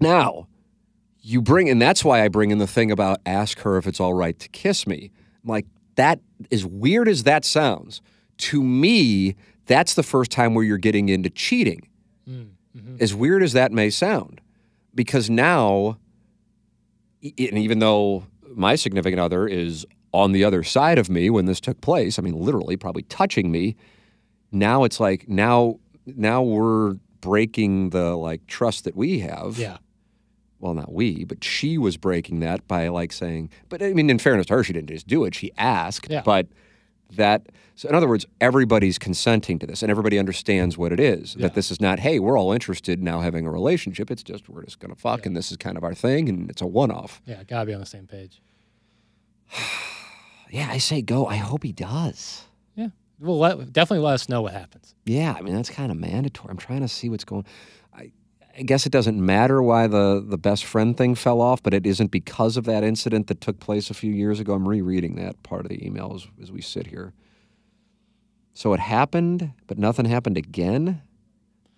Now, 0.00 0.48
you 1.20 1.42
bring 1.42 1.68
and 1.68 1.80
that's 1.80 2.04
why 2.04 2.24
I 2.24 2.28
bring 2.28 2.50
in 2.50 2.58
the 2.58 2.66
thing 2.66 2.90
about 2.90 3.20
ask 3.26 3.60
her 3.60 3.76
if 3.76 3.86
it's 3.86 4.00
all 4.00 4.14
right 4.14 4.38
to 4.38 4.48
kiss 4.48 4.86
me. 4.86 5.10
I'm 5.44 5.50
like 5.50 5.66
that 5.96 6.20
as 6.50 6.64
weird 6.64 7.08
as 7.08 7.24
that 7.24 7.44
sounds, 7.44 8.00
to 8.38 8.62
me, 8.62 9.36
that's 9.70 9.94
the 9.94 10.02
first 10.02 10.32
time 10.32 10.54
where 10.54 10.64
you're 10.64 10.78
getting 10.78 11.08
into 11.08 11.30
cheating. 11.30 11.88
Mm-hmm. 12.28 12.96
As 12.98 13.14
weird 13.14 13.42
as 13.42 13.52
that 13.52 13.70
may 13.72 13.88
sound, 13.88 14.40
because 14.94 15.30
now, 15.30 15.96
and 17.22 17.38
even 17.58 17.78
though 17.78 18.24
my 18.54 18.74
significant 18.74 19.20
other 19.20 19.46
is 19.46 19.86
on 20.12 20.32
the 20.32 20.42
other 20.44 20.62
side 20.64 20.98
of 20.98 21.08
me 21.08 21.30
when 21.30 21.46
this 21.46 21.60
took 21.60 21.80
place, 21.80 22.18
I 22.18 22.22
mean, 22.22 22.34
literally 22.34 22.76
probably 22.76 23.02
touching 23.04 23.50
me, 23.52 23.76
now 24.52 24.82
it's 24.84 24.98
like 25.00 25.28
now 25.28 25.78
now 26.04 26.42
we're 26.42 26.94
breaking 27.20 27.90
the 27.90 28.16
like 28.16 28.44
trust 28.48 28.84
that 28.84 28.96
we 28.96 29.20
have. 29.20 29.56
Yeah. 29.56 29.78
Well, 30.58 30.74
not 30.74 30.92
we, 30.92 31.24
but 31.24 31.42
she 31.44 31.78
was 31.78 31.96
breaking 31.96 32.40
that 32.40 32.66
by 32.68 32.88
like 32.88 33.12
saying, 33.12 33.50
but 33.68 33.82
I 33.82 33.92
mean, 33.94 34.10
in 34.10 34.18
fairness 34.18 34.46
to 34.46 34.54
her, 34.54 34.64
she 34.64 34.72
didn't 34.72 34.90
just 34.90 35.06
do 35.06 35.24
it. 35.24 35.34
She 35.34 35.52
asked, 35.56 36.08
Yeah. 36.10 36.22
but 36.24 36.48
that, 37.16 37.46
so 37.74 37.88
in 37.88 37.94
other 37.94 38.08
words, 38.08 38.26
everybody's 38.40 38.98
consenting 38.98 39.58
to 39.58 39.66
this 39.66 39.82
and 39.82 39.90
everybody 39.90 40.18
understands 40.18 40.76
what 40.76 40.92
it 40.92 41.00
is. 41.00 41.34
Yeah. 41.36 41.42
That 41.46 41.54
this 41.54 41.70
is 41.70 41.80
not, 41.80 42.00
hey, 42.00 42.18
we're 42.18 42.38
all 42.38 42.52
interested 42.52 42.98
in 42.98 43.04
now 43.04 43.20
having 43.20 43.46
a 43.46 43.50
relationship. 43.50 44.10
It's 44.10 44.22
just, 44.22 44.48
we're 44.48 44.64
just 44.64 44.78
going 44.78 44.94
to 44.94 45.00
fuck 45.00 45.26
and 45.26 45.36
this 45.36 45.50
is 45.50 45.56
kind 45.56 45.76
of 45.76 45.84
our 45.84 45.94
thing 45.94 46.28
and 46.28 46.50
it's 46.50 46.62
a 46.62 46.66
one 46.66 46.90
off. 46.90 47.20
Yeah. 47.26 47.42
Gotta 47.44 47.66
be 47.66 47.74
on 47.74 47.80
the 47.80 47.86
same 47.86 48.06
page. 48.06 48.40
Yeah, 50.52 50.68
I 50.68 50.78
say 50.78 51.00
go. 51.00 51.26
I 51.26 51.36
hope 51.36 51.62
he 51.62 51.70
does. 51.70 52.42
Yeah. 52.74 52.88
Well, 53.20 53.38
let, 53.38 53.72
definitely 53.72 54.04
let 54.04 54.14
us 54.14 54.28
know 54.28 54.42
what 54.42 54.52
happens. 54.52 54.96
Yeah, 55.04 55.32
I 55.38 55.42
mean 55.42 55.54
that's 55.54 55.70
kind 55.70 55.92
of 55.92 55.96
mandatory. 55.96 56.50
I'm 56.50 56.56
trying 56.56 56.80
to 56.80 56.88
see 56.88 57.08
what's 57.08 57.22
going. 57.22 57.44
I, 58.60 58.62
guess 58.62 58.86
it 58.86 58.92
doesn't 58.92 59.24
matter 59.24 59.62
why 59.62 59.86
the 59.86 60.24
the 60.24 60.38
best 60.38 60.64
friend 60.64 60.96
thing 60.96 61.14
fell 61.14 61.40
off, 61.40 61.62
but 61.62 61.74
it 61.74 61.86
isn't 61.86 62.10
because 62.10 62.56
of 62.56 62.64
that 62.64 62.84
incident 62.84 63.26
that 63.28 63.40
took 63.40 63.58
place 63.58 63.90
a 63.90 63.94
few 63.94 64.12
years 64.12 64.38
ago. 64.38 64.52
I'm 64.54 64.68
rereading 64.68 65.16
that 65.16 65.42
part 65.42 65.62
of 65.62 65.70
the 65.70 65.84
email 65.84 66.12
as, 66.14 66.26
as 66.42 66.52
we 66.52 66.60
sit 66.60 66.88
here. 66.88 67.12
So 68.52 68.72
it 68.74 68.80
happened, 68.80 69.52
but 69.66 69.78
nothing 69.78 70.04
happened 70.04 70.36
again 70.36 71.02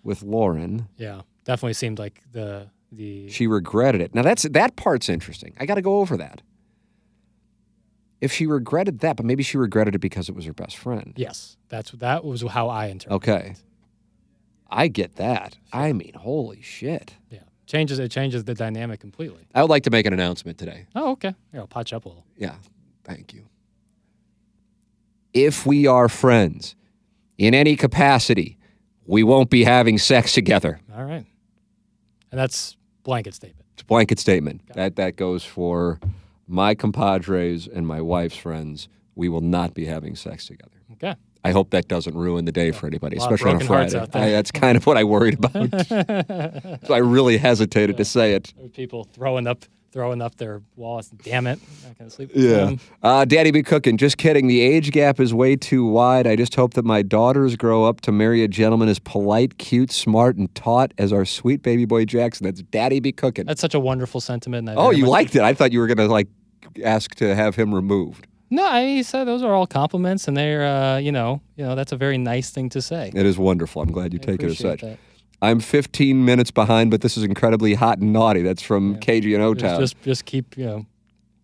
with 0.03 0.21
Lauren. 0.21 0.89
Yeah. 0.97 1.21
Definitely 1.45 1.73
seemed 1.73 1.99
like 1.99 2.21
the 2.31 2.69
the 2.91 3.29
She 3.29 3.47
regretted 3.47 4.01
it. 4.01 4.13
Now 4.13 4.21
that's 4.21 4.43
that 4.43 4.75
part's 4.75 5.09
interesting. 5.09 5.55
I 5.59 5.65
got 5.65 5.75
to 5.75 5.81
go 5.81 5.99
over 5.99 6.17
that. 6.17 6.41
If 8.21 8.31
she 8.31 8.45
regretted 8.45 8.99
that, 8.99 9.17
but 9.17 9.25
maybe 9.25 9.43
she 9.43 9.57
regretted 9.57 9.95
it 9.95 9.99
because 9.99 10.29
it 10.29 10.35
was 10.35 10.45
her 10.45 10.53
best 10.53 10.77
friend. 10.77 11.13
yes. 11.17 11.57
That's 11.69 11.91
that 11.91 12.23
was 12.23 12.41
how 12.43 12.69
I 12.69 12.87
interpreted. 12.87 13.29
Okay. 13.29 13.49
it. 13.51 13.61
I 14.75 14.87
get 14.87 15.17
that. 15.17 15.57
I 15.71 15.93
mean, 15.93 16.13
holy 16.15 16.61
shit. 16.61 17.13
Yeah. 17.29 17.39
Changes 17.67 17.99
it 17.99 18.09
changes 18.09 18.43
the 18.43 18.55
dynamic 18.55 18.99
completely. 18.99 19.47
I 19.53 19.61
would 19.61 19.69
like 19.69 19.83
to 19.83 19.91
make 19.91 20.05
an 20.05 20.13
announcement 20.13 20.57
today. 20.57 20.87
Oh, 20.95 21.11
okay. 21.11 21.33
Yeah, 21.53 21.61
I'll 21.61 21.67
patch 21.67 21.93
up 21.93 22.05
a 22.05 22.09
little. 22.09 22.25
Yeah, 22.37 22.55
thank 23.03 23.33
you. 23.33 23.45
If 25.33 25.65
we 25.65 25.87
are 25.87 26.09
friends 26.09 26.75
in 27.37 27.53
any 27.53 27.75
capacity, 27.75 28.57
we 29.05 29.23
won't 29.23 29.49
be 29.49 29.63
having 29.63 29.97
sex 29.97 30.33
together. 30.33 30.79
All 30.95 31.03
right. 31.05 31.25
And 32.31 32.39
that's 32.39 32.75
blanket 33.03 33.33
statement. 33.33 33.65
It's 33.73 33.83
a 33.83 33.85
blanket 33.85 34.19
statement. 34.19 34.61
That 34.73 34.95
that 34.97 35.15
goes 35.15 35.43
for 35.43 35.99
my 36.47 36.75
compadres 36.75 37.67
and 37.67 37.87
my 37.87 38.01
wife's 38.01 38.37
friends. 38.37 38.87
We 39.15 39.29
will 39.29 39.41
not 39.41 39.73
be 39.73 39.85
having 39.85 40.15
sex 40.15 40.47
together. 40.47 40.81
Okay. 40.93 41.15
I 41.43 41.51
hope 41.51 41.71
that 41.71 41.87
doesn't 41.87 42.15
ruin 42.15 42.45
the 42.45 42.51
day 42.51 42.71
for 42.71 42.87
anybody, 42.87 43.17
especially 43.17 43.51
on 43.51 43.61
a 43.61 43.65
Friday. 43.65 43.99
I, 44.13 44.29
that's 44.29 44.51
kind 44.51 44.77
of 44.77 44.85
what 44.85 44.97
I 44.97 45.03
worried 45.03 45.43
about. 45.43 45.87
so 46.87 46.93
I 46.93 46.99
really 46.99 47.37
hesitated 47.37 47.97
to 47.97 48.05
say 48.05 48.33
it. 48.33 48.53
People 48.73 49.03
throwing 49.03 49.47
up 49.47 49.65
throwing 49.93 50.23
up 50.23 50.35
their 50.37 50.61
wallets. 50.75 51.09
Damn 51.09 51.45
it. 51.45 51.59
Not 51.85 51.97
gonna 51.99 52.09
sleep. 52.09 52.33
with 52.33 52.43
Yeah. 52.43 52.75
Uh, 53.03 53.25
Daddy 53.25 53.51
be 53.51 53.61
cooking. 53.61 53.95
Just 53.97 54.17
kidding. 54.17 54.47
The 54.47 54.59
age 54.59 54.91
gap 54.91 55.19
is 55.19 55.33
way 55.33 55.55
too 55.55 55.85
wide. 55.85 56.25
I 56.25 56.35
just 56.35 56.55
hope 56.55 56.73
that 56.73 56.83
my 56.83 57.03
daughters 57.03 57.55
grow 57.55 57.85
up 57.85 58.01
to 58.01 58.11
marry 58.11 58.43
a 58.43 58.47
gentleman 58.47 58.89
as 58.89 58.97
polite, 58.97 59.59
cute, 59.59 59.91
smart, 59.91 60.35
and 60.35 60.53
taught 60.55 60.93
as 60.97 61.13
our 61.13 61.25
sweet 61.25 61.61
baby 61.61 61.85
boy 61.85 62.05
Jackson. 62.05 62.45
That's 62.45 62.63
Daddy 62.63 62.99
be 62.99 63.11
cooking. 63.11 63.45
That's 63.45 63.61
such 63.61 63.75
a 63.75 63.79
wonderful 63.79 64.19
sentiment. 64.19 64.67
oh, 64.75 64.89
you 64.89 65.05
liked 65.05 65.35
it. 65.35 65.43
I 65.43 65.53
thought 65.53 65.71
you 65.71 65.79
were 65.79 65.87
going 65.87 65.97
to 65.97 66.07
like 66.07 66.27
ask 66.83 67.13
to 67.15 67.35
have 67.35 67.55
him 67.55 67.73
removed. 67.73 68.27
No, 68.53 68.67
I 68.67 68.85
mean, 68.85 68.97
he 68.97 69.03
said 69.03 69.23
those 69.23 69.41
are 69.41 69.51
all 69.51 69.65
compliments, 69.65 70.27
and 70.27 70.37
they're, 70.37 70.63
uh, 70.63 70.97
you 70.97 71.11
know, 71.11 71.41
you 71.55 71.65
know, 71.65 71.73
that's 71.73 71.91
a 71.91 71.97
very 71.97 72.19
nice 72.19 72.51
thing 72.51 72.69
to 72.69 72.83
say. 72.83 73.11
It 73.13 73.25
is 73.25 73.35
wonderful. 73.35 73.81
I'm 73.81 73.91
glad 73.91 74.13
you 74.13 74.19
I 74.21 74.25
take 74.25 74.43
it 74.43 74.51
as 74.51 74.59
such. 74.59 74.81
that. 74.81 74.99
I'm 75.41 75.59
15 75.59 76.23
minutes 76.23 76.51
behind, 76.51 76.91
but 76.91 77.01
this 77.01 77.17
is 77.17 77.23
incredibly 77.23 77.73
hot 77.73 77.97
and 77.97 78.13
naughty. 78.13 78.43
That's 78.43 78.61
from 78.61 78.97
KG 78.99 79.33
and 79.33 79.43
O 79.43 79.55
Just, 79.55 79.65
Town. 79.65 79.79
just, 79.79 80.01
just 80.03 80.25
keep, 80.25 80.55
you 80.55 80.65
know, 80.65 80.85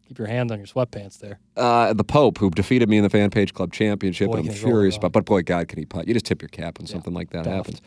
keep 0.08 0.20
your 0.20 0.28
hand 0.28 0.52
on 0.52 0.60
your 0.60 0.68
sweatpants 0.68 1.18
there. 1.20 1.40
uh, 1.58 1.94
the 1.94 2.04
Pope, 2.04 2.38
who 2.38 2.52
defeated 2.52 2.88
me 2.90 2.98
in 2.98 3.04
the 3.04 3.10
Fan 3.10 3.32
Page 3.32 3.56
Club 3.56 3.74
Championship, 3.74 4.28
Boy, 4.28 4.38
and 4.38 4.48
I'm 4.48 4.54
he 4.54 4.60
roll 4.62 4.70
it 4.70 4.72
furious 4.74 4.96
about. 4.98 5.12
But 5.12 5.26
boy, 5.26 5.42
God, 5.42 5.68
can 5.68 5.80
he 5.80 5.86
putt? 5.86 6.08
You 6.08 6.14
just 6.14 6.28
tip 6.28 6.44
your 6.44 6.50
cap 6.50 6.78
when 6.78 6.86
something 6.86 7.14
like 7.14 7.32
that 7.32 7.48
happens. 7.48 7.82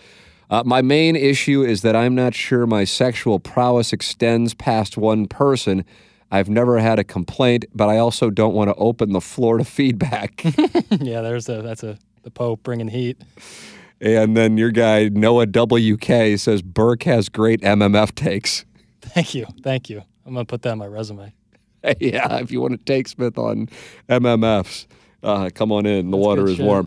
Uh, 0.50 0.64
my 0.66 0.82
main 0.82 1.14
issue 1.14 1.62
is 1.62 1.82
that 1.82 1.94
I'm 1.94 2.16
not 2.16 2.34
sure 2.34 2.66
my 2.66 2.82
sexual 2.84 3.38
prowess 3.38 3.92
extends 3.92 4.52
past 4.52 4.98
one 4.98 5.28
person. 5.28 5.84
I've 6.32 6.48
never 6.48 6.78
had 6.78 6.98
a 6.98 7.04
complaint, 7.04 7.66
but 7.74 7.90
I 7.90 7.98
also 7.98 8.30
don't 8.30 8.54
want 8.54 8.70
to 8.70 8.74
open 8.76 9.12
the 9.12 9.20
floor 9.20 9.58
to 9.58 9.64
feedback. 9.64 10.42
yeah, 10.90 11.20
there's 11.20 11.46
a 11.50 11.60
that's 11.60 11.82
a 11.82 11.98
the 12.22 12.30
Pope 12.30 12.62
bringing 12.62 12.88
heat. 12.88 13.18
and 14.00 14.34
then 14.36 14.56
your 14.56 14.70
guy 14.70 15.10
Noah 15.10 15.46
WK 15.46 16.38
says 16.38 16.62
Burke 16.62 17.02
has 17.02 17.28
great 17.28 17.60
MMF 17.60 18.14
takes. 18.14 18.64
Thank 19.02 19.34
you, 19.34 19.46
thank 19.62 19.90
you. 19.90 20.02
I'm 20.24 20.32
gonna 20.32 20.44
put 20.44 20.62
that 20.62 20.70
on 20.70 20.78
my 20.78 20.86
resume. 20.86 21.34
yeah, 21.98 22.36
if 22.38 22.52
you 22.52 22.60
want 22.60 22.78
to 22.78 22.84
take 22.84 23.08
Smith 23.08 23.36
on 23.36 23.68
MMFs, 24.08 24.86
uh, 25.24 25.50
come 25.52 25.72
on 25.72 25.84
in. 25.84 26.12
The 26.12 26.16
water 26.16 26.46
is 26.46 26.56
shit. 26.56 26.64
warm. 26.64 26.86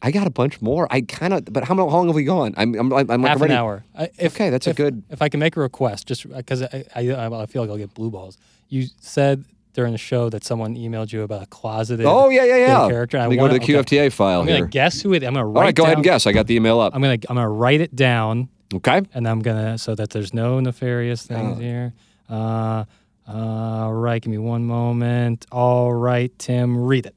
I 0.00 0.10
got 0.12 0.26
a 0.26 0.30
bunch 0.30 0.60
more. 0.62 0.86
I 0.90 1.00
kind 1.00 1.32
of, 1.34 1.44
but 1.46 1.64
how 1.64 1.74
long 1.74 2.06
have 2.06 2.14
we 2.14 2.24
gone? 2.24 2.54
I'm, 2.56 2.74
I'm, 2.74 2.92
I'm 2.92 3.06
like 3.06 3.20
Half 3.22 3.38
already, 3.38 3.54
an 3.54 3.58
hour. 3.58 3.84
I, 3.96 4.10
if, 4.18 4.34
Okay, 4.36 4.50
that's 4.50 4.66
a 4.68 4.74
good- 4.74 5.02
If 5.10 5.20
I 5.22 5.28
can 5.28 5.40
make 5.40 5.56
a 5.56 5.60
request, 5.60 6.06
just 6.06 6.28
because 6.28 6.62
I, 6.62 6.84
I, 6.94 7.10
I 7.26 7.46
feel 7.46 7.62
like 7.62 7.70
I'll 7.70 7.76
get 7.78 7.94
blue 7.94 8.10
balls. 8.10 8.38
You 8.68 8.86
said 9.00 9.44
during 9.74 9.92
the 9.92 9.98
show 9.98 10.28
that 10.30 10.44
someone 10.44 10.74
emailed 10.76 11.12
you 11.12 11.22
about 11.22 11.42
a 11.42 11.46
closeted. 11.46 12.06
Oh 12.06 12.28
yeah, 12.28 12.44
yeah, 12.44 12.56
yeah. 12.56 12.88
Character. 12.88 13.18
I 13.18 13.22
Let 13.22 13.30
me 13.30 13.36
go 13.36 13.42
wanna- 13.42 13.58
to 13.58 13.66
the 13.72 13.78
okay. 13.78 13.96
QFTA 14.08 14.12
file 14.12 14.40
I'm 14.42 14.46
here. 14.48 14.58
gonna 14.58 14.68
guess 14.70 15.02
who 15.02 15.12
it. 15.14 15.22
I'm 15.24 15.34
gonna 15.34 15.46
write. 15.46 15.56
All 15.56 15.62
right, 15.64 15.74
go 15.74 15.82
ahead 15.84 15.96
and 15.96 16.04
guess. 16.04 16.26
I 16.26 16.32
got 16.32 16.46
the 16.46 16.54
email 16.56 16.78
up. 16.80 16.94
I'm 16.94 17.02
gonna 17.02 17.14
I'm 17.28 17.36
gonna 17.36 17.48
write 17.48 17.80
it 17.80 17.94
down, 17.96 18.48
Okay. 18.74 19.02
and 19.14 19.28
I'm 19.28 19.40
gonna 19.40 19.78
so 19.78 19.94
that 19.96 20.10
there's 20.10 20.32
no 20.34 20.60
nefarious 20.60 21.22
things 21.26 21.56
Oh. 21.58 21.60
here. 21.60 21.92
Uh, 22.30 22.84
uh, 23.28 23.32
all 23.32 23.94
right, 23.94 24.22
give 24.22 24.30
me 24.30 24.38
one 24.38 24.64
moment. 24.64 25.46
All 25.52 25.92
right, 25.92 26.36
Tim, 26.38 26.76
read 26.78 27.06
it. 27.06 27.14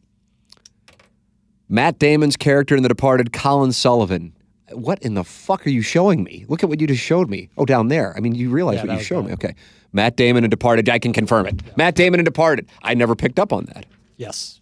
Matt 1.72 2.00
Damon's 2.00 2.36
character 2.36 2.76
in 2.76 2.84
The 2.84 2.90
Departed, 2.90 3.32
Colin 3.32 3.72
Sullivan. 3.72 4.34
What 4.74 5.02
in 5.02 5.14
the 5.14 5.24
fuck 5.24 5.66
are 5.66 5.70
you 5.70 5.82
showing 5.82 6.22
me? 6.22 6.46
Look 6.50 6.64
at 6.64 6.70
what 6.70 6.82
you 6.82 6.88
just 6.88 7.02
showed 7.02 7.30
me. 7.30 7.50
Oh, 7.58 7.66
down 7.66 7.88
there. 7.88 8.14
I 8.16 8.20
mean, 8.20 8.36
you 8.36 8.50
realize 8.50 8.78
Yeah, 8.78 8.88
what 8.88 8.98
you 8.98 9.04
showed 9.04 9.26
me. 9.26 9.34
Okay. 9.34 9.56
Matt 9.94 10.18
Damon 10.18 10.44
in 10.44 10.50
Departed. 10.50 10.90
I 10.90 11.00
can 11.00 11.14
confirm 11.14 11.46
it. 11.48 11.62
Matt 11.78 11.96
Damon 11.96 12.20
in 12.20 12.26
Departed. 12.26 12.68
I 12.84 12.94
never 12.94 13.16
picked 13.16 13.40
up 13.40 13.54
on 13.54 13.66
that. 13.74 13.86
Yes, 14.18 14.60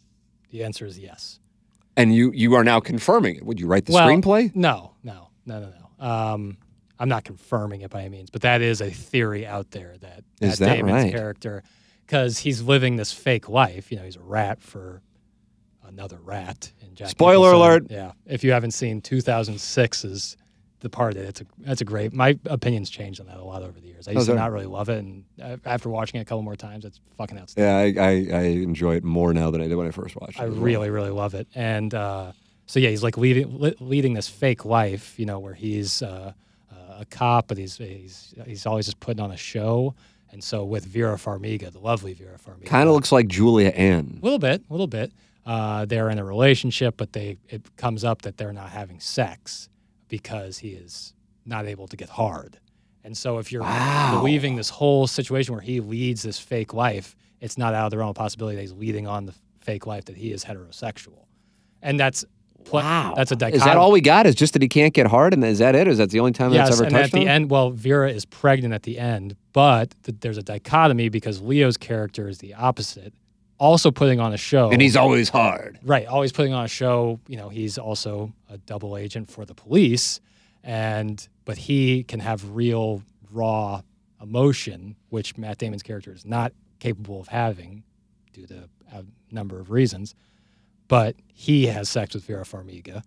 the 0.52 0.64
answer 0.64 0.86
is 0.86 0.98
yes. 1.00 1.40
And 1.98 2.14
you 2.16 2.32
you 2.32 2.54
are 2.56 2.64
now 2.64 2.80
confirming 2.80 3.36
it. 3.36 3.46
Would 3.46 3.60
you 3.60 3.68
write 3.68 3.86
the 3.86 3.94
well, 3.94 4.08
screenplay? 4.08 4.56
No, 4.56 4.94
no, 5.04 5.30
no, 5.46 5.60
no, 5.60 5.74
no. 6.00 6.06
Um, 6.06 6.58
I'm 7.00 7.10
not 7.10 7.24
confirming 7.24 7.82
it 7.82 7.90
by 7.90 8.02
any 8.02 8.10
means, 8.10 8.30
but 8.30 8.42
that 8.42 8.62
is 8.62 8.82
a 8.82 8.90
theory 8.90 9.46
out 9.46 9.72
there 9.72 9.96
that 10.00 10.24
Matt 10.42 10.58
that 10.58 10.76
Damon's 10.76 11.04
right? 11.04 11.12
character, 11.12 11.64
because 12.06 12.40
he's 12.40 12.62
living 12.62 12.96
this 12.96 13.12
fake 13.12 13.50
life. 13.50 13.92
You 13.92 13.98
know, 13.98 14.04
he's 14.06 14.16
a 14.16 14.22
rat 14.22 14.62
for 14.62 15.02
another 15.86 16.20
rat. 16.24 16.72
Jack 17.00 17.10
Spoiler 17.10 17.54
Nicholson. 17.54 17.56
alert. 17.56 17.84
Yeah, 17.90 18.12
if 18.26 18.44
you 18.44 18.52
haven't 18.52 18.72
seen 18.72 19.02
2006's 19.02 20.36
Departed, 20.82 21.26
it's 21.26 21.42
a 21.42 21.46
that's 21.60 21.82
a 21.82 21.86
great. 21.86 22.14
My 22.14 22.40
opinions 22.46 22.90
changed 22.90 23.20
on 23.20 23.28
that 23.28 23.36
a 23.36 23.44
lot 23.44 23.64
over 23.64 23.78
the 23.82 23.88
years. 23.88 24.08
I 24.08 24.12
used 24.12 24.28
to 24.28 24.34
not 24.36 24.54
really 24.54 24.66
love 24.66 24.88
it, 24.88 25.00
and 25.00 25.26
after 25.66 25.90
watching 25.90 26.20
it 26.20 26.24
a 26.24 26.26
couple 26.26 26.42
more 26.42 26.56
times, 26.56 26.86
it's 26.86 27.02
fucking 27.18 27.38
outstanding. 27.38 27.96
Yeah, 27.96 28.02
I, 28.02 28.08
I, 28.08 28.12
I 28.40 28.42
enjoy 28.44 28.96
it 28.96 29.04
more 29.04 29.34
now 29.34 29.52
than 29.52 29.62
I 29.62 29.68
did 29.68 29.76
when 29.76 29.88
I 29.88 29.92
first 29.92 30.16
watched 30.16 30.38
it. 30.40 30.42
I 30.42 30.46
as 30.46 30.52
well. 30.52 30.62
really, 30.62 30.90
really 30.90 31.10
love 31.10 31.34
it. 31.34 31.50
And 31.54 31.94
uh, 31.94 32.32
so 32.66 32.80
yeah, 32.80 32.92
he's 32.92 33.04
like 33.04 33.18
leading 33.18 33.60
li- 33.60 33.76
leading 33.82 34.14
this 34.14 34.30
fake 34.30 34.64
life, 34.64 35.20
you 35.20 35.26
know, 35.26 35.38
where 35.40 35.54
he's 35.54 36.02
uh, 36.02 36.32
uh, 36.72 36.76
a 37.02 37.06
cop, 37.06 37.50
but 37.50 37.58
he's 37.58 37.76
he's 37.76 38.34
he's 38.46 38.66
always 38.66 38.86
just 38.86 39.02
putting 39.02 39.22
on 39.22 39.32
a 39.32 39.38
show. 39.38 39.96
And 40.32 40.42
so 40.42 40.64
with 40.64 40.86
Vera 40.86 41.18
Farmiga, 41.18 41.74
the 41.74 41.80
lovely 41.80 42.14
Vera 42.14 42.38
Farmiga, 42.38 42.68
Kind 42.68 42.88
of 42.88 42.96
looks 42.96 43.12
like 43.12 43.28
Julia 43.28 43.70
Ann. 43.70 44.20
a 44.22 44.24
little 44.24 44.40
bit, 44.40 44.64
a 44.70 44.74
little 44.74 44.88
bit. 44.88 45.12
Uh, 45.46 45.86
they're 45.86 46.10
in 46.10 46.20
a 46.20 46.24
relationship, 46.24 46.96
but 46.98 47.14
they 47.14 47.38
it 47.48 47.76
comes 47.78 48.04
up 48.04 48.22
that 48.24 48.38
they're 48.38 48.54
not 48.54 48.70
having 48.70 49.00
sex 49.00 49.70
because 50.08 50.60
he 50.60 50.70
is 50.70 51.14
not 51.46 51.66
able 51.66 51.88
to 51.88 51.98
get 51.98 52.10
hard. 52.10 52.60
And 53.04 53.18
so 53.18 53.38
if 53.40 53.52
you're 53.52 53.62
Wow. 53.64 54.18
believing 54.20 54.56
this 54.56 54.70
whole 54.70 55.08
situation 55.08 55.54
where 55.54 55.62
he 55.62 55.80
leads 55.80 56.22
this 56.22 56.38
fake 56.38 56.74
life, 56.74 57.16
it's 57.40 57.58
not 57.58 57.74
out 57.74 57.86
of 57.86 57.92
the 57.92 57.98
realm 57.98 58.10
of 58.10 58.16
possibility 58.16 58.56
that 58.58 58.62
he's 58.62 58.74
leading 58.74 59.08
on 59.08 59.26
the 59.26 59.34
fake 59.62 59.88
life 59.88 60.06
that 60.06 60.18
he 60.18 60.32
is 60.32 60.44
heterosexual. 60.46 61.26
And 61.82 62.00
that's 62.00 62.26
Pla- 62.66 62.82
Wow. 62.82 63.14
That's 63.16 63.32
a 63.32 63.38
dichotomy. 63.38 63.58
Is 63.58 63.64
that 63.64 63.78
all 63.78 63.90
we 63.90 64.02
got? 64.02 64.28
Is 64.28 64.36
just 64.36 64.52
that 64.52 64.62
he 64.62 64.68
can't 64.68 64.94
get 64.94 65.08
hard, 65.08 65.34
and 65.34 65.44
is 65.46 65.60
that 65.60 65.76
it? 65.76 65.88
Is 65.88 65.98
that 65.98 66.10
the 66.10 66.20
only 66.20 66.34
time 66.34 66.52
Yes, 66.52 66.68
that's 66.68 66.80
ever 66.82 66.88
and 66.88 66.96
at 66.98 67.00
touched 67.04 67.14
the 67.14 67.26
end, 67.26 67.50
well, 67.50 67.72
Vera 67.72 68.12
is 68.12 68.26
pregnant 68.26 68.74
at 68.74 68.84
the 68.84 69.00
end, 69.00 69.38
but 69.54 69.96
th- 70.04 70.18
there's 70.20 70.38
a 70.38 70.44
dichotomy 70.44 71.08
because 71.08 71.42
Leo's 71.42 71.78
character 71.78 72.28
is 72.28 72.40
the 72.40 72.54
opposite, 72.54 73.14
also 73.60 73.92
putting 73.92 74.20
on 74.20 74.34
a 74.34 74.38
show. 74.38 74.72
and 74.72 74.82
he's 74.82 74.96
always 74.96 75.30
hard. 75.30 75.80
right, 75.84 76.06
always 76.08 76.32
putting 76.32 76.54
on 76.54 76.66
a 76.66 76.70
show. 76.70 77.20
You 77.28 77.38
know, 77.38 77.50
he's 77.50 77.78
also 77.78 78.34
a 78.50 78.58
double 78.58 78.98
agent 78.98 79.30
for 79.30 79.46
the 79.46 79.54
police, 79.54 80.20
and 80.64 81.28
but 81.46 81.58
he 81.58 82.04
can 82.04 82.20
have 82.22 82.52
real 82.56 83.04
raw 83.32 83.82
emotion, 84.22 84.96
which 85.10 85.38
Matt 85.38 85.58
Damon's 85.60 85.84
character 85.84 86.12
is 86.14 86.26
not 86.26 86.54
capable 86.80 87.20
of 87.22 87.28
having 87.28 87.84
due 88.34 88.46
to 88.48 88.70
a 88.94 89.04
number 89.32 89.60
of 89.60 89.70
reasons. 89.72 90.16
But 90.88 91.16
he 91.34 91.68
has 91.68 91.88
sex 91.90 92.16
with 92.16 92.24
Vera 92.26 92.44
Farmiga. 92.46 93.04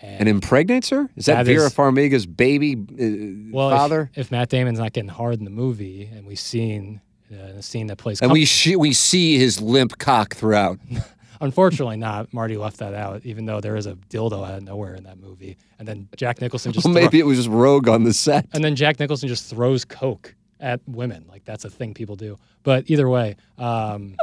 And 0.00 0.28
impregnates 0.28 0.90
her? 0.90 1.08
Is 1.16 1.24
that, 1.26 1.44
That 1.44 1.46
Vera 1.46 1.66
is- 1.66 1.74
Farmiga's 1.74 2.26
baby 2.26 2.74
uh, 2.74 3.50
well, 3.54 3.70
if- 3.70 3.76
father? 3.76 4.10
If, 4.14 4.30
Matt 4.30 4.48
Damon's 4.50 4.78
not 4.78 4.92
getting 4.92 5.08
hard 5.08 5.38
in 5.38 5.44
the 5.44 5.50
movie, 5.50 6.04
and 6.12 6.26
we've 6.26 6.38
seen 6.38 7.00
uh, 7.32 7.58
a 7.58 7.62
scene 7.62 7.86
that 7.88 7.96
plays, 7.98 8.20
and 8.20 8.28
com- 8.30 8.32
we 8.34 8.44
sh- 8.44 8.76
we 8.76 8.92
see 8.92 9.38
his 9.38 9.60
limp 9.60 9.98
cock 9.98 10.34
throughout. 10.34 10.78
unfortunately 11.40 11.96
not. 11.96 12.32
Marty 12.32 12.56
left 12.56 12.78
that 12.78 12.94
out, 12.94 13.20
even 13.24 13.44
though 13.46 13.60
there 13.60 13.76
is 13.76 13.86
a 13.86 13.94
dildo 14.10 14.46
out 14.46 14.58
of 14.58 14.62
nowhere 14.62 14.94
in 14.94 15.04
that 15.04 15.18
movie. 15.18 15.56
And 15.78 15.86
then 15.86 16.08
Jack 16.16 16.40
Nicholson 16.40 16.72
just 16.72 16.84
Well, 16.86 16.94
throw- 16.94 17.02
maybe 17.02 17.18
it 17.20 17.26
was 17.26 17.36
just 17.38 17.48
Rogue 17.48 17.88
on 17.88 18.04
the 18.04 18.12
set. 18.14 18.46
and 18.52 18.64
then 18.64 18.74
Jack 18.76 18.98
Nicholson 18.98 19.28
just 19.28 19.50
throws 19.50 19.84
coke 19.84 20.34
at 20.60 20.80
women. 20.86 21.26
Like 21.28 21.44
that's 21.44 21.64
a 21.64 21.70
thing 21.70 21.92
people 21.94 22.16
do. 22.16 22.38
But 22.62 22.84
either 22.90 23.08
way, 23.08 23.36
um, 23.58 24.16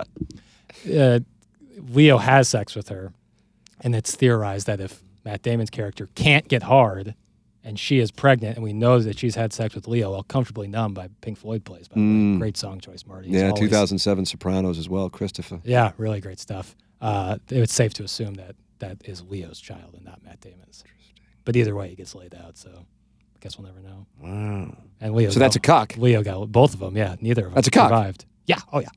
uh, 0.98 1.20
Leo 1.90 2.18
has 2.18 2.50
sex 2.50 2.76
with 2.76 2.90
her, 2.90 3.14
and 3.82 3.96
it's 3.96 4.16
theorized 4.16 4.68
that 4.68 4.80
if 4.80 5.04
Matt 5.26 5.42
Damon's 5.44 5.70
character 5.70 6.10
can't 6.16 6.48
get 6.48 6.64
hard, 6.64 7.16
and 7.64 7.80
she 7.80 8.00
is 8.00 8.12
pregnant, 8.12 8.56
and 8.58 8.64
we 8.64 8.74
know 8.74 9.00
that 9.00 9.18
she's 9.18 9.36
had 9.36 9.54
sex 9.54 9.74
with 9.76 9.88
Leo 9.88 10.12
while 10.12 10.24
comfortably 10.24 10.68
numb 10.68 10.94
by 10.94 11.08
Pink 11.22 11.38
Floyd 11.38 11.64
plays. 11.66 11.88
By 11.88 11.96
the 11.96 12.02
way. 12.34 12.38
Great 12.40 12.58
song 12.58 12.80
choice, 12.80 13.06
Marty. 13.06 13.30
It's 13.30 13.36
Mm. 13.38 13.40
Yeah, 13.40 13.48
always- 13.50 13.60
2007 13.62 14.26
Sopranos 14.26 14.78
as 14.78 14.90
well, 14.90 15.10
Christopher. 15.10 15.62
Yeah, 15.64 15.92
really 15.98 16.20
great 16.22 16.40
stuff. 16.40 16.76
Uh, 17.02 17.38
it's 17.50 17.74
safe 17.74 17.94
to 17.96 18.04
assume 18.04 18.34
that 18.36 18.56
that 18.80 18.98
is 19.06 19.22
Leo's 19.24 19.60
child 19.60 19.94
and 19.96 20.04
not 20.06 20.24
Matt 20.24 20.42
Damon's. 20.42 20.84
But 21.46 21.56
either 21.56 21.76
way, 21.76 21.90
he 21.90 21.96
gets 21.96 22.16
laid 22.16 22.34
out, 22.36 22.58
so 22.58 22.70
I 22.72 23.40
guess 23.42 23.58
we'll 23.58 23.68
never 23.68 23.82
know. 23.82 24.06
Wow. 24.22 24.78
And 25.02 25.14
Leo. 25.14 25.30
So 25.30 25.40
that's 25.40 25.56
a 25.58 25.60
cock. 25.60 25.96
Leo 25.98 26.24
got 26.24 26.52
both 26.52 26.74
of 26.74 26.80
them. 26.80 26.96
Yeah, 26.96 27.16
neither 27.20 27.44
of 27.44 27.52
them 27.52 27.56
That's 27.56 27.68
a 27.68 27.72
cock. 27.72 27.90
survived. 27.90 28.26
Yeah. 28.46 28.60
Oh 28.72 28.80
yeah. 28.80 28.90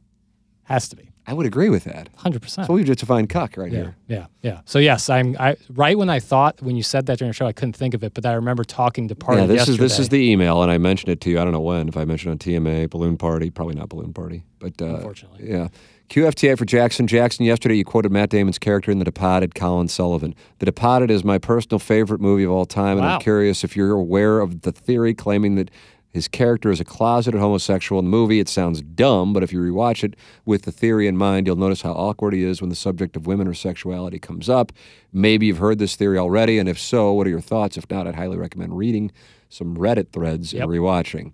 Has 0.65 0.89
to 0.91 0.97
be. 0.97 1.11
I 1.29 1.33
would 1.35 1.47
agree 1.47 1.69
with 1.69 1.85
that. 1.85 2.09
Hundred 2.17 2.43
percent. 2.43 2.67
So 2.69 2.73
we've 2.75 2.87
just 2.87 3.01
defined 3.01 3.29
cock 3.29 3.57
right 3.57 3.71
Yeah, 3.73 3.79
here. 3.79 3.97
yeah, 4.07 4.27
yeah. 4.43 4.61
So 4.65 4.79
yes, 4.79 5.11
I'm. 5.11 5.37
I 5.41 5.57
right 5.71 5.99
when 5.99 6.09
I 6.09 6.21
thought 6.21 6.63
when 6.63 6.77
you 6.77 6.83
said 6.83 7.07
that 7.07 7.19
during 7.19 7.31
the 7.31 7.35
show, 7.35 7.47
I 7.47 7.53
couldn't 7.53 7.75
think 7.77 7.95
of 7.95 8.05
it, 8.05 8.15
but 8.15 8.25
I 8.25 8.33
remember 8.35 8.63
talking 8.65 9.09
to 9.09 9.15
Party 9.17 9.41
yeah, 9.41 9.47
this 9.47 9.69
is 9.69 9.79
this 9.79 9.99
is 9.99 10.09
the 10.11 10.31
email, 10.31 10.63
and 10.63 10.71
I 10.71 10.79
mentioned 10.79 11.11
it 11.11 11.21
to 11.23 11.31
you. 11.31 11.41
I 11.41 11.45
don't 11.45 11.53
know 11.53 11.61
when. 11.61 11.89
If 11.89 11.97
I 11.97 12.05
mentioned 12.05 12.31
it 12.47 12.47
on 12.57 12.63
TMA, 12.65 12.91
balloon 12.91 13.17
party, 13.17 13.51
probably 13.51 13.75
not 13.75 13.89
balloon 13.89 14.13
party, 14.13 14.45
but 14.61 14.81
uh, 14.81 14.87
Unfortunately. 14.97 15.51
yeah. 15.51 15.69
QFTA 16.09 16.57
for 16.57 16.65
Jackson. 16.65 17.09
Jackson. 17.09 17.45
Yesterday, 17.45 17.75
you 17.75 17.85
quoted 17.85 18.13
Matt 18.13 18.31
Damon's 18.31 18.61
character 18.61 18.93
in 18.93 19.01
The 19.01 19.05
Departed, 19.05 19.57
Colin 19.57 19.89
Sullivan. 19.89 20.37
The 20.61 20.67
Departed 20.67 21.11
is 21.11 21.25
my 21.25 21.37
personal 21.39 21.81
favorite 21.81 22.21
movie 22.21 22.45
of 22.45 22.53
all 22.53 22.65
time, 22.65 22.97
and 22.99 23.01
Wow. 23.05 23.15
I'm 23.17 23.21
curious 23.21 23.65
if 23.65 23.75
you're 23.77 23.91
aware 23.91 24.39
of 24.39 24.61
the 24.61 24.71
theory 24.71 25.15
claiming 25.15 25.57
that 25.57 25.69
his 26.17 26.29
character 26.29 26.71
is 26.71 26.81
a 26.81 26.85
closeted 26.85 27.39
homosexual 27.39 27.99
in 27.99 28.07
the 28.07 28.11
movie. 28.11 28.41
It 28.41 28.49
sounds 28.49 28.81
dumb, 28.81 29.35
but 29.35 29.43
if 29.43 29.53
you 29.53 29.61
rewatch 29.61 30.03
it 30.03 30.15
with 30.47 30.63
the 30.63 30.73
theory 30.73 31.07
in 31.07 31.17
mind, 31.19 31.47
you'll 31.47 31.57
notice 31.57 31.83
how 31.83 31.93
awkward 31.93 32.33
he 32.33 32.43
is 32.43 32.63
when 32.63 32.71
the 32.71 32.75
subject 32.75 33.17
of 33.17 33.27
women 33.27 33.47
or 33.47 33.53
sexuality 33.53 34.19
comes 34.19 34.49
up. 34.49 34.73
Maybe 35.13 35.45
you've 35.45 35.59
heard 35.59 35.79
this 35.79 35.95
theory 35.95 36.17
already, 36.17 36.59
and 36.59 36.71
if 36.71 36.79
so, 36.81 37.13
what 37.13 37.27
are 37.27 37.31
your 37.31 37.43
thoughts? 37.43 37.77
If 37.77 37.91
not, 37.91 38.07
I'd 38.07 38.15
highly 38.15 38.39
recommend 38.39 38.79
reading 38.79 39.13
some 39.51 39.77
Reddit 39.77 40.09
threads 40.11 40.55
Yep. 40.55 40.63
and 40.63 40.73
rewatching. 40.73 41.33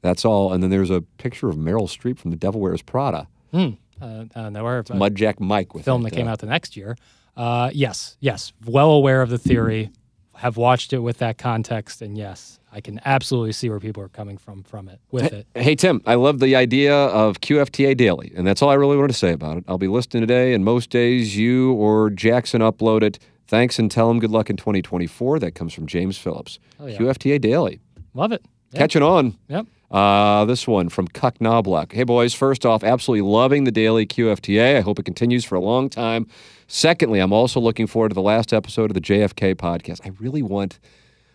That's 0.00 0.24
all. 0.24 0.54
And 0.54 0.62
then 0.62 0.70
there's 0.70 0.90
a 0.90 1.02
picture 1.02 1.50
of 1.50 1.56
Meryl 1.56 1.86
Streep 1.86 2.18
from 2.18 2.30
The 2.30 2.38
Devil 2.38 2.62
Wears 2.62 2.80
Prada. 2.80 3.28
Hmm. 3.52 3.70
Uh, 4.00 4.24
uh, 4.34 4.48
nowhere. 4.48 4.78
Uh, 4.78 4.94
Mudjack 4.94 5.38
Mike 5.38 5.74
with 5.74 5.84
film 5.84 6.02
that 6.02 6.12
came 6.12 6.28
uh, 6.28 6.32
out 6.32 6.38
the 6.38 6.46
next 6.46 6.76
year. 6.78 6.96
Uh, 7.36 7.70
yes, 7.74 8.16
yes, 8.20 8.54
well 8.64 8.90
aware 8.92 9.20
of 9.20 9.28
the 9.28 9.38
theory, 9.38 9.90
have 10.36 10.56
watched 10.56 10.92
it 10.92 10.98
with 10.98 11.18
that 11.18 11.38
context, 11.38 12.02
and 12.02 12.16
yes, 12.16 12.58
I 12.72 12.80
can 12.80 13.00
absolutely 13.04 13.52
see 13.52 13.70
where 13.70 13.80
people 13.80 14.02
are 14.02 14.08
coming 14.08 14.36
from 14.36 14.62
from 14.62 14.88
it 14.88 15.00
with 15.10 15.32
it. 15.32 15.46
Hey, 15.54 15.74
Tim, 15.74 16.02
I 16.06 16.14
love 16.14 16.40
the 16.40 16.56
idea 16.56 16.94
of 16.94 17.40
QFTA 17.40 17.96
Daily, 17.96 18.32
and 18.36 18.46
that's 18.46 18.62
all 18.62 18.70
I 18.70 18.74
really 18.74 18.96
wanted 18.96 19.08
to 19.08 19.18
say 19.18 19.32
about 19.32 19.56
it. 19.58 19.64
I'll 19.68 19.78
be 19.78 19.88
listening 19.88 20.22
today, 20.22 20.54
and 20.54 20.64
most 20.64 20.90
days 20.90 21.36
you 21.36 21.72
or 21.74 22.10
Jackson 22.10 22.60
upload 22.60 23.02
it. 23.02 23.18
Thanks, 23.46 23.78
and 23.78 23.90
tell 23.90 24.10
him 24.10 24.18
good 24.20 24.30
luck 24.30 24.48
in 24.48 24.56
2024. 24.56 25.38
That 25.38 25.54
comes 25.54 25.74
from 25.74 25.86
James 25.86 26.16
Phillips. 26.16 26.58
Oh, 26.80 26.86
yeah. 26.86 26.98
QFTA 26.98 27.40
Daily. 27.40 27.80
Love 28.14 28.32
it. 28.32 28.44
Yep. 28.72 28.78
Catching 28.78 29.02
on. 29.02 29.36
Yep. 29.48 29.66
Uh, 29.94 30.44
this 30.44 30.66
one 30.66 30.88
from 30.88 31.06
Cuck 31.06 31.40
Knobloch. 31.40 31.92
Hey, 31.92 32.02
boys, 32.02 32.34
first 32.34 32.66
off, 32.66 32.82
absolutely 32.82 33.30
loving 33.30 33.62
the 33.62 33.70
daily 33.70 34.04
QFTA. 34.06 34.78
I 34.78 34.80
hope 34.80 34.98
it 34.98 35.04
continues 35.04 35.44
for 35.44 35.54
a 35.54 35.60
long 35.60 35.88
time. 35.88 36.26
Secondly, 36.66 37.20
I'm 37.20 37.32
also 37.32 37.60
looking 37.60 37.86
forward 37.86 38.08
to 38.08 38.14
the 38.14 38.20
last 38.20 38.52
episode 38.52 38.90
of 38.90 38.94
the 38.94 39.00
JFK 39.00 39.54
podcast. 39.54 40.00
I 40.04 40.10
really 40.18 40.42
want, 40.42 40.80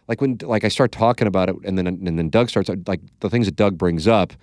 like, 0.10 0.20
when 0.20 0.38
like 0.41 0.66
I 0.66 0.68
start 0.68 0.91
talking 0.91 1.26
about 1.26 1.47
it, 1.47 1.55
and 1.64 1.78
then 1.78 1.88
and 1.88 2.20
then 2.20 2.30
Doug 2.30 2.49
starts 2.49 2.70
like 2.86 2.99
the 3.22 3.30
things 3.30 3.45
that 3.45 3.55
Doug 3.55 3.78
brings 3.78 4.10
up, 4.10 4.34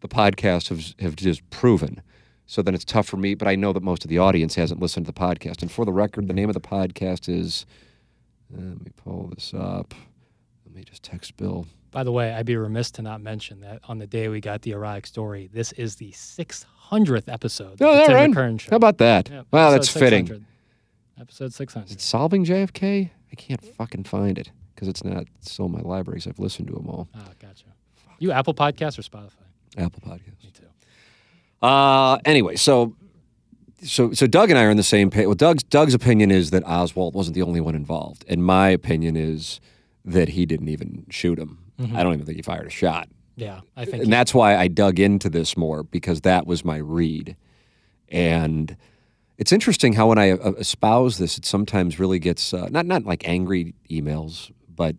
the 0.00 0.08
podcast 0.08 0.70
have 0.70 0.94
have 1.00 1.16
just 1.16 1.48
proven. 1.50 2.00
So 2.46 2.62
then 2.62 2.74
it's 2.74 2.86
tough 2.86 3.06
for 3.06 3.18
me, 3.18 3.34
but 3.34 3.46
I 3.48 3.54
know 3.54 3.74
that 3.74 3.82
most 3.82 4.02
of 4.02 4.08
the 4.08 4.16
audience 4.16 4.54
hasn't 4.54 4.80
listened 4.80 5.04
to 5.04 5.12
the 5.12 5.20
podcast. 5.20 5.60
And 5.60 5.70
for 5.70 5.84
the 5.84 5.92
record, 5.92 6.26
the 6.26 6.32
name 6.32 6.48
of 6.48 6.54
the 6.54 6.60
podcast 6.60 7.28
is. 7.28 7.66
uh, 8.56 8.62
let 8.62 8.80
me 8.82 8.92
pull 8.96 9.30
this 9.34 9.52
up. 9.52 9.92
Let 10.64 10.74
me 10.74 10.84
just 10.84 11.02
text 11.02 11.36
Bill. 11.36 11.66
By 11.90 12.04
the 12.04 12.12
way, 12.12 12.32
I'd 12.32 12.46
be 12.46 12.56
remiss 12.56 12.90
to 12.92 13.02
not 13.02 13.20
mention 13.20 13.60
that 13.60 13.80
on 13.88 13.98
the 13.98 14.06
day 14.06 14.28
we 14.28 14.40
got 14.40 14.62
the 14.62 14.72
erotic 14.72 15.06
story, 15.06 15.48
this 15.52 15.72
is 15.72 15.96
the 15.96 16.12
600th 16.12 17.32
episode 17.32 17.80
Oh, 17.80 17.90
of 17.92 17.98
the 17.98 18.04
Tim 18.06 18.14
right. 18.14 18.30
McKern 18.30 18.60
show. 18.60 18.70
How 18.70 18.76
about 18.76 18.98
that? 18.98 19.30
Yep, 19.30 19.46
Wow, 19.50 19.70
that's 19.70 19.88
fitting. 19.88 20.44
Episode 21.20 21.52
600. 21.54 21.90
It's 21.92 22.04
solving 22.04 22.44
JFK? 22.44 23.10
I 23.32 23.34
can't 23.36 23.64
fucking 23.74 24.04
find 24.04 24.38
it 24.38 24.50
because 24.74 24.88
it's 24.88 25.02
not 25.02 25.24
still 25.40 25.66
in 25.66 25.72
my 25.72 25.80
libraries. 25.80 26.26
I've 26.26 26.38
listened 26.38 26.68
to 26.68 26.74
them 26.74 26.86
all. 26.88 27.08
Oh, 27.14 27.20
gotcha. 27.40 27.64
You 28.18 28.32
Apple 28.32 28.54
Podcasts 28.54 28.98
or 28.98 29.02
Spotify? 29.02 29.32
Apple 29.76 30.00
Podcasts. 30.00 30.42
Me 30.44 30.50
too. 30.52 31.66
Uh, 31.66 32.18
anyway, 32.24 32.56
so 32.56 32.94
so 33.82 34.12
so 34.12 34.26
Doug 34.26 34.50
and 34.50 34.58
I 34.58 34.64
are 34.64 34.70
on 34.70 34.76
the 34.76 34.82
same 34.82 35.10
page. 35.10 35.26
Well, 35.26 35.34
Doug's 35.34 35.62
Doug's 35.64 35.94
opinion 35.94 36.30
is 36.30 36.50
that 36.50 36.64
Oswald 36.66 37.14
wasn't 37.14 37.34
the 37.34 37.42
only 37.42 37.60
one 37.60 37.74
involved, 37.74 38.24
and 38.28 38.44
my 38.44 38.68
opinion 38.68 39.16
is 39.16 39.60
that 40.04 40.30
he 40.30 40.46
didn't 40.46 40.68
even 40.68 41.04
shoot 41.10 41.38
him. 41.38 41.58
I 41.78 42.02
don't 42.02 42.14
even 42.14 42.26
think 42.26 42.36
he 42.36 42.42
fired 42.42 42.66
a 42.66 42.70
shot, 42.70 43.08
Yeah, 43.36 43.60
I 43.76 43.84
think. 43.84 44.02
and 44.04 44.12
that's 44.12 44.34
why 44.34 44.56
I 44.56 44.68
dug 44.68 44.98
into 44.98 45.28
this 45.30 45.56
more 45.56 45.82
because 45.84 46.22
that 46.22 46.46
was 46.46 46.64
my 46.64 46.76
read, 46.78 47.36
and. 48.08 48.76
It's 49.40 49.52
interesting 49.52 49.92
how 49.92 50.08
when 50.08 50.18
I 50.18 50.32
uh, 50.32 50.50
espouse 50.58 51.18
this, 51.18 51.38
it 51.38 51.44
sometimes 51.46 52.00
really 52.00 52.18
gets 52.18 52.52
uh, 52.52 52.66
not 52.72 52.86
not 52.86 53.04
like 53.04 53.22
angry 53.28 53.72
emails, 53.88 54.50
but 54.68 54.96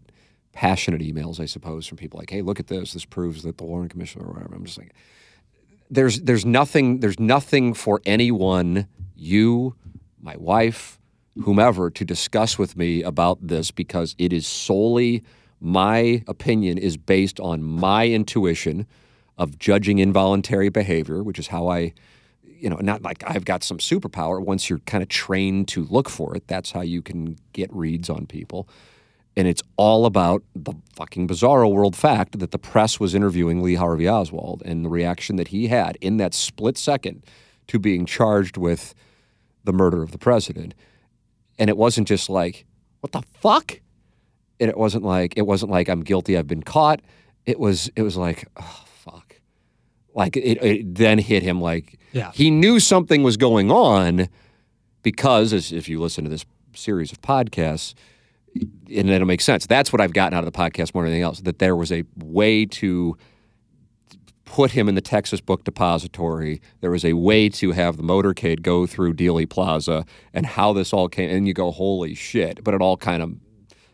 passionate 0.54 1.02
emails, 1.02 1.42
I 1.42 1.46
suppose, 1.46 1.86
from 1.86 1.98
people 1.98 2.20
like, 2.20 2.30
"Hey, 2.30 2.42
look 2.42 2.58
at 2.58 2.68
this. 2.68 2.94
This 2.94 3.04
proves 3.04 3.44
that 3.44 3.58
the 3.58 3.66
Warren 3.66 3.90
Commission 3.90 4.22
or 4.22 4.32
whatever." 4.32 4.56
I'm 4.56 4.64
just 4.64 4.78
like, 4.78 4.94
there's 5.90 6.22
there's 6.22 6.46
nothing 6.46 7.02
there's 7.02 7.20
nothing 7.20 7.74
for 7.74 8.00
anyone, 8.06 8.88
you, 9.14 9.76
my 10.22 10.38
wife, 10.38 11.02
whomever, 11.44 11.90
to 11.90 12.06
discuss 12.06 12.58
with 12.58 12.78
me 12.78 13.04
about 13.04 13.46
this 13.46 13.72
because 13.72 14.16
it 14.18 14.32
is 14.32 14.48
solely 14.48 15.22
my 15.60 16.24
opinion 16.28 16.78
is 16.78 16.98
based 16.98 17.40
on 17.40 17.64
my 17.64 18.08
intuition 18.08 18.88
of 19.38 19.58
judging 19.58 20.00
involuntary 20.00 20.70
behavior, 20.70 21.24
which 21.24 21.40
is 21.40 21.48
how 21.48 21.68
I 21.68 21.94
you 22.60 22.70
know, 22.70 22.78
not 22.82 23.02
like 23.02 23.24
I've 23.26 23.46
got 23.46 23.64
some 23.64 23.78
superpower. 23.78 24.44
Once 24.44 24.70
you're 24.70 24.80
kind 24.80 25.02
of 25.02 25.10
trained 25.10 25.68
to 25.70 25.86
look 25.86 26.10
for 26.10 26.36
it, 26.36 26.48
that's 26.48 26.72
how 26.72 26.82
you 26.82 27.02
can 27.02 27.38
get 27.54 27.74
reads 27.74 28.10
on 28.10 28.26
people. 28.26 28.68
And 29.38 29.48
it's 29.48 29.64
all 29.78 30.06
about 30.06 30.44
the 30.54 30.74
fucking 30.94 31.28
bizarro 31.28 31.72
world 31.72 31.96
fact 31.96 32.40
that 32.40 32.52
the 32.52 32.60
press 32.60 33.00
was 33.00 33.16
interviewing 33.16 33.62
Lee 33.62 33.76
Harvey 33.76 34.10
Oswald 34.10 34.62
and 34.66 34.84
the 34.84 34.90
reaction 34.90 35.38
that 35.38 35.50
he 35.50 35.68
had 35.68 35.98
in 36.02 36.18
that 36.18 36.34
split 36.34 36.78
second 36.78 37.24
to 37.68 37.80
being 37.80 38.06
charged 38.06 38.58
with 38.58 38.94
the 39.64 39.72
murder 39.72 40.04
of 40.04 40.12
the 40.12 40.18
president. 40.18 40.74
And 41.58 41.70
it 41.70 41.78
wasn't 41.78 42.08
just 42.08 42.30
like, 42.30 42.66
what 43.00 43.14
the 43.14 43.22
fuck? 43.40 43.80
And 44.60 44.70
it 44.70 44.78
wasn't 44.78 45.04
like 45.04 45.34
it 45.38 45.44
wasn't 45.48 45.72
like 45.72 45.90
I'm 45.90 46.02
guilty, 46.02 46.38
I've 46.38 46.48
been 46.48 46.64
caught. 46.64 47.02
It 47.46 47.60
was 47.60 47.90
it 47.96 48.02
was 48.02 48.18
like, 48.18 48.48
oh 48.58 48.84
fuck. 49.04 49.40
Like 50.14 50.36
it, 50.38 50.62
it 50.64 50.96
then 50.96 51.18
hit 51.20 51.44
him 51.44 51.62
like 51.62 52.00
Yeah. 52.12 52.32
he 52.34 52.52
knew 52.52 52.80
something 52.80 53.24
was 53.24 53.38
going 53.38 53.72
on 53.72 54.28
because 55.02 55.54
as 55.54 55.72
if 55.72 55.88
you 55.88 56.00
listen 56.02 56.24
to 56.26 56.30
this 56.30 56.46
series 56.74 57.12
of 57.12 57.22
podcasts, 57.22 57.94
and 58.56 59.10
it'll 59.10 59.28
make 59.28 59.42
sense. 59.42 59.66
That's 59.66 59.94
what 59.94 60.02
I've 60.02 60.14
gotten 60.14 60.38
out 60.38 60.46
of 60.46 60.52
the 60.52 60.58
podcast 60.58 60.94
more 60.94 61.04
than 61.04 61.12
anything 61.14 61.24
else. 61.24 61.40
That 61.42 61.60
there 61.60 61.76
was 61.76 61.92
a 61.92 62.04
way 62.18 62.66
to 62.66 63.16
put 64.46 64.72
him 64.72 64.90
in 64.90 64.96
the 64.96 65.02
Texas 65.02 65.40
Book 65.40 65.64
Depository. 65.64 66.60
There 66.82 66.90
was 66.92 67.06
a 67.06 67.14
way 67.14 67.50
to 67.50 67.72
have 67.72 67.98
the 67.98 68.04
motorcade 68.04 68.62
go 68.64 68.88
through 68.88 69.14
Dealey 69.14 69.48
Plaza, 69.50 70.06
and 70.34 70.46
how 70.46 70.74
this 70.74 70.92
all 70.92 71.08
came. 71.08 71.30
And 71.30 71.48
you 71.48 71.54
go, 71.54 71.72
holy 71.72 72.14
shit! 72.16 72.64
But 72.64 72.74
it 72.74 72.82
all 72.82 72.98
kind 72.98 73.22
of 73.24 73.36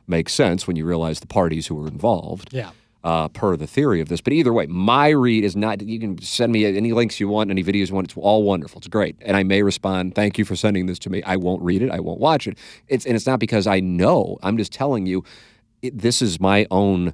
makes 0.08 0.34
sense 0.34 0.68
when 0.68 0.76
you 0.76 0.86
realize 0.86 1.20
the 1.20 1.28
parties 1.28 1.68
who 1.68 1.76
were 1.76 1.88
involved. 1.88 2.50
Yeah. 2.52 2.72
Uh, 3.04 3.28
per 3.28 3.56
the 3.56 3.68
theory 3.68 4.02
of 4.02 4.10
this. 4.10 4.20
But 4.20 4.34
either 4.34 4.52
way, 4.52 4.66
my 4.66 5.10
read 5.10 5.44
is 5.44 5.56
not, 5.56 5.80
you 5.80 6.00
can 6.00 6.20
send 6.24 6.52
me 6.52 6.66
any 6.66 6.92
links 6.92 7.20
you 7.20 7.28
want, 7.28 7.52
any 7.52 7.64
videos 7.64 7.90
you 7.90 7.94
want. 7.94 8.08
It's 8.08 8.18
all 8.18 8.42
wonderful. 8.42 8.80
It's 8.80 8.88
great. 8.88 9.16
And 9.22 9.38
I 9.38 9.44
may 9.44 9.62
respond, 9.62 10.16
thank 10.16 10.40
you 10.40 10.44
for 10.44 10.56
sending 10.56 10.88
this 10.88 10.98
to 11.00 11.12
me. 11.12 11.22
I 11.22 11.36
won't 11.36 11.62
read 11.62 11.84
it. 11.84 11.92
I 11.92 12.00
won't 12.00 12.20
watch 12.20 12.48
it. 12.48 12.58
It's, 12.88 13.06
and 13.06 13.16
it's 13.16 13.28
not 13.28 13.40
because 13.40 13.68
I 13.68 13.80
know. 13.80 14.40
I'm 14.42 14.58
just 14.58 14.74
telling 14.74 15.06
you, 15.06 15.24
it, 15.84 16.00
this 16.00 16.20
is 16.24 16.40
my 16.40 16.66
own. 16.72 17.14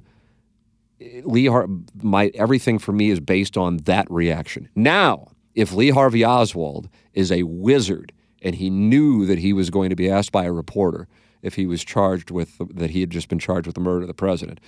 Lee 1.24 1.44
Har- 1.44 1.68
my 2.02 2.30
everything 2.34 2.78
for 2.78 2.92
me 2.92 3.10
is 3.10 3.20
based 3.20 3.58
on 3.58 3.76
that 3.78 4.10
reaction. 4.10 4.70
Now, 4.74 5.32
if 5.54 5.74
Lee 5.74 5.90
Harvey 5.90 6.24
Oswald 6.24 6.88
is 7.12 7.30
a 7.30 7.42
wizard 7.42 8.12
and 8.40 8.54
he 8.54 8.70
knew 8.70 9.26
that 9.26 9.38
he 9.38 9.52
was 9.52 9.68
going 9.68 9.90
to 9.90 9.96
be 9.96 10.08
asked 10.08 10.32
by 10.32 10.44
a 10.44 10.52
reporter 10.52 11.06
if 11.42 11.54
he 11.54 11.66
was 11.66 11.84
charged 11.84 12.30
with 12.30 12.56
that 12.74 12.90
he 12.90 13.00
had 13.00 13.10
just 13.10 13.28
been 13.28 13.38
charged 13.38 13.66
with 13.66 13.74
the 13.74 13.80
murder 13.80 14.02
of 14.02 14.08
the 14.08 14.14
president, 14.14 14.60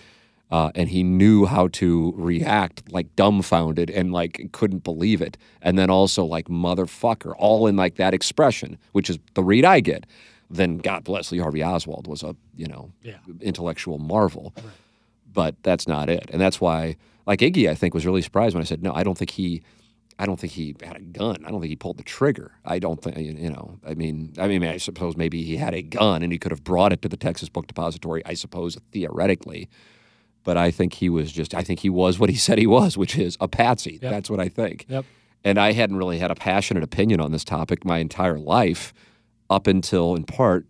uh, 0.50 0.70
and 0.74 0.88
he 0.90 1.02
knew 1.02 1.46
how 1.46 1.68
to 1.68 2.12
react 2.16 2.82
like 2.92 3.14
dumbfounded 3.16 3.90
and 3.90 4.12
like 4.12 4.48
couldn't 4.52 4.84
believe 4.84 5.22
it, 5.22 5.36
and 5.62 5.78
then 5.78 5.90
also 5.90 6.24
like 6.24 6.48
motherfucker, 6.48 7.32
all 7.38 7.66
in 7.66 7.76
like 7.76 7.94
that 7.96 8.12
expression, 8.14 8.76
which 8.92 9.08
is 9.08 9.18
the 9.34 9.42
read 9.42 9.64
I 9.64 9.80
get. 9.80 10.04
Then 10.50 10.78
God 10.78 11.04
bless 11.04 11.32
Lee 11.32 11.38
Harvey 11.38 11.62
Oswald 11.64 12.06
was 12.06 12.22
a 12.22 12.36
you 12.56 12.66
know 12.66 12.92
Yeah. 13.02 13.16
intellectual 13.40 13.98
marvel 13.98 14.52
but 15.32 15.56
that's 15.64 15.88
not 15.88 16.08
it. 16.08 16.30
And 16.32 16.40
that's 16.40 16.60
why, 16.60 16.94
like 17.26 17.40
Iggy, 17.40 17.68
I 17.68 17.74
think 17.74 17.92
was 17.92 18.06
really 18.06 18.22
surprised 18.22 18.54
when 18.54 18.62
I 18.62 18.64
said, 18.64 18.84
no, 18.84 18.92
I 18.94 19.02
don't 19.02 19.18
think 19.18 19.30
he, 19.32 19.62
I 20.18 20.26
don't 20.26 20.38
think 20.38 20.52
he 20.52 20.76
had 20.82 20.96
a 20.96 21.00
gun. 21.00 21.44
I 21.44 21.50
don't 21.50 21.60
think 21.60 21.70
he 21.70 21.76
pulled 21.76 21.96
the 21.96 22.04
trigger. 22.04 22.52
I 22.64 22.78
don't 22.78 23.02
think, 23.02 23.16
you 23.16 23.50
know, 23.50 23.78
I 23.84 23.94
mean, 23.94 24.32
I 24.38 24.46
mean, 24.46 24.62
I 24.62 24.76
suppose 24.76 25.16
maybe 25.16 25.42
he 25.42 25.56
had 25.56 25.74
a 25.74 25.82
gun 25.82 26.22
and 26.22 26.32
he 26.32 26.38
could 26.38 26.52
have 26.52 26.62
brought 26.62 26.92
it 26.92 27.02
to 27.02 27.08
the 27.08 27.16
Texas 27.16 27.48
Book 27.48 27.66
Depository. 27.66 28.24
I 28.24 28.34
suppose 28.34 28.78
theoretically, 28.92 29.68
but 30.44 30.56
I 30.56 30.70
think 30.70 30.94
he 30.94 31.08
was 31.08 31.32
just, 31.32 31.54
I 31.54 31.62
think 31.62 31.80
he 31.80 31.90
was 31.90 32.18
what 32.18 32.30
he 32.30 32.36
said 32.46 32.58
he 32.58 32.66
was, 32.66 32.96
which 32.96 33.18
is 33.18 33.36
a 33.40 33.48
patsy. 33.48 33.98
Yep. 34.00 34.10
That's 34.12 34.30
what 34.30 34.40
I 34.40 34.48
think. 34.48 34.86
Yep. 34.88 35.04
And 35.42 35.58
I 35.58 35.72
hadn't 35.72 35.96
really 35.96 36.18
had 36.18 36.30
a 36.30 36.34
passionate 36.34 36.82
opinion 36.82 37.20
on 37.20 37.32
this 37.32 37.44
topic 37.44 37.84
my 37.84 37.98
entire 37.98 38.38
life 38.38 38.94
up 39.50 39.66
until, 39.66 40.14
in 40.14 40.24
part, 40.24 40.66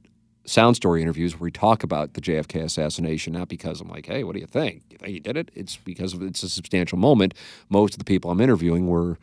sound 0.47 0.77
story 0.77 1.01
interviews 1.03 1.35
where 1.35 1.45
we 1.47 1.51
talk 1.51 1.83
about 1.83 2.15
the 2.15 2.21
JFK 2.21 2.63
assassination, 2.65 3.33
not 3.33 3.49
because 3.49 3.81
I'm 3.81 3.89
like, 3.89 4.07
hey, 4.07 4.25
what 4.25 4.35
do 4.35 4.41
you 4.41 4.47
think? 4.47 4.83
You 4.91 4.99
think 4.99 5.13
he 5.13 5.21
did 5.21 5.37
it? 5.37 5.51
It's 5.55 5.77
because 5.77 6.13
of, 6.15 6.23
it's 6.23 6.43
a 6.43 6.49
substantial 6.49 6.99
moment. 6.99 7.35
Most 7.71 7.95
of 7.95 7.99
the 7.99 8.05
people 8.05 8.31
I'm 8.31 8.41
interviewing 8.41 8.87
were 8.87 9.19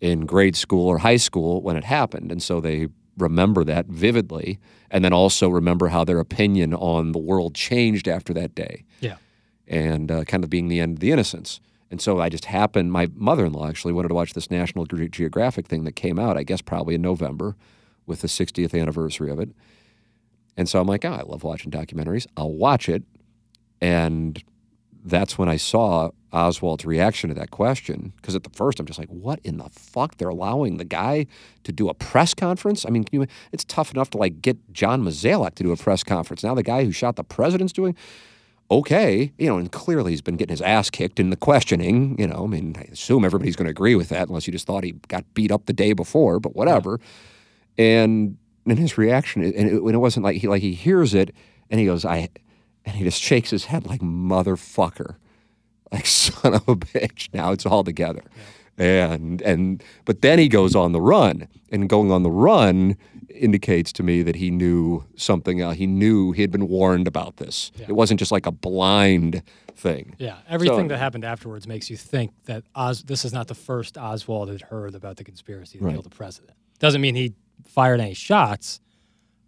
in 0.00 0.26
grade 0.26 0.56
school 0.56 0.88
or 0.88 0.98
high 0.98 1.16
school 1.18 1.62
when 1.62 1.76
it 1.76 1.84
happened. 1.84 2.32
And 2.32 2.42
so 2.42 2.60
they 2.60 2.88
remember 3.18 3.62
that 3.64 3.86
vividly 3.86 4.58
and 4.90 5.04
then 5.04 5.12
also 5.12 5.48
remember 5.48 5.88
how 5.88 6.04
their 6.04 6.18
opinion 6.18 6.72
on 6.74 7.12
the 7.12 7.18
world 7.18 7.54
changed 7.54 8.08
after 8.08 8.32
that 8.34 8.54
day 8.54 8.84
Yeah. 9.00 9.16
and 9.68 10.10
uh, 10.10 10.24
kind 10.24 10.42
of 10.44 10.50
being 10.50 10.68
the 10.68 10.80
end 10.80 10.96
of 10.96 11.00
the 11.00 11.12
innocence. 11.12 11.60
And 11.90 12.00
so 12.00 12.20
I 12.20 12.30
just 12.30 12.46
happened, 12.46 12.90
my 12.90 13.08
mother 13.14 13.44
in 13.44 13.52
law 13.52 13.68
actually 13.68 13.92
wanted 13.92 14.08
to 14.08 14.14
watch 14.14 14.32
this 14.32 14.50
National 14.50 14.86
Ge- 14.86 15.10
Geographic 15.10 15.66
thing 15.66 15.84
that 15.84 15.92
came 15.92 16.18
out, 16.18 16.38
I 16.38 16.42
guess 16.42 16.62
probably 16.62 16.94
in 16.94 17.02
November 17.02 17.54
with 18.06 18.22
the 18.22 18.28
60th 18.28 18.78
anniversary 18.80 19.30
of 19.30 19.38
it. 19.38 19.50
And 20.56 20.68
so 20.68 20.80
I'm 20.80 20.86
like, 20.86 21.04
oh, 21.04 21.12
I 21.12 21.22
love 21.22 21.44
watching 21.44 21.70
documentaries. 21.70 22.26
I'll 22.36 22.52
watch 22.52 22.88
it. 22.88 23.02
And 23.80 24.42
that's 25.04 25.36
when 25.36 25.48
I 25.48 25.56
saw 25.56 26.10
Oswald's 26.32 26.84
reaction 26.84 27.28
to 27.28 27.34
that 27.34 27.50
question. 27.50 28.12
Because 28.16 28.34
at 28.34 28.44
the 28.44 28.50
first, 28.50 28.78
I'm 28.78 28.86
just 28.86 28.98
like, 28.98 29.08
what 29.08 29.40
in 29.44 29.58
the 29.58 29.68
fuck? 29.70 30.16
They're 30.16 30.28
allowing 30.28 30.76
the 30.76 30.84
guy 30.84 31.26
to 31.64 31.72
do 31.72 31.88
a 31.88 31.94
press 31.94 32.34
conference? 32.34 32.86
I 32.86 32.90
mean, 32.90 33.04
can 33.04 33.20
you, 33.20 33.26
it's 33.50 33.64
tough 33.64 33.92
enough 33.92 34.10
to 34.10 34.18
like 34.18 34.40
get 34.40 34.72
John 34.72 35.02
Mazalek 35.02 35.54
to 35.56 35.62
do 35.62 35.72
a 35.72 35.76
press 35.76 36.04
conference. 36.04 36.44
Now 36.44 36.54
the 36.54 36.62
guy 36.62 36.84
who 36.84 36.92
shot 36.92 37.16
the 37.16 37.24
president's 37.24 37.72
doing 37.72 37.96
okay, 38.72 39.30
you 39.36 39.46
know, 39.46 39.58
and 39.58 39.70
clearly 39.70 40.12
he's 40.12 40.22
been 40.22 40.36
getting 40.36 40.52
his 40.52 40.62
ass 40.62 40.88
kicked 40.88 41.20
in 41.20 41.28
the 41.28 41.36
questioning. 41.36 42.16
You 42.18 42.26
know, 42.26 42.44
I 42.44 42.46
mean, 42.46 42.74
I 42.78 42.88
assume 42.90 43.24
everybody's 43.24 43.54
going 43.54 43.66
to 43.66 43.70
agree 43.70 43.94
with 43.94 44.08
that, 44.08 44.28
unless 44.28 44.46
you 44.46 44.52
just 44.52 44.66
thought 44.66 44.82
he 44.82 44.92
got 45.08 45.24
beat 45.34 45.52
up 45.52 45.66
the 45.66 45.74
day 45.74 45.92
before, 45.92 46.40
but 46.40 46.56
whatever. 46.56 46.98
And 47.76 48.38
and 48.66 48.78
his 48.78 48.96
reaction, 48.98 49.42
and 49.42 49.54
it, 49.54 49.82
and 49.82 49.90
it 49.94 49.98
wasn't 49.98 50.24
like 50.24 50.36
he 50.36 50.48
like 50.48 50.62
he 50.62 50.74
hears 50.74 51.14
it 51.14 51.34
and 51.70 51.80
he 51.80 51.86
goes, 51.86 52.04
I, 52.04 52.28
and 52.84 52.96
he 52.96 53.04
just 53.04 53.20
shakes 53.20 53.50
his 53.50 53.66
head 53.66 53.86
like 53.86 54.00
motherfucker, 54.00 55.16
like 55.90 56.06
son 56.06 56.54
of 56.54 56.68
a 56.68 56.76
bitch. 56.76 57.28
Now 57.32 57.52
it's 57.52 57.66
all 57.66 57.84
together. 57.84 58.22
And 58.78 59.42
and 59.42 59.82
but 60.06 60.22
then 60.22 60.38
he 60.38 60.48
goes 60.48 60.74
on 60.74 60.92
the 60.92 61.00
run, 61.00 61.46
and 61.70 61.88
going 61.88 62.10
on 62.10 62.22
the 62.22 62.30
run 62.30 62.96
indicates 63.28 63.92
to 63.92 64.02
me 64.02 64.22
that 64.22 64.36
he 64.36 64.50
knew 64.50 65.04
something. 65.16 65.60
Uh, 65.62 65.72
he 65.72 65.86
knew 65.86 66.32
he 66.32 66.40
had 66.42 66.50
been 66.50 66.68
warned 66.68 67.06
about 67.06 67.36
this. 67.36 67.70
It 67.86 67.92
wasn't 67.92 68.18
just 68.18 68.32
like 68.32 68.46
a 68.46 68.50
blind 68.50 69.42
thing. 69.76 70.14
Yeah, 70.18 70.36
everything 70.48 70.84
So- 70.84 70.88
that 70.88 70.98
happened 70.98 71.24
afterwards 71.24 71.66
makes 71.66 71.90
you 71.90 71.96
think 71.96 72.30
that 72.44 72.64
Os- 72.74 73.02
this 73.02 73.24
is 73.24 73.32
not 73.32 73.48
the 73.48 73.54
first 73.54 73.96
Oswald 73.98 74.48
had 74.48 74.62
heard 74.62 74.94
about 74.94 75.16
the 75.16 75.24
conspiracy 75.24 75.78
to 75.78 75.84
Right. 75.84 75.92
kill 75.92 76.02
the 76.02 76.10
president. 76.10 76.52
Doesn't 76.78 77.00
mean 77.00 77.14
he 77.14 77.34
fired 77.66 78.00
any 78.00 78.14
shots, 78.14 78.80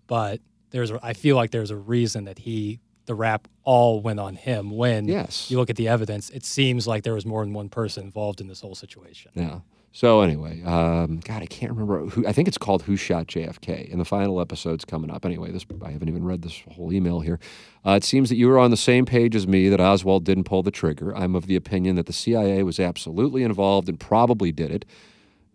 but 0.07 0.41
there's 0.71 0.91
I 1.03 1.13
feel 1.13 1.37
like 1.37 1.51
there's 1.51 1.71
a 1.71 1.77
reason 1.77 2.25
that 2.25 2.39
he 2.41 2.81
the 3.07 3.15
rap 3.15 3.49
all 3.65 4.01
went 4.01 4.19
on 4.19 4.35
him 4.35 4.71
when 4.71 5.07
Yes. 5.07 5.51
you 5.51 5.59
look 5.59 5.69
at 5.69 5.77
the 5.77 5.89
evidence. 5.89 6.31
It 6.31 6.45
seems 6.45 6.87
like 6.87 7.03
there 7.03 7.13
was 7.15 7.27
more 7.27 7.45
than 7.45 7.53
one 7.53 7.69
person 7.69 8.05
involved 8.05 8.41
in 8.41 8.49
this 8.49 8.63
whole 8.63 8.75
situation. 8.75 9.31
Yeah. 9.35 9.61
So 9.93 10.23
anyway, 10.23 10.61
um, 10.65 11.21
God, 11.21 11.43
I 11.43 11.47
can't 11.47 11.71
remember 11.71 12.07
who. 12.07 12.27
I 12.27 12.33
think 12.33 12.49
it's 12.49 12.59
called 12.59 12.83
"Who 12.83 12.97
Shot 12.97 13.29
JFK," 13.29 13.93
and 13.93 14.01
the 14.01 14.05
final 14.05 14.41
episode's 14.41 14.85
coming 14.85 15.09
up. 15.09 15.25
Anyway, 15.25 15.53
this 15.53 15.65
I 15.85 15.93
haven't 15.93 16.09
even 16.09 16.25
read 16.25 16.43
this 16.43 16.63
whole 16.73 16.93
email 16.93 17.21
here. 17.21 17.39
Uh, 17.87 17.93
it 17.93 18.03
seems 18.03 18.29
that 18.31 18.35
you 18.37 18.49
were 18.49 18.59
on 18.59 18.73
the 18.73 18.77
same 18.77 19.05
page 19.07 19.37
as 19.37 19.47
me 19.47 19.69
that 19.69 19.81
Oswald 19.81 20.25
didn't 20.25 20.45
pull 20.45 20.65
the 20.65 20.73
trigger. 20.73 21.15
I'm 21.17 21.37
of 21.37 21.47
the 21.47 21.55
opinion 21.55 21.95
that 21.95 22.07
the 22.07 22.13
CIA 22.13 22.65
was 22.65 22.81
absolutely 22.81 23.45
involved 23.45 23.89
and 23.89 24.01
probably 24.01 24.51
did 24.51 24.73
it. 24.73 24.85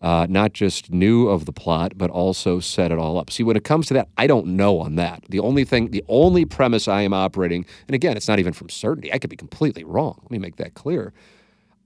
Uh, 0.02 0.26
not 0.30 0.54
just 0.54 0.92
knew 0.92 1.28
of 1.28 1.46
the 1.46 1.52
plot, 1.52 1.94
but 1.98 2.10
also 2.10 2.60
set 2.60 2.92
it 2.92 2.98
all 2.98 3.18
up. 3.18 3.30
See, 3.30 3.44
when 3.44 3.58
it 3.58 3.66
comes 3.66 3.88
to 3.88 3.94
that, 3.96 4.08
I 4.18 4.28
don't 4.28 4.48
know 4.48 4.80
on 4.80 4.96
that. 4.96 5.26
The 5.28 5.40
only 5.40 5.66
thing, 5.66 5.92
the 5.92 6.06
only 6.08 6.46
premise 6.46 6.88
I 6.88 7.02
am 7.02 7.14
operating, 7.14 7.66
and 7.88 7.96
again, 7.96 8.16
it's 8.16 8.28
not 8.28 8.40
even 8.40 8.54
from 8.54 8.70
certainty. 8.70 9.12
I 9.12 9.20
could 9.20 9.30
be 9.30 9.36
completely 9.36 9.84
wrong. 9.84 10.18
Let 10.22 10.32
me 10.32 10.38
make 10.38 10.56
that 10.56 10.74
clear. 10.74 11.14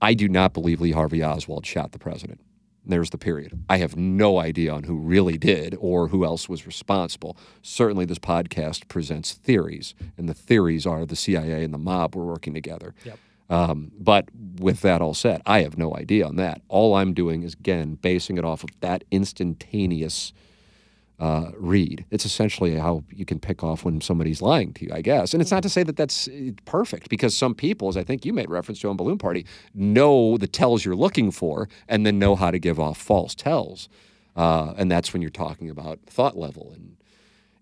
I 0.00 0.14
do 0.14 0.28
not 0.28 0.52
believe 0.54 0.80
Lee 0.80 0.92
Harvey 0.92 1.24
Oswald 1.24 1.66
shot 1.66 1.92
the 1.92 1.98
president. 1.98 2.40
There's 2.86 3.10
the 3.10 3.18
period. 3.18 3.58
I 3.68 3.78
have 3.78 3.96
no 3.96 4.38
idea 4.38 4.72
on 4.72 4.82
who 4.82 4.96
really 4.96 5.38
did 5.38 5.74
or 5.80 6.08
who 6.08 6.24
else 6.24 6.48
was 6.48 6.66
responsible. 6.66 7.36
Certainly, 7.62 8.04
this 8.04 8.18
podcast 8.18 8.88
presents 8.88 9.32
theories, 9.32 9.94
and 10.18 10.28
the 10.28 10.34
theories 10.34 10.84
are 10.86 11.06
the 11.06 11.16
CIA 11.16 11.64
and 11.64 11.72
the 11.72 11.78
mob 11.78 12.14
were 12.14 12.26
working 12.26 12.52
together. 12.52 12.94
Yep. 13.04 13.18
Um, 13.50 13.92
but 13.98 14.28
with 14.58 14.80
that 14.80 15.02
all 15.02 15.14
said, 15.14 15.42
I 15.44 15.62
have 15.62 15.76
no 15.76 15.94
idea 15.94 16.26
on 16.26 16.36
that. 16.36 16.62
All 16.68 16.94
I'm 16.94 17.12
doing 17.12 17.42
is, 17.42 17.54
again, 17.54 17.96
basing 17.96 18.38
it 18.38 18.44
off 18.44 18.64
of 18.64 18.70
that 18.80 19.04
instantaneous 19.10 20.32
uh, 21.18 21.50
read. 21.56 22.04
It's 22.10 22.24
essentially 22.24 22.76
how 22.76 23.04
you 23.10 23.24
can 23.24 23.38
pick 23.38 23.62
off 23.62 23.84
when 23.84 24.00
somebody's 24.00 24.42
lying 24.42 24.72
to 24.74 24.86
you, 24.86 24.90
I 24.92 25.00
guess. 25.00 25.32
And 25.32 25.40
it's 25.40 25.50
not 25.50 25.62
to 25.62 25.68
say 25.68 25.82
that 25.84 25.96
that's 25.96 26.26
uh, 26.28 26.50
perfect 26.64 27.08
because 27.08 27.36
some 27.36 27.54
people, 27.54 27.88
as 27.88 27.96
I 27.96 28.02
think 28.02 28.24
you 28.24 28.32
made 28.32 28.50
reference 28.50 28.80
to 28.80 28.88
on 28.88 28.96
Balloon 28.96 29.18
Party, 29.18 29.46
know 29.74 30.36
the 30.36 30.48
tells 30.48 30.84
you're 30.84 30.96
looking 30.96 31.30
for 31.30 31.68
and 31.88 32.04
then 32.04 32.18
know 32.18 32.34
how 32.34 32.50
to 32.50 32.58
give 32.58 32.80
off 32.80 32.98
false 32.98 33.34
tells. 33.34 33.88
Uh, 34.34 34.74
and 34.76 34.90
that's 34.90 35.12
when 35.12 35.22
you're 35.22 35.30
talking 35.30 35.70
about 35.70 36.00
thought 36.06 36.36
level. 36.36 36.72
And 36.74 36.96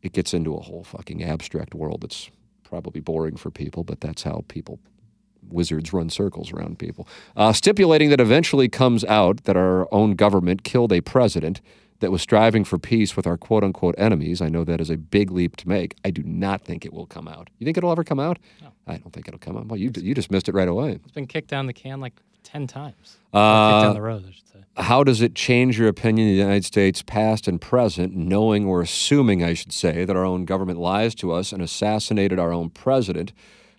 it 0.01 0.13
gets 0.13 0.33
into 0.33 0.55
a 0.55 0.61
whole 0.61 0.85
fucking 0.85 1.23
abstract 1.23 1.75
world 1.75 2.01
that's 2.01 2.31
probably 2.65 3.01
boring 3.03 3.37
for 3.37 3.51
people, 3.51 3.85
but 3.85 4.01
that's 4.01 4.23
how 4.23 4.45
people 4.49 4.79
wizards 5.49 5.93
run 5.93 6.11
circles 6.11 6.53
around 6.53 6.79
people. 6.79 7.07
Uh, 7.37 7.53
stipulating 7.53 8.11
that 8.11 8.21
eventually 8.21 8.69
comes 8.69 9.05
out 9.05 9.45
that 9.45 9.57
our 9.57 9.93
own 9.93 10.15
government 10.15 10.65
killed 10.65 10.93
a 10.93 11.01
president 11.01 11.61
that 12.01 12.11
was 12.11 12.21
striving 12.21 12.65
for 12.65 12.79
peace 12.79 13.17
with 13.17 13.27
our 13.27 13.37
quote 13.37 13.63
unquote 13.63 13.95
enemies. 13.97 14.41
I 14.43 14.49
know 14.49 14.65
that 14.65 14.81
is 14.81 14.91
a 14.91 14.97
big 14.97 15.31
leap 15.31 15.57
to 15.59 15.69
make. 15.69 15.97
I 16.05 16.11
do 16.11 16.23
not 16.25 16.63
think 16.63 16.85
it 16.85 16.93
will 16.93 17.07
come 17.07 17.29
out. 17.29 17.49
You 17.59 17.65
think 17.65 17.77
it'll 17.77 17.93
ever 17.93 18.05
come 18.05 18.19
out? 18.19 18.39
No. 18.61 18.69
I 18.87 18.97
don't 18.97 19.13
think 19.13 19.29
it'll 19.29 19.39
come 19.39 19.57
out. 19.57 19.67
Well, 19.67 19.79
you, 19.79 19.93
you 19.97 20.15
just 20.15 20.31
missed 20.31 20.49
it 20.49 20.55
right 20.55 20.69
away. 20.69 20.99
It's 21.03 21.13
been 21.13 21.29
kicked 21.29 21.49
down 21.49 21.67
the 21.67 21.73
can 21.73 22.01
like 22.01 22.15
ten 22.43 22.67
times. 22.67 23.19
Uh, 23.33 23.71
kicked 23.71 23.85
down 23.87 23.95
the 23.95 24.03
road, 24.03 24.25
I 24.29 24.33
should 24.33 24.49
say. 24.49 24.59
How 24.79 25.05
does 25.05 25.21
it 25.21 25.35
change 25.35 25.79
your 25.79 25.87
opinion 25.89 26.29
of 26.29 26.33
the 26.33 26.39
United 26.39 26.65
States, 26.65 27.03
past 27.03 27.47
and 27.47 27.61
present, 27.61 28.17
knowing 28.17 28.67
or 28.67 28.81
assuming, 28.81 29.45
I 29.45 29.55
should 29.55 29.73
say, 29.73 30.05
that 30.05 30.17
our 30.17 30.25
own 30.25 30.45
government 30.45 30.81
lies 30.81 31.15
to 31.17 31.31
us 31.31 31.53
and 31.53 31.63
assassinated 31.63 32.39
our 32.39 32.53
own 32.53 32.71
president, 32.71 33.33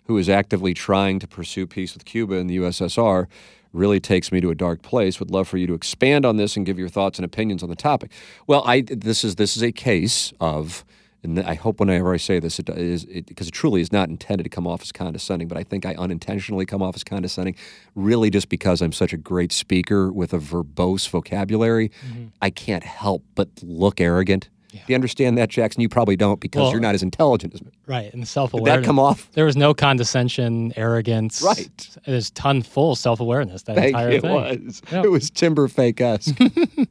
who 0.04 0.18
is 0.18 0.28
actively 0.28 0.74
trying 0.74 1.18
to 1.18 1.26
pursue 1.26 1.66
peace 1.66 1.94
with 1.94 2.04
Cuba 2.04 2.36
and 2.36 2.48
the 2.48 2.58
USSR? 2.58 3.26
Really 3.72 4.00
takes 4.00 4.30
me 4.30 4.40
to 4.40 4.50
a 4.50 4.54
dark 4.54 4.82
place. 4.82 5.18
Would 5.18 5.30
love 5.30 5.48
for 5.48 5.58
you 5.58 5.66
to 5.66 5.74
expand 5.74 6.24
on 6.24 6.36
this 6.36 6.56
and 6.56 6.64
give 6.64 6.78
your 6.78 6.88
thoughts 6.88 7.18
and 7.18 7.24
opinions 7.24 7.62
on 7.62 7.68
the 7.68 7.76
topic. 7.76 8.12
Well, 8.46 8.62
I 8.64 8.82
this 8.82 9.24
is 9.24 9.34
this 9.34 9.56
is 9.56 9.62
a 9.62 9.72
case 9.72 10.32
of 10.40 10.84
and 11.24 11.40
I 11.40 11.54
hope 11.54 11.80
whenever 11.80 12.12
I 12.12 12.18
say 12.18 12.38
this, 12.38 12.58
it 12.58 12.68
is 12.68 13.06
because 13.06 13.46
it, 13.46 13.50
it, 13.50 13.54
truly 13.54 13.80
is 13.80 13.90
not 13.90 14.10
intended 14.10 14.44
to 14.44 14.50
come 14.50 14.66
off 14.66 14.82
as 14.82 14.92
condescending, 14.92 15.48
but 15.48 15.56
I 15.56 15.64
think 15.64 15.86
I 15.86 15.94
unintentionally 15.94 16.66
come 16.66 16.82
off 16.82 16.94
as 16.94 17.02
condescending, 17.02 17.56
really 17.94 18.28
just 18.28 18.50
because 18.50 18.82
I'm 18.82 18.92
such 18.92 19.14
a 19.14 19.16
great 19.16 19.50
speaker 19.50 20.12
with 20.12 20.34
a 20.34 20.38
verbose 20.38 21.08
vocabulary. 21.08 21.88
Mm-hmm. 21.88 22.26
I 22.42 22.50
can't 22.50 22.84
help 22.84 23.24
but 23.34 23.48
look 23.62 24.02
arrogant. 24.02 24.50
Yeah. 24.74 24.80
Do 24.86 24.92
you 24.92 24.94
understand 24.96 25.38
that, 25.38 25.50
Jackson? 25.50 25.82
You 25.82 25.88
probably 25.88 26.16
don't 26.16 26.40
because 26.40 26.62
well, 26.62 26.70
you're 26.72 26.80
not 26.80 26.96
as 26.96 27.02
intelligent 27.02 27.54
as 27.54 27.62
me. 27.62 27.70
Right, 27.86 28.12
and 28.12 28.26
self 28.26 28.52
awareness. 28.52 28.74
Did 28.74 28.82
that 28.82 28.86
come 28.86 28.98
off? 28.98 29.30
There 29.32 29.44
was 29.44 29.56
no 29.56 29.72
condescension, 29.72 30.72
arrogance. 30.74 31.42
Right. 31.42 31.96
There's 32.06 32.30
ton 32.32 32.62
full 32.62 32.96
self 32.96 33.20
awareness. 33.20 33.62
That 33.62 33.76
Thank 33.76 33.88
entire 33.88 34.10
you, 34.10 34.20
thing. 34.20 34.30
It 34.30 34.64
was. 34.64 34.82
Yep. 34.90 35.04
It 35.04 35.08
was 35.10 35.30
timber 35.30 35.68
fake 35.68 36.00
us. 36.00 36.32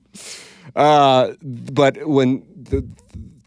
uh, 0.78 1.34
but 1.42 2.08
when 2.08 2.46
the 2.56 2.88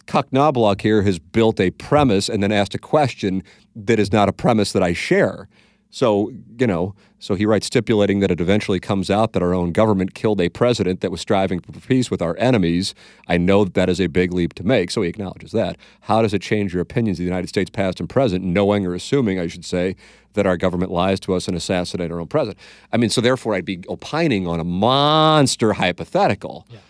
Cuck 0.06 0.30
Knobloch 0.32 0.82
here 0.82 1.02
has 1.02 1.18
built 1.18 1.58
a 1.58 1.70
premise 1.70 2.28
and 2.28 2.42
then 2.42 2.52
asked 2.52 2.74
a 2.74 2.78
question 2.78 3.42
that 3.74 3.98
is 3.98 4.12
not 4.12 4.28
a 4.28 4.32
premise 4.32 4.72
that 4.72 4.82
I 4.82 4.92
share. 4.92 5.48
So, 5.96 6.30
you 6.58 6.66
know, 6.66 6.94
so 7.18 7.36
he 7.36 7.46
writes 7.46 7.68
stipulating 7.68 8.20
that 8.20 8.30
it 8.30 8.38
eventually 8.38 8.78
comes 8.78 9.10
out 9.10 9.32
that 9.32 9.42
our 9.42 9.54
own 9.54 9.72
government 9.72 10.12
killed 10.12 10.42
a 10.42 10.50
president 10.50 11.00
that 11.00 11.10
was 11.10 11.22
striving 11.22 11.58
for 11.58 11.72
peace 11.72 12.10
with 12.10 12.20
our 12.20 12.36
enemies. 12.36 12.94
I 13.28 13.38
know 13.38 13.64
that 13.64 13.72
that 13.72 13.88
is 13.88 13.98
a 13.98 14.06
big 14.06 14.30
leap 14.34 14.52
to 14.56 14.62
make, 14.62 14.90
so 14.90 15.00
he 15.00 15.08
acknowledges 15.08 15.52
that. 15.52 15.78
How 16.02 16.20
does 16.20 16.34
it 16.34 16.42
change 16.42 16.74
your 16.74 16.82
opinions 16.82 17.16
of 17.16 17.20
the 17.20 17.30
United 17.30 17.48
States 17.48 17.70
past 17.70 17.98
and 17.98 18.10
present, 18.10 18.44
knowing 18.44 18.84
or 18.84 18.94
assuming, 18.94 19.40
I 19.40 19.46
should 19.46 19.64
say, 19.64 19.96
that 20.34 20.44
our 20.44 20.58
government 20.58 20.92
lies 20.92 21.18
to 21.20 21.32
us 21.32 21.48
and 21.48 21.56
assassinates 21.56 22.12
our 22.12 22.20
own 22.20 22.26
president? 22.26 22.58
I 22.92 22.98
mean, 22.98 23.08
so 23.08 23.22
therefore 23.22 23.54
I'd 23.54 23.64
be 23.64 23.82
opining 23.88 24.46
on 24.46 24.60
a 24.60 24.64
monster 24.64 25.72
hypothetical. 25.72 26.66
Yeah 26.68 26.80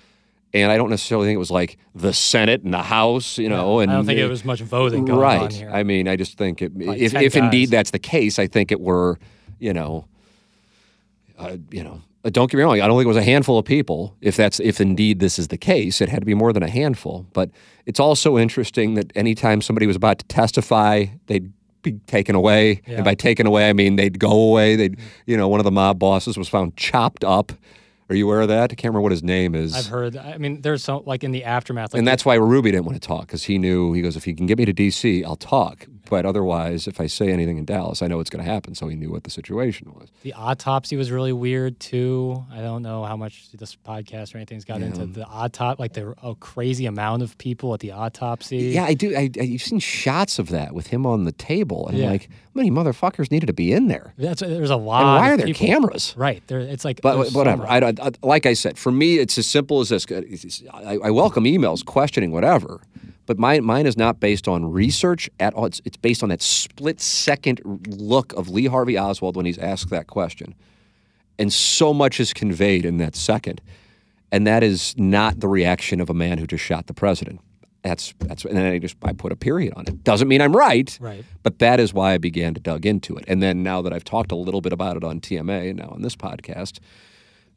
and 0.63 0.73
I 0.73 0.77
don't 0.77 0.91
necessarily 0.91 1.27
think 1.27 1.37
it 1.37 1.39
was 1.39 1.51
like 1.51 1.79
the 1.95 2.13
Senate 2.13 2.63
and 2.63 2.73
the 2.73 2.83
House, 2.83 3.39
you 3.39 3.49
know. 3.49 3.79
Yeah, 3.79 3.85
and 3.85 3.93
I 3.93 3.95
don't 3.97 4.07
think 4.07 4.19
it 4.19 4.29
was 4.29 4.45
much 4.45 4.61
voting 4.61 5.05
going 5.05 5.21
right. 5.21 5.43
on 5.43 5.51
here. 5.51 5.71
I 5.71 5.83
mean, 5.83 6.09
I 6.09 6.17
just 6.17 6.39
think 6.39 6.63
it, 6.63 6.77
like 6.79 6.99
if, 6.99 7.15
if 7.15 7.37
indeed 7.37 7.71
that's 7.71 7.91
the 7.91 7.99
case, 7.99 8.39
I 8.39 8.47
think 8.47 8.73
it 8.73 8.81
were, 8.81 9.19
you 9.59 9.73
know, 9.73 10.07
uh, 11.39 11.57
you 11.71 11.83
know, 11.83 12.01
uh, 12.25 12.31
don't 12.31 12.51
get 12.51 12.57
me 12.59 12.65
wrong. 12.65 12.81
I 12.81 12.87
don't 12.87 12.97
think 12.97 13.05
it 13.05 13.09
was 13.09 13.17
a 13.17 13.23
handful 13.23 13.59
of 13.59 13.65
people. 13.65 14.17
If 14.21 14.37
that's 14.37 14.59
if 14.61 14.81
indeed 14.81 15.21
this 15.21 15.39
is 15.39 15.49
the 15.49 15.59
case, 15.59 16.01
it 16.01 16.09
had 16.09 16.21
to 16.21 16.27
be 16.27 16.35
more 16.35 16.53
than 16.53 16.63
a 16.63 16.71
handful. 16.71 17.27
But 17.33 17.51
it's 17.87 18.01
also 18.01 18.37
interesting 18.37 18.95
that 18.95 19.13
anytime 19.15 19.61
somebody 19.61 19.87
was 19.87 19.97
about 19.97 20.19
to 20.19 20.25
testify, 20.27 21.07
they'd 21.27 21.53
be 21.83 21.93
taken 22.07 22.35
away, 22.35 22.83
yeah. 22.87 22.97
and 22.97 23.05
by 23.05 23.15
taken 23.15 23.47
away, 23.47 23.69
I 23.69 23.73
mean 23.73 23.97
they'd 23.97 24.19
go 24.19 24.33
away. 24.33 24.75
They'd, 24.75 24.99
you 25.27 25.37
know, 25.37 25.49
one 25.49 25.61
of 25.61 25.65
the 25.65 25.71
mob 25.71 25.99
bosses 25.99 26.37
was 26.37 26.49
found 26.49 26.77
chopped 26.77 27.23
up 27.23 27.53
are 28.09 28.15
you 28.15 28.27
aware 28.27 28.43
of 28.43 28.49
that? 28.49 28.65
I 28.65 28.75
can't 28.75 28.85
remember 28.85 29.01
what 29.01 29.13
his 29.13 29.23
name 29.23 29.55
is. 29.55 29.75
I've 29.75 29.87
heard. 29.87 30.17
I 30.17 30.39
mean, 30.39 30.61
there's 30.61 30.85
so 30.85 31.03
like 31.07 31.25
in 31.25 31.33
the 31.33 31.45
aftermath, 31.45 31.93
like 31.93 31.99
and 31.99 32.07
that's 32.07 32.25
why 32.25 32.35
Ruby 32.35 32.71
didn't 32.71 32.87
want 32.87 33.01
to 33.01 33.07
talk 33.07 33.23
because 33.23 33.45
he 33.45 33.59
knew 33.59 33.93
he 33.93 34.03
goes, 34.03 34.17
if 34.17 34.27
you 34.27 34.35
can 34.37 34.47
get 34.47 34.59
me 34.59 34.65
to 34.65 34.73
D.C., 34.73 35.25
I'll 35.25 35.37
talk. 35.37 35.87
But 36.09 36.25
otherwise, 36.25 36.87
if 36.87 37.01
I 37.01 37.07
say 37.07 37.31
anything 37.31 37.59
in 37.59 37.65
Dallas, 37.65 38.03
I 38.03 38.07
know 38.07 38.21
it's 38.21 38.31
going 38.31 38.45
to 38.45 38.51
happen. 38.51 38.75
So 38.75 38.89
he 38.89 38.97
knew 38.97 39.11
what 39.11 39.25
the 39.25 39.31
situation 39.31 39.93
was. 39.93 40.09
The 40.23 40.33
autopsy 40.35 40.97
was 40.97 41.11
really 41.11 41.33
weird 41.33 41.79
too. 41.81 42.45
I 42.53 42.61
don't 42.61 42.83
know 42.83 43.05
how 43.05 43.17
much 43.17 43.51
this 43.53 43.77
podcast 43.77 44.35
or 44.35 44.39
anything's 44.39 44.65
got 44.65 44.81
yeah. 44.81 44.87
into 44.87 45.07
the 45.07 45.25
autopsy, 45.25 45.83
like 45.83 45.93
the 45.93 46.15
a 46.23 46.35
crazy 46.35 46.87
amount 46.87 47.23
of 47.23 47.37
people 47.39 47.75
at 47.75 47.81
the 47.81 47.93
autopsy. 47.93 48.59
Yeah, 48.59 48.85
I 48.85 48.95
do. 48.95 49.15
I, 49.17 49.31
I, 49.39 49.43
you've 49.43 49.63
seen 49.63 49.79
shots 49.79 50.39
of 50.39 50.49
that 50.51 50.75
with 50.75 50.89
him 50.89 51.07
on 51.07 51.25
the 51.25 51.33
table, 51.33 51.89
and 51.89 51.99
yeah. 51.99 52.11
like, 52.11 52.29
how 52.29 52.53
many 52.55 52.71
motherfuckers 52.71 53.31
needed 53.31 53.47
to 53.47 53.53
be 53.53 53.73
in 53.73 53.89
there? 53.89 54.15
That's 54.17 54.43
uh, 54.43 54.49
there's 54.49 54.71
a 54.71 54.77
lot. 54.77 55.03
And 55.03 55.09
why 55.09 55.33
are 55.33 55.37
there 55.37 55.47
people. 55.47 55.67
cameras? 55.67 56.15
Right. 56.17 56.43
There, 56.47 56.61
it's 56.61 56.85
like, 56.85 57.01
but 57.01 57.33
whatever. 57.33 57.67
I, 57.67 57.79
I, 57.79 58.11
like 58.23 58.47
I 58.47 58.55
said, 58.55 58.79
for 58.79 58.93
me, 58.93 59.19
it's 59.19 59.39
as 59.39 59.47
simple 59.47 59.81
as 59.81 59.89
this. 59.89 60.07
I, 60.73 60.99
I 61.03 61.11
welcome 61.11 61.45
emails 61.45 61.85
questioning 61.85 62.33
whatever. 62.33 62.81
But 63.27 63.39
mine, 63.39 63.65
mine 63.65 63.87
is 63.87 63.97
not 63.97 64.21
based 64.21 64.49
on 64.49 64.71
research 64.71 65.29
at 65.41 65.53
all. 65.55 65.67
It's, 65.67 65.81
it's 65.85 65.97
based 65.97 66.23
on 66.23 66.29
that 66.31 66.41
split 66.41 67.01
second 67.01 67.61
look 67.89 68.33
of 68.35 68.49
Lee 68.49 68.67
Harvey 68.67 68.97
Oswald 68.97 69.37
when 69.37 69.47
he's 69.47 69.59
asked 69.59 69.91
that 69.91 70.07
question. 70.07 70.55
And 71.39 71.53
so 71.53 71.93
much 71.93 72.19
is 72.21 72.33
conveyed 72.33 72.85
in 72.85 72.99
that 72.99 73.15
second. 73.15 73.61
And 74.33 74.47
that 74.47 74.63
is 74.63 74.95
not 74.97 75.41
the 75.41 75.49
reaction 75.49 76.01
of 76.01 76.09
a 76.09 76.15
man 76.15 76.39
who 76.39 76.47
just 76.47 76.65
shot 76.65 76.87
the 76.87 76.95
president. 76.95 77.41
That's 77.83 78.15
that's 78.19 78.45
and 78.45 78.57
then 78.57 78.67
I 78.67 78.79
just 78.79 78.97
I 79.03 79.13
put 79.13 79.31
a 79.31 79.37
period 79.37 79.75
on 79.77 79.85
it. 79.87 80.03
Doesn't 80.03 80.27
mean 80.27 80.41
I'm 80.41 80.57
right, 80.57 80.97
right. 81.01 81.25
But 81.45 81.61
that 81.61 81.79
is 81.79 81.95
why 81.95 82.15
I 82.15 82.19
began 82.19 82.53
to 82.55 82.61
dug 82.61 82.85
into 82.85 83.17
it. 83.17 83.25
And 83.29 83.41
then 83.41 83.63
now 83.63 83.81
that 83.83 83.93
I've 83.93 84.03
talked 84.03 84.33
a 84.33 84.37
little 84.37 84.61
bit 84.61 84.73
about 84.73 84.97
it 84.97 85.05
on 85.05 85.21
TMA 85.21 85.71
and 85.71 85.79
now 85.79 85.91
on 85.91 86.03
this 86.03 86.17
podcast, 86.17 86.81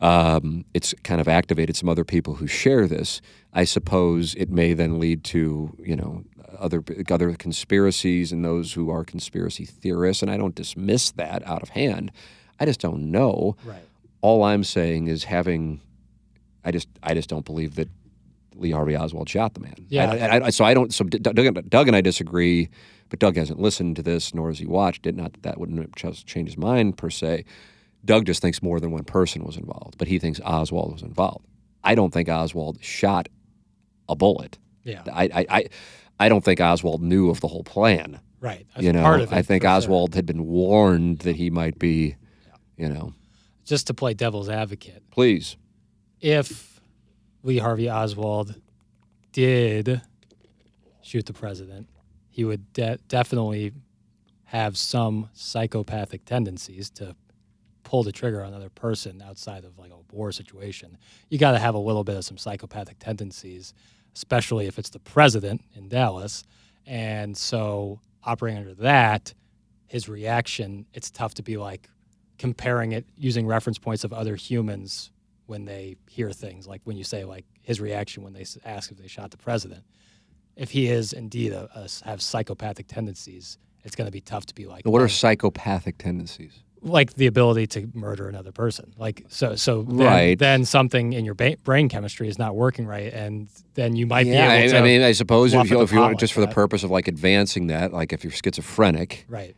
um, 0.01 0.65
it's 0.73 0.93
kind 1.03 1.19
of 1.19 1.27
activated 1.27 1.75
some 1.75 1.89
other 1.89 2.05
people 2.05 2.35
who 2.35 2.47
share 2.47 2.87
this. 2.87 3.21
I 3.53 3.63
suppose 3.63 4.35
it 4.35 4.49
may 4.49 4.73
then 4.73 4.99
lead 4.99 5.23
to 5.25 5.75
you 5.83 5.95
know 5.95 6.23
other 6.57 6.83
other 7.09 7.33
conspiracies 7.33 8.31
and 8.31 8.43
those 8.43 8.73
who 8.73 8.89
are 8.89 9.03
conspiracy 9.03 9.65
theorists, 9.65 10.21
and 10.21 10.31
I 10.31 10.37
don't 10.37 10.55
dismiss 10.55 11.11
that 11.11 11.45
out 11.47 11.61
of 11.61 11.69
hand. 11.69 12.11
I 12.59 12.65
just 12.65 12.79
don't 12.79 13.11
know. 13.11 13.55
Right. 13.63 13.81
All 14.21 14.43
I'm 14.43 14.65
saying 14.65 15.07
is 15.07 15.23
having, 15.23 15.79
I 16.65 16.71
just 16.71 16.89
I 17.01 17.13
just 17.13 17.29
don't 17.29 17.45
believe 17.45 17.75
that 17.75 17.89
Lee 18.55 18.71
Harvey 18.71 18.95
Oswald 18.95 19.29
shot 19.29 19.53
the 19.53 19.61
man. 19.61 19.75
Yeah. 19.87 20.11
I, 20.11 20.45
I, 20.45 20.49
so 20.49 20.65
I 20.65 20.73
don't. 20.73 20.93
So 20.93 21.05
Doug, 21.05 21.69
Doug 21.69 21.87
and 21.87 21.95
I 21.95 22.01
disagree, 22.01 22.69
but 23.09 23.19
Doug 23.19 23.37
hasn't 23.37 23.59
listened 23.59 23.95
to 23.95 24.03
this, 24.03 24.33
nor 24.33 24.49
has 24.49 24.59
he 24.59 24.65
watched 24.65 25.07
it. 25.07 25.15
Not 25.15 25.33
that 25.33 25.43
that 25.43 25.59
wouldn't 25.59 25.95
just 25.95 26.25
change 26.27 26.49
his 26.49 26.57
mind 26.57 26.97
per 26.97 27.09
se. 27.09 27.45
Doug 28.05 28.25
just 28.25 28.41
thinks 28.41 28.61
more 28.61 28.79
than 28.79 28.91
one 28.91 29.03
person 29.03 29.43
was 29.43 29.57
involved, 29.57 29.97
but 29.97 30.07
he 30.07 30.19
thinks 30.19 30.39
Oswald 30.41 30.93
was 30.93 31.01
involved. 31.01 31.45
I 31.83 31.95
don't 31.95 32.11
think 32.11 32.29
Oswald 32.29 32.83
shot 32.83 33.29
a 34.07 34.15
bullet. 34.15 34.57
Yeah. 34.83 35.03
I, 35.11 35.23
I, 35.23 35.45
I, 35.49 35.69
I 36.19 36.29
don't 36.29 36.43
think 36.43 36.59
Oswald 36.59 37.01
knew 37.01 37.29
of 37.29 37.41
the 37.41 37.47
whole 37.47 37.63
plan. 37.63 38.19
Right. 38.39 38.65
That's 38.73 38.85
you 38.85 38.93
know, 38.93 39.27
I 39.31 39.41
think 39.41 39.65
Oswald 39.65 40.11
sure. 40.11 40.17
had 40.17 40.25
been 40.25 40.45
warned 40.45 41.19
that 41.19 41.35
he 41.35 41.49
might 41.49 41.77
be, 41.77 42.15
yeah. 42.45 42.55
you 42.77 42.89
know. 42.89 43.13
Just 43.65 43.87
to 43.87 43.93
play 43.93 44.13
devil's 44.13 44.49
advocate. 44.49 45.03
Please. 45.11 45.57
If 46.21 46.81
Lee 47.43 47.57
Harvey 47.57 47.89
Oswald 47.89 48.55
did 49.31 50.01
shoot 51.01 51.25
the 51.25 51.33
president, 51.33 51.87
he 52.29 52.43
would 52.43 52.71
de- 52.73 52.97
definitely 53.07 53.73
have 54.45 54.77
some 54.77 55.29
psychopathic 55.33 56.25
tendencies 56.25 56.89
to 56.89 57.15
pull 57.89 58.03
the 58.03 58.11
trigger 58.11 58.43
on 58.43 58.49
another 58.49 58.69
person 58.69 59.19
outside 59.27 59.65
of 59.65 59.79
like 59.79 59.89
a 59.89 60.15
war 60.15 60.31
situation, 60.31 60.95
you 61.29 61.39
got 61.39 61.53
to 61.53 61.57
have 61.57 61.73
a 61.73 61.79
little 61.79 62.03
bit 62.03 62.15
of 62.15 62.23
some 62.23 62.37
psychopathic 62.37 62.99
tendencies, 62.99 63.73
especially 64.15 64.67
if 64.67 64.77
it's 64.77 64.91
the 64.91 64.99
president 64.99 65.59
in 65.75 65.89
Dallas. 65.89 66.43
And 66.85 67.35
so, 67.35 67.99
operating 68.23 68.59
under 68.59 68.75
that, 68.75 69.33
his 69.87 70.07
reaction, 70.07 70.85
it's 70.93 71.09
tough 71.09 71.33
to 71.35 71.41
be 71.41 71.57
like 71.57 71.89
comparing 72.37 72.91
it 72.91 73.07
using 73.17 73.47
reference 73.47 73.79
points 73.79 74.03
of 74.03 74.13
other 74.13 74.35
humans 74.35 75.09
when 75.47 75.65
they 75.65 75.95
hear 76.07 76.31
things. 76.31 76.67
Like 76.67 76.81
when 76.83 76.95
you 76.95 77.03
say, 77.03 77.25
like, 77.25 77.45
his 77.63 77.81
reaction 77.81 78.21
when 78.21 78.33
they 78.33 78.45
ask 78.65 78.91
if 78.91 78.99
they 78.99 79.07
shot 79.07 79.31
the 79.31 79.37
president. 79.37 79.83
If 80.55 80.69
he 80.69 80.89
is 80.89 81.11
indeed 81.11 81.53
a, 81.53 81.67
a 81.73 81.89
have 82.07 82.21
psychopathic 82.21 82.85
tendencies, 82.85 83.57
it's 83.83 83.95
going 83.95 84.05
to 84.05 84.11
be 84.11 84.21
tough 84.21 84.45
to 84.45 84.53
be 84.53 84.67
like. 84.67 84.85
What 84.85 85.01
are 85.01 85.05
oh. 85.05 85.07
psychopathic 85.07 85.97
tendencies? 85.97 86.63
Like 86.81 87.13
the 87.13 87.27
ability 87.27 87.67
to 87.67 87.89
murder 87.93 88.27
another 88.29 88.51
person. 88.51 88.93
Like 88.97 89.25
so, 89.27 89.55
so 89.55 89.83
then, 89.83 89.97
right. 89.97 90.39
then 90.39 90.65
something 90.65 91.13
in 91.13 91.25
your 91.25 91.33
ba- 91.33 91.57
brain 91.63 91.89
chemistry 91.89 92.27
is 92.27 92.37
not 92.37 92.55
working 92.55 92.85
right, 92.85 93.11
and 93.11 93.49
then 93.73 93.95
you 93.95 94.05
might 94.05 94.25
yeah, 94.25 94.47
be 94.47 94.63
able 94.63 94.71
to. 94.71 94.77
I 94.77 94.81
mean, 94.81 95.01
I 95.01 95.11
suppose 95.11 95.53
if 95.53 95.69
you, 95.69 95.81
if 95.81 95.91
you 95.91 96.15
just 96.15 96.33
for 96.33 96.41
the 96.41 96.47
purpose 96.47 96.83
of 96.83 96.91
like 96.91 97.07
advancing 97.07 97.67
that, 97.67 97.93
like 97.93 98.13
if 98.13 98.23
you're 98.23 98.31
schizophrenic, 98.31 99.25
right? 99.27 99.55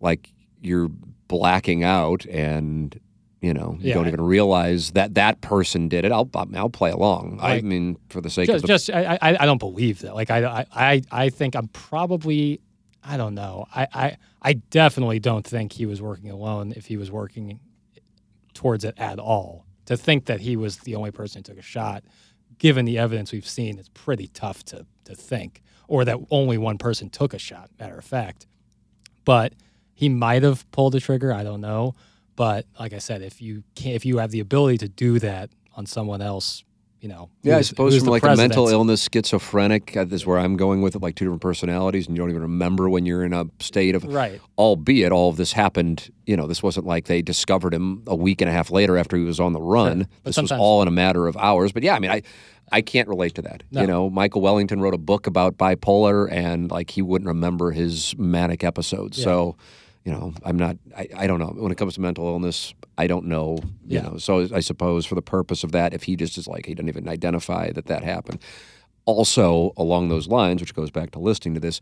Like 0.00 0.30
you're 0.60 0.88
blacking 1.28 1.82
out 1.82 2.26
and 2.26 2.98
you 3.40 3.54
know 3.54 3.76
you 3.80 3.88
yeah, 3.88 3.94
don't 3.94 4.06
even 4.06 4.20
realize 4.20 4.92
that 4.92 5.14
that 5.14 5.40
person 5.40 5.88
did 5.88 6.04
it. 6.04 6.12
I'll 6.12 6.30
I'll 6.54 6.70
play 6.70 6.90
along. 6.90 7.38
Like, 7.38 7.64
I 7.64 7.66
mean, 7.66 7.98
for 8.08 8.20
the 8.20 8.30
sake 8.30 8.46
just, 8.46 8.56
of 8.56 8.62
the, 8.62 8.68
just 8.68 8.90
I, 8.90 9.18
I 9.20 9.42
I 9.42 9.46
don't 9.46 9.58
believe 9.58 10.00
that. 10.00 10.14
Like 10.14 10.30
I 10.30 10.66
I 10.74 11.02
I 11.10 11.30
think 11.30 11.56
I'm 11.56 11.68
probably 11.68 12.60
I 13.04 13.16
don't 13.16 13.34
know. 13.34 13.66
I, 13.74 13.88
I 13.92 14.16
I 14.40 14.52
definitely 14.54 15.18
don't 15.18 15.46
think 15.46 15.72
he 15.72 15.86
was 15.86 16.00
working 16.00 16.30
alone 16.30 16.72
if 16.76 16.86
he 16.86 16.96
was 16.96 17.10
working 17.10 17.60
towards 18.54 18.84
it 18.84 18.94
at 18.98 19.18
all. 19.18 19.66
To 19.86 19.96
think 19.96 20.26
that 20.26 20.40
he 20.40 20.56
was 20.56 20.78
the 20.78 20.94
only 20.94 21.10
person 21.10 21.40
who 21.40 21.42
took 21.42 21.58
a 21.58 21.62
shot, 21.62 22.04
given 22.58 22.84
the 22.84 22.98
evidence 22.98 23.32
we've 23.32 23.48
seen, 23.48 23.78
it's 23.78 23.88
pretty 23.88 24.28
tough 24.28 24.64
to 24.66 24.86
to 25.04 25.14
think. 25.14 25.62
Or 25.88 26.04
that 26.04 26.18
only 26.30 26.56
one 26.58 26.78
person 26.78 27.10
took 27.10 27.34
a 27.34 27.38
shot, 27.38 27.70
matter 27.78 27.98
of 27.98 28.04
fact. 28.04 28.46
But 29.24 29.54
he 29.92 30.08
might 30.08 30.42
have 30.42 30.70
pulled 30.70 30.94
the 30.94 31.00
trigger, 31.00 31.32
I 31.32 31.42
don't 31.42 31.60
know. 31.60 31.94
But 32.36 32.66
like 32.78 32.92
I 32.92 32.98
said, 32.98 33.22
if 33.22 33.42
you 33.42 33.64
can 33.74 33.92
if 33.92 34.06
you 34.06 34.18
have 34.18 34.30
the 34.30 34.40
ability 34.40 34.78
to 34.78 34.88
do 34.88 35.18
that 35.18 35.50
on 35.76 35.86
someone 35.86 36.22
else, 36.22 36.64
you 37.02 37.08
know. 37.08 37.28
Yeah, 37.42 37.58
I 37.58 37.62
suppose 37.62 37.98
from 37.98 38.06
like 38.06 38.22
a 38.22 38.36
mental 38.36 38.68
illness, 38.68 39.08
schizophrenic 39.12 39.96
uh, 39.96 40.06
is 40.06 40.24
where 40.24 40.38
I'm 40.38 40.56
going 40.56 40.82
with 40.82 40.94
it, 40.94 41.02
like 41.02 41.16
two 41.16 41.24
different 41.24 41.42
personalities, 41.42 42.06
and 42.06 42.16
you 42.16 42.22
don't 42.22 42.30
even 42.30 42.42
remember 42.42 42.88
when 42.88 43.04
you're 43.04 43.24
in 43.24 43.32
a 43.32 43.46
state 43.58 43.96
of. 43.96 44.04
Right. 44.04 44.40
Albeit 44.56 45.10
all 45.10 45.28
of 45.28 45.36
this 45.36 45.52
happened, 45.52 46.10
you 46.26 46.36
know, 46.36 46.46
this 46.46 46.62
wasn't 46.62 46.86
like 46.86 47.06
they 47.06 47.20
discovered 47.20 47.74
him 47.74 48.04
a 48.06 48.14
week 48.14 48.40
and 48.40 48.48
a 48.48 48.52
half 48.52 48.70
later 48.70 48.96
after 48.96 49.16
he 49.16 49.24
was 49.24 49.40
on 49.40 49.52
the 49.52 49.60
run. 49.60 50.06
But 50.22 50.30
This 50.34 50.40
was 50.40 50.52
all 50.52 50.80
in 50.80 50.88
a 50.88 50.92
matter 50.92 51.26
of 51.26 51.36
hours. 51.36 51.72
But 51.72 51.82
yeah, 51.82 51.94
I 51.94 51.98
mean, 51.98 52.10
I. 52.10 52.22
I 52.74 52.80
can't 52.80 53.06
relate 53.06 53.34
to 53.34 53.42
that. 53.42 53.64
You 53.70 53.86
know, 53.86 54.08
Michael 54.08 54.40
Wellington 54.40 54.80
wrote 54.80 54.94
a 54.94 54.98
book 54.98 55.26
about 55.26 55.58
bipolar, 55.58 56.32
and 56.32 56.70
like 56.70 56.88
he 56.88 57.02
wouldn't 57.02 57.28
remember 57.28 57.70
his 57.70 58.16
manic 58.16 58.64
episodes. 58.64 59.18
Yeah. 59.18 59.24
So, 59.24 59.56
you 60.04 60.12
know, 60.12 60.32
I'm 60.44 60.56
not. 60.56 60.76
I, 60.96 61.08
I 61.16 61.26
don't 61.26 61.38
know 61.38 61.52
when 61.56 61.70
it 61.72 61.78
comes 61.78 61.94
to 61.94 62.00
mental 62.00 62.26
illness. 62.26 62.74
I 62.98 63.06
don't 63.06 63.26
know. 63.26 63.58
You 63.86 63.98
Yeah. 63.98 64.02
know, 64.02 64.16
so 64.18 64.48
I 64.54 64.60
suppose 64.60 65.06
for 65.06 65.14
the 65.14 65.22
purpose 65.22 65.64
of 65.64 65.72
that, 65.72 65.94
if 65.94 66.02
he 66.04 66.16
just 66.16 66.36
is 66.38 66.46
like 66.48 66.66
he 66.66 66.74
didn't 66.74 66.88
even 66.88 67.08
identify 67.08 67.70
that 67.72 67.86
that 67.86 68.02
happened. 68.02 68.40
Also, 69.04 69.72
along 69.76 70.08
those 70.08 70.28
lines, 70.28 70.60
which 70.60 70.74
goes 70.74 70.90
back 70.90 71.10
to 71.12 71.18
listening 71.18 71.54
to 71.54 71.60
this, 71.60 71.80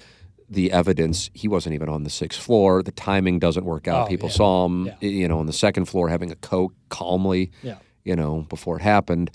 the 0.48 0.72
evidence 0.72 1.30
he 1.34 1.48
wasn't 1.48 1.74
even 1.74 1.88
on 1.88 2.02
the 2.04 2.10
sixth 2.10 2.40
floor. 2.40 2.82
The 2.82 2.92
timing 2.92 3.38
doesn't 3.38 3.64
work 3.64 3.86
out. 3.86 4.06
Oh, 4.06 4.08
People 4.08 4.28
yeah. 4.30 4.34
saw 4.34 4.66
him, 4.66 4.86
Yeah. 4.86 4.94
you 5.00 5.28
know, 5.28 5.38
on 5.38 5.46
the 5.46 5.52
second 5.52 5.84
floor 5.86 6.08
having 6.08 6.30
a 6.32 6.36
coke 6.36 6.72
calmly, 6.88 7.50
Yeah. 7.62 7.76
you 8.04 8.16
know, 8.16 8.46
before 8.48 8.76
it 8.76 8.82
happened. 8.82 9.30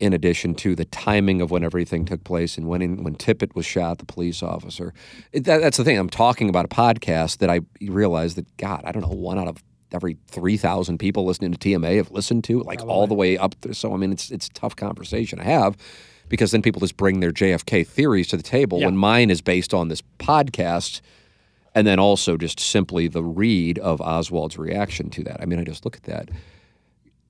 In 0.00 0.14
addition 0.14 0.54
to 0.56 0.74
the 0.74 0.86
timing 0.86 1.42
of 1.42 1.50
when 1.50 1.62
everything 1.62 2.06
took 2.06 2.24
place 2.24 2.56
and 2.56 2.66
when 2.66 3.02
when 3.04 3.14
Tippit 3.16 3.54
was 3.54 3.66
shot, 3.66 3.98
the 3.98 4.06
police 4.06 4.42
officer. 4.42 4.94
It, 5.32 5.44
that, 5.44 5.60
that's 5.60 5.76
the 5.76 5.84
thing. 5.84 5.98
I'm 5.98 6.08
talking 6.08 6.48
about 6.48 6.64
a 6.64 6.68
podcast 6.68 7.38
that 7.38 7.50
I 7.50 7.60
realized 7.82 8.36
that 8.38 8.56
God, 8.56 8.80
I 8.86 8.92
don't 8.92 9.02
know, 9.02 9.14
one 9.14 9.38
out 9.38 9.46
of 9.46 9.62
every 9.92 10.16
three 10.26 10.56
thousand 10.56 10.98
people 10.98 11.26
listening 11.26 11.52
to 11.52 11.58
TMA 11.58 11.96
have 11.98 12.10
listened 12.10 12.44
to, 12.44 12.62
like 12.62 12.82
all 12.82 13.06
the 13.06 13.14
way 13.14 13.36
up. 13.36 13.54
There. 13.60 13.74
So 13.74 13.92
I 13.92 13.98
mean, 13.98 14.10
it's 14.10 14.30
it's 14.30 14.46
a 14.46 14.52
tough 14.52 14.74
conversation 14.74 15.38
to 15.38 15.44
have 15.44 15.76
because 16.30 16.50
then 16.52 16.62
people 16.62 16.80
just 16.80 16.96
bring 16.96 17.20
their 17.20 17.32
JFK 17.32 17.86
theories 17.86 18.28
to 18.28 18.38
the 18.38 18.42
table 18.42 18.78
Yeah. 18.80 18.86
when 18.86 18.96
mine 18.96 19.28
is 19.30 19.42
based 19.42 19.74
on 19.74 19.88
this 19.88 20.02
podcast. 20.18 21.02
And 21.74 21.86
then 21.86 22.00
also 22.00 22.36
just 22.36 22.58
simply 22.58 23.06
the 23.06 23.22
read 23.22 23.78
of 23.78 24.00
Oswald's 24.00 24.58
reaction 24.58 25.08
to 25.10 25.22
that. 25.24 25.40
I 25.40 25.44
mean, 25.44 25.60
I 25.60 25.64
just 25.64 25.84
look 25.84 25.96
at 25.96 26.02
that. 26.04 26.30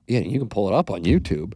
Yeah, 0.06 0.20
you 0.20 0.38
can 0.38 0.48
pull 0.48 0.66
it 0.68 0.72
up 0.74 0.88
on 0.90 1.02
YouTube. 1.04 1.52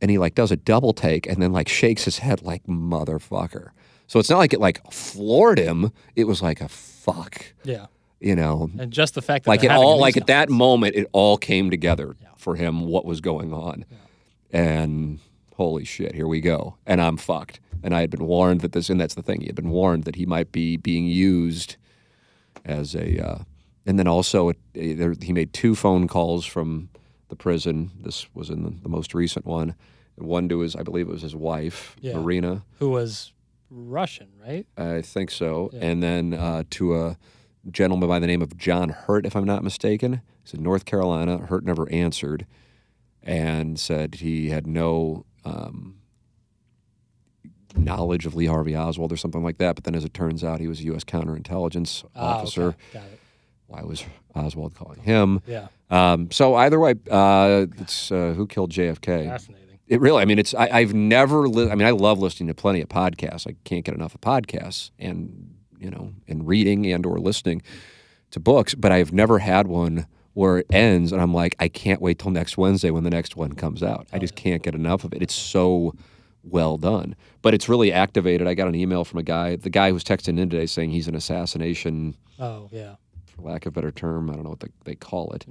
And 0.00 0.10
he 0.10 0.18
like 0.18 0.34
does 0.34 0.50
a 0.52 0.56
double 0.56 0.92
take 0.92 1.26
and 1.26 1.40
then 1.42 1.52
like 1.52 1.68
shakes 1.68 2.04
his 2.04 2.18
head 2.18 2.42
like 2.42 2.64
motherfucker. 2.66 3.70
So 4.06 4.18
it's 4.18 4.28
not 4.28 4.38
like 4.38 4.52
it 4.52 4.60
like 4.60 4.80
floored 4.92 5.58
him. 5.58 5.92
It 6.14 6.24
was 6.24 6.42
like 6.42 6.60
a 6.60 6.68
fuck, 6.68 7.52
Yeah. 7.64 7.86
you 8.20 8.36
know. 8.36 8.70
And 8.78 8.92
just 8.92 9.14
the 9.14 9.22
fact 9.22 9.44
that 9.46 9.50
Like 9.50 9.64
it 9.64 9.70
all 9.70 9.98
like 9.98 10.16
at 10.16 10.26
that 10.26 10.50
moment 10.50 10.94
it 10.94 11.08
all 11.12 11.38
came 11.38 11.70
together 11.70 12.16
for 12.36 12.56
him 12.56 12.86
what 12.86 13.04
was 13.06 13.20
going 13.22 13.52
on. 13.54 13.86
And 14.52 15.20
holy 15.56 15.84
shit, 15.84 16.14
here 16.14 16.28
we 16.28 16.40
go. 16.40 16.76
And 16.86 17.00
I'm 17.00 17.16
fucked. 17.16 17.60
And 17.82 17.94
I 17.94 18.00
had 18.00 18.10
been 18.10 18.24
warned 18.26 18.60
that 18.62 18.72
this 18.72 18.90
and 18.90 19.00
that's 19.00 19.14
the 19.14 19.22
thing. 19.22 19.40
He 19.40 19.46
had 19.46 19.54
been 19.56 19.70
warned 19.70 20.04
that 20.04 20.16
he 20.16 20.26
might 20.26 20.52
be 20.52 20.76
being 20.76 21.06
used 21.06 21.76
as 22.64 22.94
a 22.94 23.18
uh, 23.26 23.38
and 23.86 23.98
then 23.98 24.08
also 24.08 24.48
it, 24.50 24.58
eh, 24.74 24.94
there, 24.94 25.14
he 25.20 25.32
made 25.32 25.52
two 25.52 25.74
phone 25.74 26.08
calls 26.08 26.46
from 26.46 26.88
the 27.28 27.36
prison. 27.36 27.90
This 28.00 28.26
was 28.34 28.50
in 28.50 28.62
the, 28.62 28.70
the 28.82 28.88
most 28.88 29.14
recent 29.14 29.46
one. 29.46 29.74
One 30.16 30.48
to 30.48 30.60
his, 30.60 30.76
I 30.76 30.82
believe 30.82 31.08
it 31.08 31.12
was 31.12 31.22
his 31.22 31.34
wife, 31.34 31.96
Yeah. 32.00 32.14
Marina. 32.18 32.64
who 32.78 32.90
was 32.90 33.32
Russian, 33.70 34.28
right? 34.46 34.66
I 34.76 35.02
think 35.02 35.30
so. 35.30 35.70
Yeah. 35.72 35.80
And 35.86 36.02
then 36.02 36.34
uh, 36.34 36.62
to 36.70 36.96
a 36.96 37.18
gentleman 37.70 38.08
by 38.08 38.18
the 38.20 38.26
name 38.26 38.40
of 38.42 38.56
John 38.56 38.90
Hurt, 38.90 39.26
if 39.26 39.34
I'm 39.34 39.44
not 39.44 39.64
mistaken. 39.64 40.20
He's 40.44 40.54
in 40.54 40.62
North 40.62 40.84
Carolina. 40.84 41.38
Hurt 41.38 41.64
never 41.64 41.90
answered 41.90 42.46
and 43.22 43.80
said 43.80 44.16
he 44.16 44.50
had 44.50 44.66
no 44.66 45.24
um, 45.44 45.96
knowledge 47.76 48.26
of 48.26 48.34
Lee 48.34 48.46
Harvey 48.46 48.76
Oswald 48.76 49.12
or 49.12 49.16
something 49.16 49.42
like 49.42 49.58
that. 49.58 49.74
But 49.74 49.84
then 49.84 49.94
as 49.94 50.04
it 50.04 50.14
turns 50.14 50.44
out, 50.44 50.60
he 50.60 50.68
was 50.68 50.80
a 50.80 50.84
U.S. 50.84 51.04
counterintelligence 51.04 52.04
Ah, 52.14 52.36
officer. 52.38 52.76
okay. 52.94 53.04
Why 53.66 53.82
was 53.82 54.04
Oswald 54.34 54.74
calling 54.74 55.00
him? 55.00 55.40
Yeah. 55.46 55.68
Um, 55.90 56.30
so 56.30 56.54
either 56.54 56.78
way, 56.78 56.94
uh, 57.10 57.66
it's 57.78 58.10
uh, 58.12 58.34
who 58.36 58.46
killed 58.46 58.72
JFK. 58.72 59.26
Fascinating. 59.28 59.78
It 59.86 60.00
really, 60.00 60.22
I 60.22 60.24
mean, 60.24 60.38
it's 60.38 60.54
I, 60.54 60.68
I've 60.72 60.94
never. 60.94 61.48
Li- 61.48 61.70
I 61.70 61.74
mean, 61.74 61.86
I 61.86 61.90
love 61.90 62.18
listening 62.18 62.46
to 62.48 62.54
plenty 62.54 62.80
of 62.80 62.88
podcasts. 62.88 63.46
I 63.46 63.54
can't 63.64 63.84
get 63.84 63.94
enough 63.94 64.14
of 64.14 64.20
podcasts, 64.20 64.90
and 64.98 65.54
you 65.78 65.90
know, 65.90 66.12
and 66.26 66.46
reading 66.46 66.90
and 66.90 67.04
or 67.04 67.18
listening 67.18 67.62
to 68.30 68.40
books. 68.40 68.74
But 68.74 68.92
I've 68.92 69.12
never 69.12 69.40
had 69.40 69.66
one 69.66 70.06
where 70.32 70.58
it 70.58 70.66
ends, 70.72 71.12
and 71.12 71.20
I'm 71.20 71.32
like, 71.34 71.54
I 71.60 71.68
can't 71.68 72.00
wait 72.00 72.18
till 72.18 72.30
next 72.30 72.56
Wednesday 72.56 72.90
when 72.90 73.04
the 73.04 73.10
next 73.10 73.36
one 73.36 73.52
comes 73.52 73.82
out. 73.82 74.06
I 74.12 74.18
just 74.18 74.34
can't 74.34 74.62
get 74.62 74.74
enough 74.74 75.04
of 75.04 75.12
it. 75.12 75.22
It's 75.22 75.34
so 75.34 75.92
well 76.42 76.76
done, 76.76 77.14
but 77.42 77.54
it's 77.54 77.68
really 77.68 77.92
activated. 77.92 78.46
I 78.48 78.54
got 78.54 78.68
an 78.68 78.74
email 78.74 79.04
from 79.04 79.18
a 79.18 79.22
guy, 79.22 79.56
the 79.56 79.70
guy 79.70 79.90
who's 79.90 80.02
texting 80.04 80.38
in 80.40 80.50
today, 80.50 80.66
saying 80.66 80.90
he's 80.90 81.08
an 81.08 81.14
assassination, 81.14 82.16
Oh 82.40 82.68
yeah. 82.72 82.96
For 83.34 83.42
lack 83.42 83.66
of 83.66 83.72
a 83.72 83.74
better 83.74 83.90
term. 83.90 84.30
I 84.30 84.34
don't 84.34 84.44
know 84.44 84.50
what 84.50 84.60
they, 84.60 84.68
they 84.84 84.94
call 84.94 85.32
it. 85.32 85.44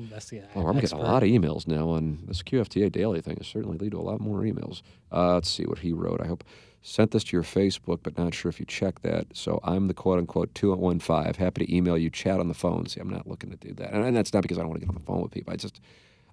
Oh, 0.56 0.68
I'm 0.68 0.80
getting 0.80 0.98
a 0.98 1.02
lot 1.02 1.24
of 1.24 1.30
emails 1.30 1.68
now 1.68 1.90
on 1.90 2.20
this 2.28 2.42
QFTA 2.42 2.92
daily 2.92 3.22
thing. 3.22 3.38
Is 3.38 3.48
certainly 3.48 3.78
lead 3.78 3.92
to 3.92 4.00
a 4.00 4.02
lot 4.02 4.20
more 4.20 4.40
emails. 4.42 4.82
Uh, 5.12 5.36
let's 5.36 5.50
see 5.50 5.66
what 5.66 5.80
he 5.80 5.92
wrote. 5.92 6.22
I 6.22 6.28
hope 6.28 6.44
sent 6.82 7.12
this 7.12 7.24
to 7.24 7.38
your 7.38 7.44
Facebook, 7.44 8.00
but 8.04 8.18
not 8.18 8.34
sure 8.34 8.50
if 8.50 8.60
you 8.60 8.66
checked 8.66 9.04
that. 9.04 9.28
So 9.34 9.60
I'm 9.64 9.88
the 9.88 9.94
quote 9.94 10.20
unquote 10.20 10.54
two 10.54 10.74
one 10.74 11.00
five. 11.00 11.38
Happy 11.38 11.66
to 11.66 11.76
email 11.76 11.98
you, 11.98 12.10
chat 12.10 12.40
on 12.40 12.48
the 12.48 12.54
phone. 12.54 12.86
See, 12.86 13.00
I'm 13.00 13.10
not 13.10 13.28
looking 13.28 13.50
to 13.52 13.58
do 13.58 13.74
that, 13.76 13.94
and, 13.94 14.06
and 14.06 14.16
that's 14.16 14.34
not 14.34 14.42
because 14.42 14.58
I 14.58 14.62
don't 14.62 14.70
want 14.70 14.82
to 14.82 14.86
get 14.86 14.94
on 14.94 15.00
the 15.00 15.06
phone 15.06 15.22
with 15.22 15.32
people. 15.32 15.54
I 15.54 15.56
just 15.56 15.80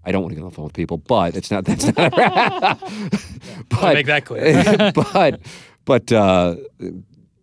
I 0.05 0.13
don't 0.13 0.23
want 0.23 0.33
to 0.33 0.37
get 0.37 0.43
on 0.43 0.51
the 0.51 0.55
phone 0.55 0.65
with 0.65 0.75
people, 0.75 0.99
but 0.99 1.37
it's 1.37 1.51
not 1.51 1.65
that's 1.65 1.87
not. 1.87 2.13
but 3.69 3.95
make 3.95 4.07
that 4.07 4.25
clear. 4.25 4.93
but 4.95 5.41
but 5.85 6.13
uh, 6.13 6.57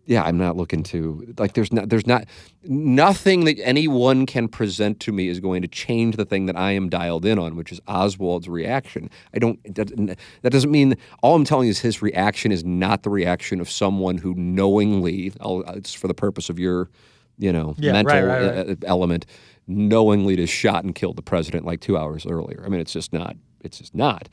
yeah, 0.08 0.22
I'm 0.22 0.38
not 0.38 0.56
looking 0.56 0.82
to 0.84 1.34
like. 1.36 1.52
There's 1.52 1.70
not. 1.70 1.90
There's 1.90 2.06
not 2.06 2.24
nothing 2.64 3.44
that 3.44 3.58
anyone 3.62 4.24
can 4.24 4.48
present 4.48 5.00
to 5.00 5.12
me 5.12 5.28
is 5.28 5.38
going 5.38 5.60
to 5.60 5.68
change 5.68 6.16
the 6.16 6.24
thing 6.24 6.46
that 6.46 6.56
I 6.56 6.72
am 6.72 6.88
dialed 6.88 7.26
in 7.26 7.38
on, 7.38 7.56
which 7.56 7.70
is 7.70 7.78
Oswald's 7.86 8.48
reaction. 8.48 9.10
I 9.34 9.38
don't. 9.38 9.62
That, 9.74 10.16
that 10.40 10.50
doesn't 10.50 10.70
mean 10.70 10.96
all 11.22 11.34
I'm 11.36 11.44
telling 11.44 11.66
you 11.66 11.72
is 11.72 11.80
his 11.80 12.00
reaction 12.00 12.52
is 12.52 12.64
not 12.64 13.02
the 13.02 13.10
reaction 13.10 13.60
of 13.60 13.68
someone 13.70 14.16
who 14.16 14.34
knowingly. 14.34 15.30
I'll, 15.42 15.60
it's 15.76 15.92
for 15.92 16.08
the 16.08 16.14
purpose 16.14 16.48
of 16.48 16.58
your, 16.58 16.88
you 17.36 17.52
know, 17.52 17.74
Yeah, 17.76 17.92
mental 17.92 18.14
right, 18.14 18.24
right, 18.24 18.66
right. 18.66 18.70
uh, 18.70 18.86
element. 18.86 19.26
Knowingly 19.66 20.36
just 20.36 20.54
shot 20.54 20.84
and 20.84 20.94
killed 20.94 21.16
the 21.16 21.22
president 21.22 21.66
like 21.66 21.80
two 21.80 21.98
hours 21.98 22.24
earlier. 22.24 22.62
I 22.64 22.70
mean, 22.70 22.80
it's 22.80 22.94
just 22.94 23.12
not. 23.12 23.36
It's 23.60 23.76
just 23.76 23.94
not, 23.94 24.30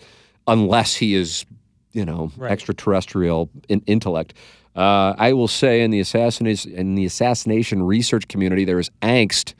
unless 0.47 0.95
he 0.95 1.15
is 1.15 1.45
you 1.91 2.05
know, 2.05 2.29
extraterrestrial 2.41 3.49
in- 3.69 3.81
intellect. 3.87 4.33
Uh, 4.75 5.15
I 5.17 5.33
will 5.33 5.47
say 5.47 5.81
in 5.81 5.91
the 5.91 5.99
assassination 5.99 6.71
in 6.73 6.95
the 6.95 7.05
assassination 7.05 7.83
research 7.83 8.27
community, 8.27 8.65
there 8.65 8.79
is 8.79 8.89
angst 9.01 9.53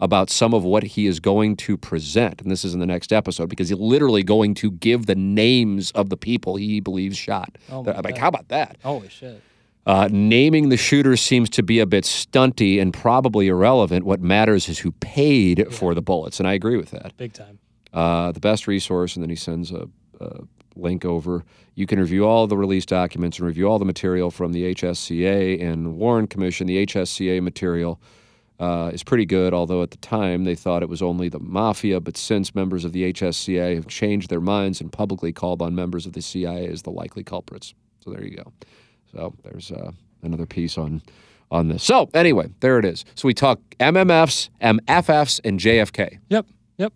about 0.00 0.30
some 0.30 0.52
of 0.52 0.64
what 0.64 0.82
he 0.82 1.06
is 1.06 1.20
going 1.20 1.54
to 1.56 1.76
present, 1.76 2.40
and 2.40 2.50
this 2.50 2.64
is 2.64 2.74
in 2.74 2.80
the 2.80 2.86
next 2.86 3.12
episode 3.12 3.48
because 3.48 3.68
he's 3.68 3.78
literally 3.78 4.22
going 4.24 4.54
to 4.54 4.72
give 4.72 5.06
the 5.06 5.14
names 5.14 5.90
of 5.92 6.08
the 6.08 6.16
people 6.16 6.56
he 6.56 6.80
believes 6.80 7.16
shot. 7.16 7.56
Oh 7.70 7.80
like, 7.82 8.02
God. 8.02 8.18
how 8.18 8.28
about 8.28 8.48
that? 8.48 8.78
Holy 8.82 9.08
shit. 9.08 9.40
Uh, 9.84 10.08
naming 10.10 10.68
the 10.70 10.76
shooter 10.76 11.16
seems 11.16 11.50
to 11.50 11.62
be 11.62 11.80
a 11.80 11.86
bit 11.86 12.04
stunty 12.04 12.80
and 12.80 12.94
probably 12.94 13.48
irrelevant. 13.48 14.04
What 14.06 14.20
matters 14.20 14.68
is 14.68 14.78
who 14.78 14.92
paid 14.92 15.72
for 15.72 15.92
the 15.94 16.02
bullets, 16.02 16.38
and 16.38 16.48
I 16.48 16.54
agree 16.54 16.76
with 16.76 16.90
that 16.92 17.16
Big 17.16 17.32
time. 17.32 17.58
uh, 17.92 18.32
the 18.32 18.40
best 18.40 18.66
resource, 18.66 19.16
and 19.16 19.22
then 19.22 19.30
he 19.30 19.36
sends 19.36 19.70
a, 19.72 19.88
a 20.20 20.40
link 20.76 21.04
over. 21.04 21.44
You 21.74 21.86
can 21.86 21.98
review 21.98 22.26
all 22.26 22.46
the 22.46 22.56
release 22.56 22.86
documents 22.86 23.38
and 23.38 23.46
review 23.46 23.68
all 23.68 23.78
the 23.78 23.84
material 23.84 24.30
from 24.30 24.52
the 24.52 24.74
HSCA 24.74 25.62
and 25.62 25.96
Warren 25.96 26.26
Commission. 26.26 26.66
The 26.66 26.86
HSCA 26.86 27.42
material 27.42 28.00
uh, 28.60 28.90
is 28.92 29.02
pretty 29.02 29.26
good, 29.26 29.52
although 29.52 29.82
at 29.82 29.90
the 29.90 29.96
time 29.98 30.44
they 30.44 30.54
thought 30.54 30.82
it 30.82 30.88
was 30.88 31.02
only 31.02 31.28
the 31.28 31.40
mafia. 31.40 32.00
But 32.00 32.16
since 32.16 32.54
members 32.54 32.84
of 32.84 32.92
the 32.92 33.12
HSCA 33.12 33.74
have 33.74 33.88
changed 33.88 34.30
their 34.30 34.40
minds 34.40 34.80
and 34.80 34.92
publicly 34.92 35.32
called 35.32 35.62
on 35.62 35.74
members 35.74 36.06
of 36.06 36.12
the 36.12 36.22
CIA 36.22 36.68
as 36.68 36.82
the 36.82 36.90
likely 36.90 37.24
culprits. 37.24 37.74
So 38.00 38.10
there 38.10 38.24
you 38.24 38.36
go. 38.36 38.52
So 39.12 39.34
there's 39.42 39.70
uh, 39.72 39.92
another 40.22 40.46
piece 40.46 40.78
on 40.78 41.02
on 41.50 41.68
this. 41.68 41.84
So 41.84 42.08
anyway, 42.14 42.48
there 42.60 42.78
it 42.78 42.84
is. 42.84 43.04
So 43.14 43.28
we 43.28 43.34
talk 43.34 43.60
MMFs, 43.78 44.48
MFFs, 44.60 45.40
and 45.44 45.60
JFK. 45.60 46.18
Yep. 46.30 46.46
Yep. 46.78 46.92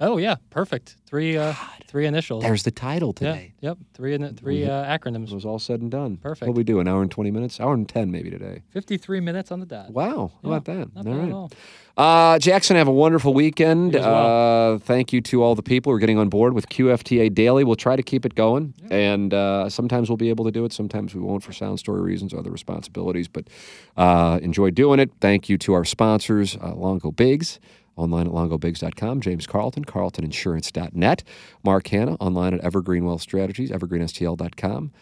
Oh 0.00 0.18
yeah. 0.18 0.36
Perfect. 0.50 0.96
Three. 1.06 1.36
Uh, 1.36 1.54
three 1.88 2.06
initials. 2.06 2.44
There's 2.44 2.62
the 2.62 2.70
title 2.70 3.14
yeah. 3.20 3.32
today. 3.32 3.54
Yep. 3.60 3.78
Three. 3.94 4.14
in- 4.14 4.36
Three 4.36 4.64
uh, 4.66 4.94
It 4.94 5.30
was 5.32 5.44
all 5.44 5.58
said 5.58 5.80
and 5.80 5.90
done. 5.90 6.18
Perfect. 6.18 6.46
What 6.48 6.56
we 6.56 6.62
do? 6.64 6.78
An 6.80 6.86
hour 6.86 7.02
and 7.02 7.10
twenty 7.10 7.30
minutes? 7.30 7.58
Hour 7.58 7.74
and 7.74 7.88
ten 7.88 8.10
maybe 8.10 8.30
today. 8.30 8.62
Fifty-three 8.70 9.20
minutes 9.20 9.50
on 9.50 9.58
the 9.60 9.66
dot. 9.66 9.90
Wow. 9.90 10.32
How 10.42 10.50
Yeah, 10.50 10.56
about 10.56 10.64
that? 10.66 10.94
Not 10.94 10.96
All 10.96 11.02
bad 11.04 11.16
right. 11.18 11.28
at 11.28 11.32
all. 11.32 11.50
Uh, 11.96 12.38
Jackson, 12.38 12.76
have 12.76 12.86
a 12.86 12.92
wonderful 12.92 13.34
weekend. 13.34 13.94
You 13.94 13.98
as 13.98 14.04
well. 14.06 14.74
Uh, 14.74 14.78
thank 14.78 15.12
you 15.12 15.20
to 15.22 15.42
all 15.42 15.56
the 15.56 15.64
people 15.64 15.90
who 15.90 15.96
are 15.96 15.98
getting 15.98 16.18
on 16.18 16.28
board 16.28 16.52
with 16.52 16.68
QFTA 16.68 17.34
Daily. 17.34 17.64
We'll 17.64 17.74
try 17.74 17.96
to 17.96 18.04
keep 18.04 18.24
it 18.24 18.36
going, 18.36 18.72
and 18.88 19.34
uh, 19.34 19.68
sometimes 19.68 20.08
we'll 20.08 20.16
be 20.16 20.28
able 20.28 20.44
to 20.44 20.52
do 20.52 20.64
it. 20.64 20.72
Sometimes 20.72 21.12
we 21.12 21.20
won't 21.20 21.42
for 21.42 21.52
sound 21.52 21.80
story 21.80 22.00
reasons, 22.02 22.32
or 22.32 22.38
other 22.38 22.50
responsibilities. 22.52 23.26
But 23.26 23.48
uh, 23.96 24.38
enjoy 24.42 24.70
doing 24.70 25.00
it. 25.00 25.10
Thank 25.20 25.48
you 25.48 25.58
to 25.58 25.72
our 25.74 25.84
sponsors, 25.84 26.56
uh, 26.62 26.72
Longo 26.76 27.10
Biggs. 27.10 27.58
Online 27.98 28.26
at 28.28 28.32
longobigs.com, 28.32 29.20
James 29.20 29.46
Carlton, 29.46 29.84
carltoninsurance.net, 29.84 31.24
Mark 31.64 31.86
Hannah, 31.88 32.14
online 32.14 32.54
at 32.54 32.60
Evergreen 32.60 33.04
Wealth 33.04 33.22
Strategies, 33.22 33.70
evergreenstl.com, 33.70 34.92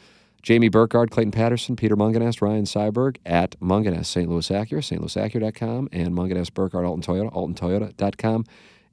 Jamie 0.42 0.68
Burkhardt, 0.68 1.10
Clayton 1.10 1.32
Patterson, 1.32 1.76
Peter 1.76 1.96
Mungenast, 1.96 2.40
Ryan 2.40 2.64
Seiberg 2.64 3.16
at 3.26 3.58
Mungenast, 3.60 4.06
St. 4.06 4.30
Louis 4.30 4.48
Acura, 4.48 4.78
stlouisacura.com, 4.78 5.88
and 5.92 6.14
Mungenast 6.14 6.54
Burkhardt, 6.54 6.86
Alton 6.86 7.02
Toyota, 7.02 7.32
altontoyota.com. 7.32 8.44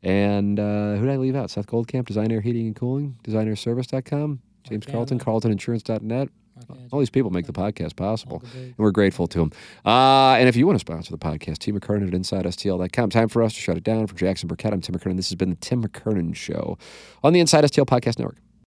And 0.01 0.59
uh, 0.59 0.95
who 0.95 1.05
did 1.05 1.13
I 1.13 1.17
leave 1.17 1.35
out? 1.35 1.49
Seth 1.49 1.67
Goldcamp, 1.67 2.07
Design 2.07 2.31
Aire 2.31 2.41
Heating 2.41 2.67
and 2.67 2.75
Cooling, 2.75 3.17
designairservice.com, 3.23 4.41
James 4.67 4.85
Carlton, 4.85 5.19
carltoninsurance.net. 5.19 6.29
All 6.91 6.99
these 6.99 7.09
people 7.09 7.31
make 7.31 7.47
the 7.47 7.53
podcast 7.53 7.95
possible, 7.95 8.43
and 8.53 8.75
we're 8.77 8.91
grateful 8.91 9.27
to 9.27 9.39
them. 9.39 9.51
Uh, 9.85 10.35
and 10.35 10.47
if 10.47 10.55
you 10.55 10.67
want 10.67 10.75
to 10.75 10.79
sponsor 10.79 11.11
the 11.11 11.17
podcast, 11.17 11.59
Tim 11.59 11.79
McKernan 11.79 12.07
at 12.07 12.13
InsideSTL.com. 12.13 13.09
Time 13.09 13.29
for 13.29 13.41
us 13.41 13.53
to 13.53 13.59
shut 13.59 13.77
it 13.77 13.83
down. 13.83 14.07
For 14.07 14.15
Jackson 14.15 14.47
Burkett, 14.47 14.73
I'm 14.73 14.81
Tim 14.81 14.95
McKernan. 14.95 15.15
This 15.15 15.29
has 15.29 15.35
been 15.35 15.49
the 15.49 15.55
Tim 15.55 15.83
McKernan 15.83 16.35
Show 16.35 16.77
on 17.23 17.33
the 17.33 17.39
Inside 17.39 17.63
STL 17.63 17.85
Podcast 17.85 18.19
Network. 18.19 18.42